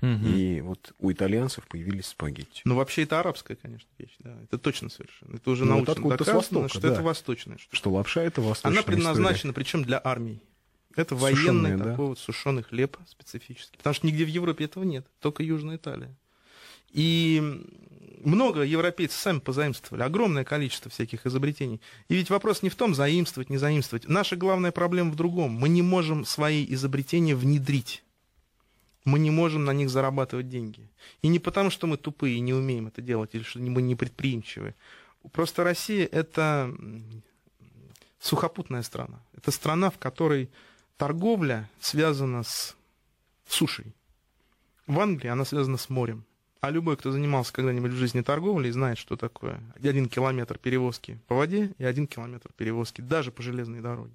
Мгм. 0.00 0.26
и 0.26 0.60
вот 0.62 0.92
у 0.98 1.12
итальянцев 1.12 1.66
появились 1.68 2.06
спагетти. 2.06 2.62
Ну, 2.64 2.74
вообще, 2.74 3.04
это 3.04 3.20
арабская, 3.20 3.54
конечно, 3.54 3.88
вещь, 3.98 4.16
да. 4.18 4.36
Это 4.42 4.58
точно 4.58 4.88
совершенно. 4.90 5.36
Это 5.36 5.48
уже 5.50 5.64
Ну, 5.64 5.76
научно 5.76 5.94
с 5.94 5.96
доказано, 5.96 6.34
Востока, 6.34 6.68
что 6.68 6.80
да. 6.80 6.92
это 6.92 7.02
восточная 7.02 7.58
штука. 7.58 7.76
Что 7.76 7.90
лапша 7.92 8.22
это 8.22 8.40
восточная 8.42 8.72
Она 8.72 8.82
предназначена, 8.82 9.52
причем 9.52 9.84
для 9.84 10.00
армий. 10.02 10.42
Это 10.96 11.14
военный 11.14 11.36
Сушеная, 11.70 11.76
да? 11.78 11.84
такой 11.92 12.06
вот 12.08 12.18
сушеный 12.18 12.62
хлеб 12.64 12.98
специфический. 13.06 13.76
Потому 13.78 13.94
что 13.94 14.06
нигде 14.06 14.24
в 14.24 14.28
Европе 14.28 14.64
этого 14.64 14.82
нет, 14.84 15.06
только 15.20 15.42
Южная 15.44 15.76
Италия. 15.76 16.14
И 16.90 17.64
много 18.24 18.62
европейцев 18.62 19.18
сами 19.18 19.38
позаимствовали, 19.38 20.02
огромное 20.02 20.44
количество 20.44 20.90
всяких 20.90 21.26
изобретений. 21.26 21.80
И 22.08 22.14
ведь 22.14 22.30
вопрос 22.30 22.62
не 22.62 22.70
в 22.70 22.74
том, 22.74 22.94
заимствовать, 22.94 23.50
не 23.50 23.58
заимствовать. 23.58 24.08
Наша 24.08 24.36
главная 24.36 24.72
проблема 24.72 25.10
в 25.10 25.16
другом. 25.16 25.52
Мы 25.52 25.68
не 25.68 25.82
можем 25.82 26.24
свои 26.24 26.64
изобретения 26.70 27.34
внедрить. 27.34 28.02
Мы 29.04 29.18
не 29.18 29.30
можем 29.30 29.64
на 29.64 29.72
них 29.72 29.90
зарабатывать 29.90 30.48
деньги. 30.48 30.88
И 31.22 31.28
не 31.28 31.38
потому, 31.38 31.70
что 31.70 31.86
мы 31.86 31.96
тупые 31.96 32.36
и 32.36 32.40
не 32.40 32.54
умеем 32.54 32.86
это 32.86 33.02
делать, 33.02 33.30
или 33.34 33.42
что 33.42 33.58
мы 33.58 33.82
не 33.82 33.96
предприимчивы. 33.96 34.74
Просто 35.32 35.64
Россия— 35.64 36.08
это 36.12 36.72
сухопутная 38.20 38.82
страна. 38.82 39.20
Это 39.36 39.50
страна, 39.50 39.90
в 39.90 39.98
которой 39.98 40.48
торговля 40.96 41.68
связана 41.80 42.44
с 42.44 42.76
сушей. 43.46 43.92
В 44.86 45.00
Англии 45.00 45.28
она 45.28 45.44
связана 45.44 45.76
с 45.76 45.88
морем. 45.88 46.24
А 46.62 46.70
любой, 46.70 46.96
кто 46.96 47.10
занимался 47.10 47.52
когда-нибудь 47.52 47.90
в 47.90 47.96
жизни 47.96 48.20
торговлей, 48.20 48.70
знает, 48.70 48.96
что 48.96 49.16
такое 49.16 49.60
один 49.82 50.08
километр 50.08 50.58
перевозки 50.58 51.18
по 51.26 51.34
воде 51.34 51.74
и 51.76 51.84
один 51.84 52.06
километр 52.06 52.52
перевозки 52.56 53.00
даже 53.00 53.32
по 53.32 53.42
железной 53.42 53.80
дороге. 53.80 54.14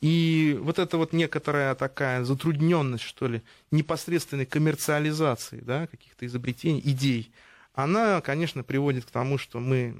И 0.00 0.58
вот 0.62 0.78
эта 0.78 0.96
вот 0.96 1.12
некоторая 1.12 1.74
такая 1.74 2.24
затрудненность, 2.24 3.04
что 3.04 3.28
ли, 3.28 3.42
непосредственной 3.70 4.46
коммерциализации 4.46 5.60
да, 5.60 5.86
каких-то 5.88 6.24
изобретений, 6.24 6.80
идей, 6.82 7.30
она, 7.74 8.22
конечно, 8.22 8.62
приводит 8.62 9.04
к 9.04 9.10
тому, 9.10 9.36
что 9.36 9.60
мы 9.60 9.94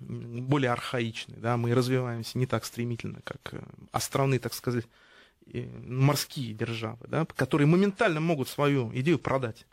более 0.00 0.70
архаичны, 0.70 1.36
да, 1.36 1.58
мы 1.58 1.74
развиваемся 1.74 2.38
не 2.38 2.46
так 2.46 2.64
стремительно, 2.64 3.20
как 3.24 3.52
э, 3.52 3.60
островные, 3.90 4.40
так 4.40 4.54
сказать, 4.54 4.86
э, 5.52 5.68
морские 5.84 6.54
державы, 6.54 7.06
да, 7.08 7.26
которые 7.26 7.66
моментально 7.66 8.20
могут 8.20 8.48
свою 8.48 8.90
идею 8.94 9.18
продать. 9.18 9.66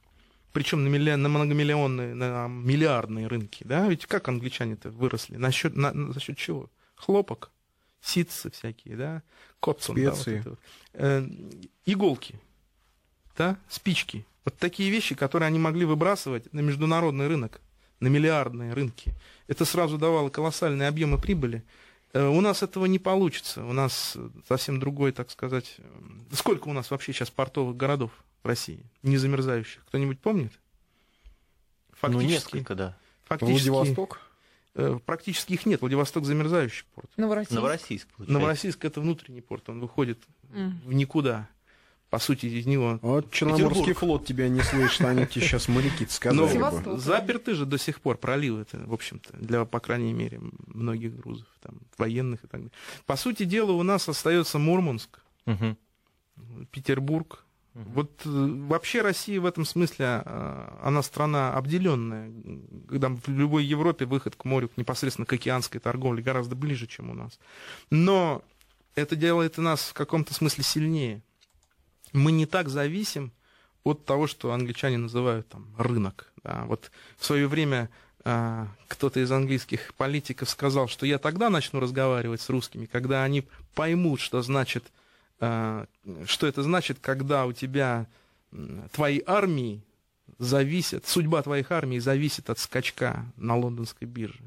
Причем 0.52 0.84
на, 0.84 0.88
милли- 0.88 1.16
на 1.16 1.30
многомиллионные, 1.30 2.16
на 2.16 2.48
миллиардные 2.48 3.28
рынки. 3.28 3.64
Да? 3.64 3.88
Ведь 3.88 4.06
как 4.06 4.28
англичане-то 4.28 4.90
выросли? 4.90 5.36
На 5.36 5.52
счет, 5.52 5.76
на- 5.76 5.94
на- 5.94 6.12
за 6.14 6.20
счет 6.20 6.38
чего? 6.38 6.70
Хлопок, 6.96 7.52
ситцы 8.02 8.50
всякие, 8.52 8.96
да? 8.96 9.24
Котсон, 9.60 9.96
да, 9.96 10.10
вот 10.10 10.16
Специи. 10.20 10.40
это 10.40 10.50
вот. 10.52 10.60
Э, 10.94 11.28
иголки, 11.86 12.40
да? 13.38 13.58
спички. 13.70 14.26
Вот 14.46 14.58
такие 14.58 14.90
вещи, 14.90 15.16
которые 15.16 15.48
они 15.48 15.60
могли 15.60 15.86
выбрасывать 15.86 16.52
на 16.54 16.62
международный 16.62 17.28
рынок, 17.28 17.62
на 18.00 18.08
миллиардные 18.08 18.74
рынки. 18.74 19.14
Это 19.48 19.66
сразу 19.66 19.98
давало 19.98 20.30
колоссальные 20.30 20.88
объемы 20.88 21.20
прибыли. 21.20 21.64
Э, 22.14 22.28
У 22.28 22.42
нас 22.42 22.64
этого 22.64 22.86
не 22.86 23.00
получится. 23.00 23.64
У 23.64 23.74
нас 23.74 24.14
э, 24.16 24.30
совсем 24.48 24.80
другой, 24.80 25.12
так 25.12 25.30
сказать... 25.32 25.76
м, 25.80 26.26
Сколько 26.32 26.68
у 26.70 26.74
нас 26.74 26.90
вообще 26.92 27.14
сейчас 27.14 27.30
портовых 27.30 27.78
городов 27.78 28.12
в 28.44 28.48
России, 28.48 28.84
не 29.04 29.18
замерзающих? 29.18 29.84
Кто-нибудь 29.88 30.20
помнит? 30.20 30.52
Ну, 31.92 31.96
Фактически, 31.98 32.32
несколько, 32.32 32.76
да. 32.76 32.98
фактически, 33.26 33.70
Владивосток? 33.70 34.22
э, 34.76 35.00
практически 35.06 35.54
их 35.54 35.66
нет. 35.66 35.82
Владивосток 35.82 36.26
замерзающий 36.26 36.86
порт. 36.96 37.10
Новороссийск. 37.18 37.52
Новороссийск, 37.56 38.08
получается. 38.08 38.34
Новороссийск 38.34 38.86
это 38.86 39.02
внутренний 39.02 39.42
порт, 39.42 39.68
он 39.70 39.80
выходит 39.82 40.20
Мгм. 40.50 40.82
в 40.86 40.94
никуда. 40.94 41.48
По 42.10 42.18
сути, 42.18 42.48
из 42.48 42.66
него 42.66 42.98
Вот 43.04 43.32
Черноморский 43.32 43.70
Петербург. 43.70 43.98
флот 44.00 44.26
тебя 44.26 44.50
не 44.50 44.62
слышит, 44.62 45.02
они 45.02 45.28
тебе 45.28 45.42
сейчас 45.46 45.68
моряки 45.68 46.08
сказали 46.08 46.58
бы. 46.58 46.98
Заперты 46.98 47.54
же 47.54 47.66
до 47.68 47.78
сих 47.78 48.02
пор 48.02 48.18
проливы 48.18 48.62
это, 48.62 48.78
в 48.80 48.94
общем-то, 48.94 49.38
для, 49.38 49.64
по 49.66 49.80
крайней 49.80 50.14
мере, 50.14 50.40
многих 50.68 51.16
грузов, 51.16 51.48
там, 51.62 51.76
военных 52.00 52.44
и 52.44 52.48
так 52.48 52.62
далее. 52.62 52.72
По 53.06 53.16
сути 53.16 53.44
дела, 53.44 53.74
у 53.74 53.84
нас 53.84 54.10
остается 54.10 54.58
Мурманск, 54.58 55.20
Мгм. 55.46 55.78
Петербург. 56.72 57.46
Вот 57.76 58.22
э, 58.26 58.30
вообще 58.30 59.02
Россия 59.02 59.40
в 59.40 59.46
этом 59.46 59.64
смысле, 59.64 60.06
а, 60.26 60.80
она 60.84 61.04
страна 61.04 61.54
обделенная. 61.54 62.32
Когда 62.90 63.10
в 63.10 63.28
любой 63.28 63.64
Европе 63.64 64.06
выход 64.06 64.36
к 64.36 64.44
морю, 64.46 64.70
непосредственно 64.76 65.26
к 65.26 65.34
океанской 65.34 65.80
торговле 65.80 66.24
гораздо 66.24 66.56
ближе, 66.56 66.88
чем 66.88 67.10
у 67.12 67.14
нас. 67.14 67.40
Но 67.92 68.42
это 68.96 69.16
делает 69.16 69.58
нас 69.58 69.82
в 69.90 69.94
каком-то 69.94 70.34
смысле 70.34 70.64
сильнее. 70.64 71.24
Мы 72.14 72.32
не 72.32 72.46
так 72.46 72.70
зависим 72.70 73.32
от 73.84 74.06
того, 74.06 74.28
что 74.28 74.52
англичане 74.52 74.98
называют 74.98 75.48
там 75.48 75.74
рынок. 75.78 76.32
Да. 76.44 76.66
Вот 76.66 76.92
в 77.18 77.26
свое 77.26 77.48
время 77.48 77.90
а, 78.24 78.68
кто-то 78.88 79.20
из 79.20 79.32
английских 79.32 79.94
политиков 79.96 80.50
сказал, 80.50 80.88
что 80.88 81.06
я 81.06 81.18
тогда 81.18 81.50
начну 81.50 81.80
разговаривать 81.80 82.42
с 82.42 82.50
русскими, 82.50 82.86
когда 82.86 83.24
они 83.24 83.46
поймут, 83.76 84.20
что 84.20 84.42
значит, 84.42 84.86
а, 85.40 85.86
что 86.26 86.48
это 86.48 86.64
значит, 86.64 87.00
когда 87.00 87.46
у 87.46 87.54
тебя 87.54 88.08
твои 88.92 89.22
армии 89.26 89.82
зависят, 90.38 91.08
судьба 91.08 91.42
твоих 91.42 91.72
армий 91.72 92.00
зависит 92.00 92.50
от 92.50 92.60
скачка 92.60 93.26
на 93.36 93.56
лондонской 93.56 94.08
бирже. 94.08 94.44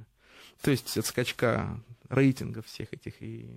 То 0.61 0.71
есть 0.71 0.97
от 0.97 1.07
скачка 1.07 1.81
рейтингов 2.09 2.67
всех 2.67 2.93
этих 2.93 3.23
и 3.23 3.49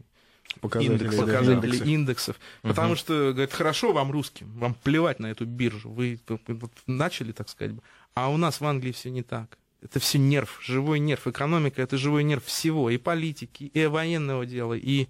Показатели, 0.62 0.94
индекс, 0.94 1.16
да, 1.16 1.22
показателей 1.22 1.56
индексы. 1.56 1.92
индексов. 1.92 2.40
Потому 2.62 2.96
что, 2.96 3.32
говорит, 3.32 3.54
хорошо 3.54 3.94
вам, 3.94 4.12
русским, 4.12 4.52
вам 4.58 4.74
плевать 4.74 5.20
на 5.20 5.28
эту 5.28 5.46
биржу. 5.46 5.90
Вы, 5.90 6.20
вот 6.28 6.72
начали, 6.88 7.32
так 7.32 7.50
сказать. 7.50 7.76
А 8.14 8.30
у 8.30 8.38
нас 8.38 8.62
в 8.62 8.66
Англии 8.66 8.92
все 8.92 9.10
не 9.10 9.24
так. 9.24 9.58
Это 9.82 10.00
все 10.00 10.18
нерв, 10.18 10.60
живой 10.64 11.00
нерв. 11.00 11.28
Экономика— 11.28 11.82
это 11.84 11.98
живой 11.98 12.24
нерв 12.24 12.46
всего, 12.46 12.90
и 12.90 12.98
политики, 12.98 13.66
и 13.66 13.86
военного 13.86 14.46
дела, 14.46 14.74
и 14.74 15.08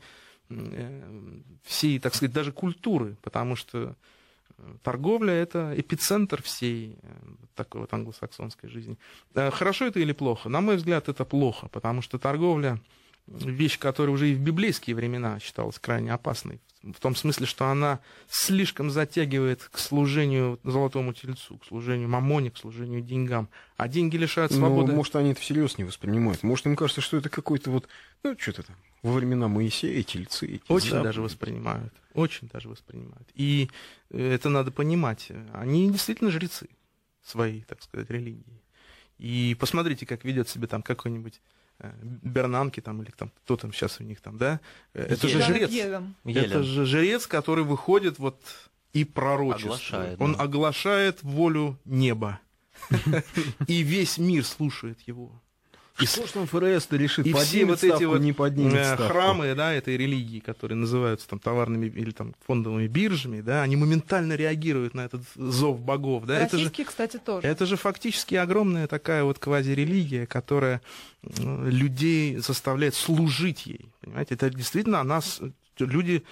э, 0.49 1.39
всей, 1.63 1.99
так 1.99 2.13
сказать, 2.13 2.33
даже 2.33 2.51
культуры, 2.51 3.15
потому 3.21 3.55
что 3.55 3.95
торговля— 4.83 5.33
это 5.33 5.73
эпицентр 5.77 6.41
всей 6.41 6.97
э, 7.01 7.07
такой 7.55 7.81
вот 7.81 7.93
англосаксонской 7.93 8.69
жизни. 8.69 8.97
Э, 9.33 9.49
хорошо 9.51 9.85
это 9.85 9.99
или 9.99 10.11
плохо? 10.11 10.49
На 10.49 10.59
мой 10.59 10.75
взгляд, 10.75 11.07
это 11.07 11.23
плохо, 11.23 11.67
потому 11.69 12.01
что 12.01 12.17
торговля— 12.17 12.79
вещь, 13.27 13.79
которая 13.79 14.13
уже 14.13 14.29
и 14.31 14.35
в 14.35 14.39
библейские 14.39 14.95
времена 14.95 15.39
считалась 15.39 15.79
крайне 15.79 16.13
опасной, 16.13 16.61
в 16.83 16.99
том 16.99 17.15
смысле, 17.15 17.47
что 17.47 17.65
она 17.67 17.99
слишком 18.29 18.91
затягивает 18.91 19.63
к 19.71 19.79
служению 19.79 20.59
золотому 20.63 21.13
тельцу, 21.13 21.57
к 21.57 21.65
служению 21.65 22.07
мамоне, 22.09 22.51
к 22.51 22.57
служению 22.57 23.01
деньгам. 23.01 23.49
А 23.77 23.87
деньги 23.87 24.17
лишают 24.17 24.51
Ну, 24.51 24.57
свободы. 24.59 24.93
может, 24.93 25.15
они 25.15 25.31
это 25.31 25.41
всерьез 25.41 25.79
не 25.79 25.83
воспринимают. 25.83 26.43
Может, 26.43 26.67
им 26.67 26.75
кажется, 26.75 27.01
что 27.01 27.17
это 27.17 27.29
какой-то 27.29 27.71
вот, 27.71 27.87
ну, 28.21 28.35
что-то 28.37 28.61
там, 28.63 28.75
во 29.01 29.13
времена 29.13 29.47
Моисея, 29.47 30.03
тельцы. 30.03 30.45
эти 30.45 30.63
Очень 30.67 30.89
заповеди. 30.89 31.03
даже 31.05 31.21
воспринимают. 31.23 31.93
Очень 32.13 32.49
даже 32.53 32.69
воспринимают. 32.69 33.27
И 33.33 33.71
э, 34.11 34.33
это 34.33 34.49
надо 34.49 34.69
понимать. 34.71 35.31
Они 35.53 35.89
действительно 35.89 36.29
жрецы 36.29 36.69
своей, 37.23 37.61
так 37.61 37.81
сказать, 37.81 38.11
религии. 38.11 38.61
И 39.17 39.55
посмотрите, 39.59 40.05
как 40.05 40.23
ведет 40.23 40.49
себя 40.49 40.67
там 40.67 40.83
какой-нибудь 40.83 41.41
Бернанки 42.01 42.79
там, 42.79 43.01
или 43.01 43.11
там, 43.11 43.31
кто 43.43 43.57
там 43.57 43.73
сейчас 43.73 43.99
у 43.99 44.03
них 44.03 44.21
там, 44.21 44.37
да? 44.37 44.59
Э, 44.93 45.03
Это 45.03 45.27
же 45.27 45.37
Елен. 45.37 45.47
жрец. 45.47 45.71
Елен. 45.71 46.15
Это 46.25 46.63
же 46.63 46.85
жрец, 46.85 47.27
который 47.27 47.63
выходит 47.63 48.17
вот 48.19 48.41
и 48.93 49.03
пророчествует. 49.03 49.65
Оглашает, 49.65 50.21
Он 50.21 50.33
да. 50.33 50.43
оглашает 50.43 51.23
волю 51.23 51.77
неба. 51.85 52.39
И 53.67 53.81
весь 53.81 54.17
мир 54.17 54.45
слушает 54.45 55.01
его. 55.01 55.41
И 55.99 56.05
Что 56.05 56.27
ж 56.27 56.31
там 56.31 56.45
ФРС-то 56.45 56.97
решит, 56.97 57.25
и 57.25 57.31
все 57.33 57.65
вот 57.65 57.81
эти 57.81 58.03
вот 58.03 58.19
не 58.19 58.33
поднимет 58.33 58.73
э, 58.73 58.95
ставку? 58.95 59.13
храмы 59.13 59.55
да, 59.55 59.73
этой 59.73 59.95
религии, 59.95 60.39
которые 60.39 60.77
называются 60.77 61.27
там 61.29 61.39
товарными 61.39 61.85
или 61.85 62.11
там 62.11 62.35
фондовыми 62.45 62.87
биржами, 62.87 63.39
да, 63.39 63.61
они 63.61 63.77
моментально 63.77 64.33
реагируют 64.33 64.93
на 64.93 65.05
этот 65.05 65.21
зов 65.35 65.79
богов. 65.79 66.25
Да, 66.25 66.37
это 66.37 66.57
же, 66.57 66.65
Российские, 66.65 66.85
кстати, 66.85 67.17
тоже. 67.17 67.47
это 67.47 67.65
же 67.65 67.77
фактически 67.77 68.35
огромная 68.35 68.87
такая 68.87 69.23
вот 69.23 69.39
квазирелигия, 69.39 70.25
которая 70.25 70.81
э, 71.23 71.69
людей 71.69 72.37
заставляет 72.37 72.93
служить 72.93 73.65
ей. 73.65 73.89
Понимаете, 74.01 74.35
это 74.35 74.49
действительно 74.49 74.99
она, 74.99 75.21
люди 75.79 76.23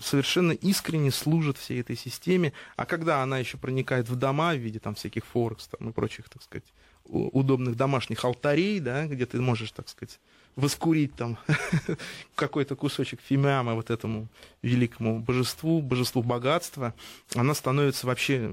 совершенно 0.00 0.52
искренне 0.52 1.10
служат 1.10 1.58
всей 1.58 1.80
этой 1.80 1.96
системе, 1.96 2.52
а 2.76 2.84
когда 2.84 3.22
она 3.22 3.38
еще 3.38 3.58
проникает 3.58 4.08
в 4.08 4.16
дома 4.16 4.54
в 4.54 4.58
виде 4.58 4.78
там 4.78 4.94
всяких 4.94 5.24
форекс 5.24 5.68
там, 5.68 5.90
и 5.90 5.92
прочих, 5.92 6.28
так 6.28 6.42
сказать, 6.42 6.64
удобных 7.08 7.76
домашних 7.76 8.24
алтарей, 8.24 8.80
да, 8.80 9.06
где 9.06 9.26
ты 9.26 9.40
можешь, 9.40 9.72
так 9.72 9.88
сказать, 9.88 10.18
воскурить 10.56 11.14
там 11.14 11.38
какой-то 12.34 12.76
кусочек 12.76 13.20
фимиама 13.20 13.74
вот 13.74 13.90
этому 13.90 14.28
великому 14.62 15.20
божеству, 15.20 15.82
божеству 15.82 16.22
богатства, 16.22 16.94
она 17.34 17.54
становится 17.54 18.06
вообще 18.06 18.50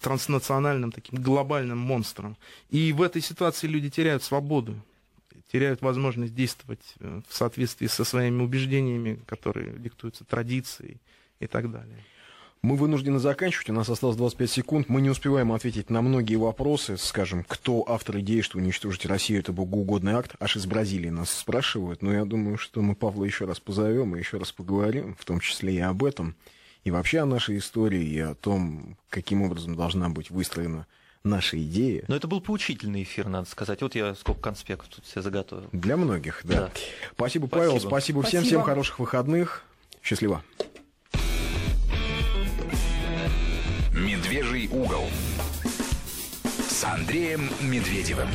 транснациональным 0.00 0.92
таким 0.92 1.22
глобальным 1.22 1.78
монстром. 1.78 2.36
И 2.70 2.92
в 2.92 3.02
этой 3.02 3.22
ситуации 3.22 3.66
люди 3.66 3.90
теряют 3.90 4.22
свободу, 4.22 4.74
теряют 5.50 5.82
возможность 5.82 6.34
действовать 6.34 6.94
э, 6.98 7.20
в 7.28 7.34
соответствии 7.34 7.86
со 7.86 8.04
своими 8.04 8.42
убеждениями, 8.42 9.20
которые 9.26 9.78
диктуются 9.78 10.24
традицией 10.24 11.00
и 11.40 11.46
так 11.46 11.70
далее. 11.70 11.98
Мы 12.64 12.76
вынуждены 12.76 13.18
заканчивать, 13.18 13.70
у 13.70 13.72
нас 13.72 13.88
осталось 13.88 14.16
25 14.16 14.48
секунд. 14.48 14.88
Мы 14.88 15.00
не 15.00 15.10
успеваем 15.10 15.50
ответить 15.50 15.90
на 15.90 16.00
многие 16.00 16.36
вопросы. 16.36 16.96
Скажем, 16.96 17.44
кто 17.48 17.84
автор 17.88 18.20
идеи, 18.20 18.40
что 18.40 18.58
уничтожить 18.58 19.04
Россию, 19.04 19.40
это 19.40 19.52
богоугодный 19.52 20.12
акт. 20.12 20.36
Аж 20.38 20.58
из 20.58 20.66
Бразилии 20.66 21.08
нас 21.08 21.28
спрашивают. 21.28 22.02
Но 22.02 22.12
я 22.12 22.24
думаю, 22.24 22.58
что 22.58 22.80
мы 22.80 22.94
Павла 22.94 23.24
еще 23.24 23.46
раз 23.46 23.58
позовем 23.58 24.14
и 24.14 24.20
еще 24.20 24.36
раз 24.36 24.52
поговорим, 24.52 25.16
в 25.18 25.24
том 25.24 25.40
числе 25.40 25.74
и 25.74 25.80
об 25.80 26.04
этом. 26.04 26.36
И 26.84 26.92
вообще 26.92 27.18
о 27.18 27.26
нашей 27.26 27.58
истории, 27.58 28.04
и 28.04 28.20
о 28.20 28.36
том, 28.36 28.96
каким 29.10 29.42
образом 29.42 29.74
должна 29.74 30.08
быть 30.08 30.30
выстроена 30.30 30.86
наша 31.24 31.60
идея. 31.60 32.04
Но 32.06 32.14
это 32.14 32.28
был 32.28 32.40
поучительный 32.40 33.02
эфир, 33.02 33.26
надо 33.26 33.50
сказать. 33.50 33.82
Вот 33.82 33.96
я 33.96 34.14
сколько 34.14 34.40
конспектов 34.40 34.86
тут 34.86 35.04
себе 35.06 35.22
заготовил. 35.22 35.68
Для 35.72 35.96
многих, 35.96 36.42
да. 36.44 36.54
Да. 36.54 36.70
Спасибо, 37.16 37.48
Павел. 37.48 37.72
Спасибо. 37.72 37.88
Спасибо 37.88 38.22
всем. 38.22 38.40
Спасибо. 38.42 38.60
Всем 38.60 38.62
хороших 38.62 39.00
выходных. 39.00 39.64
Счастливо. 40.00 40.44
«Медвежий 44.32 44.66
угол» 44.68 45.10
с 46.70 46.84
Андреем 46.84 47.50
Медведевым. 47.60 48.28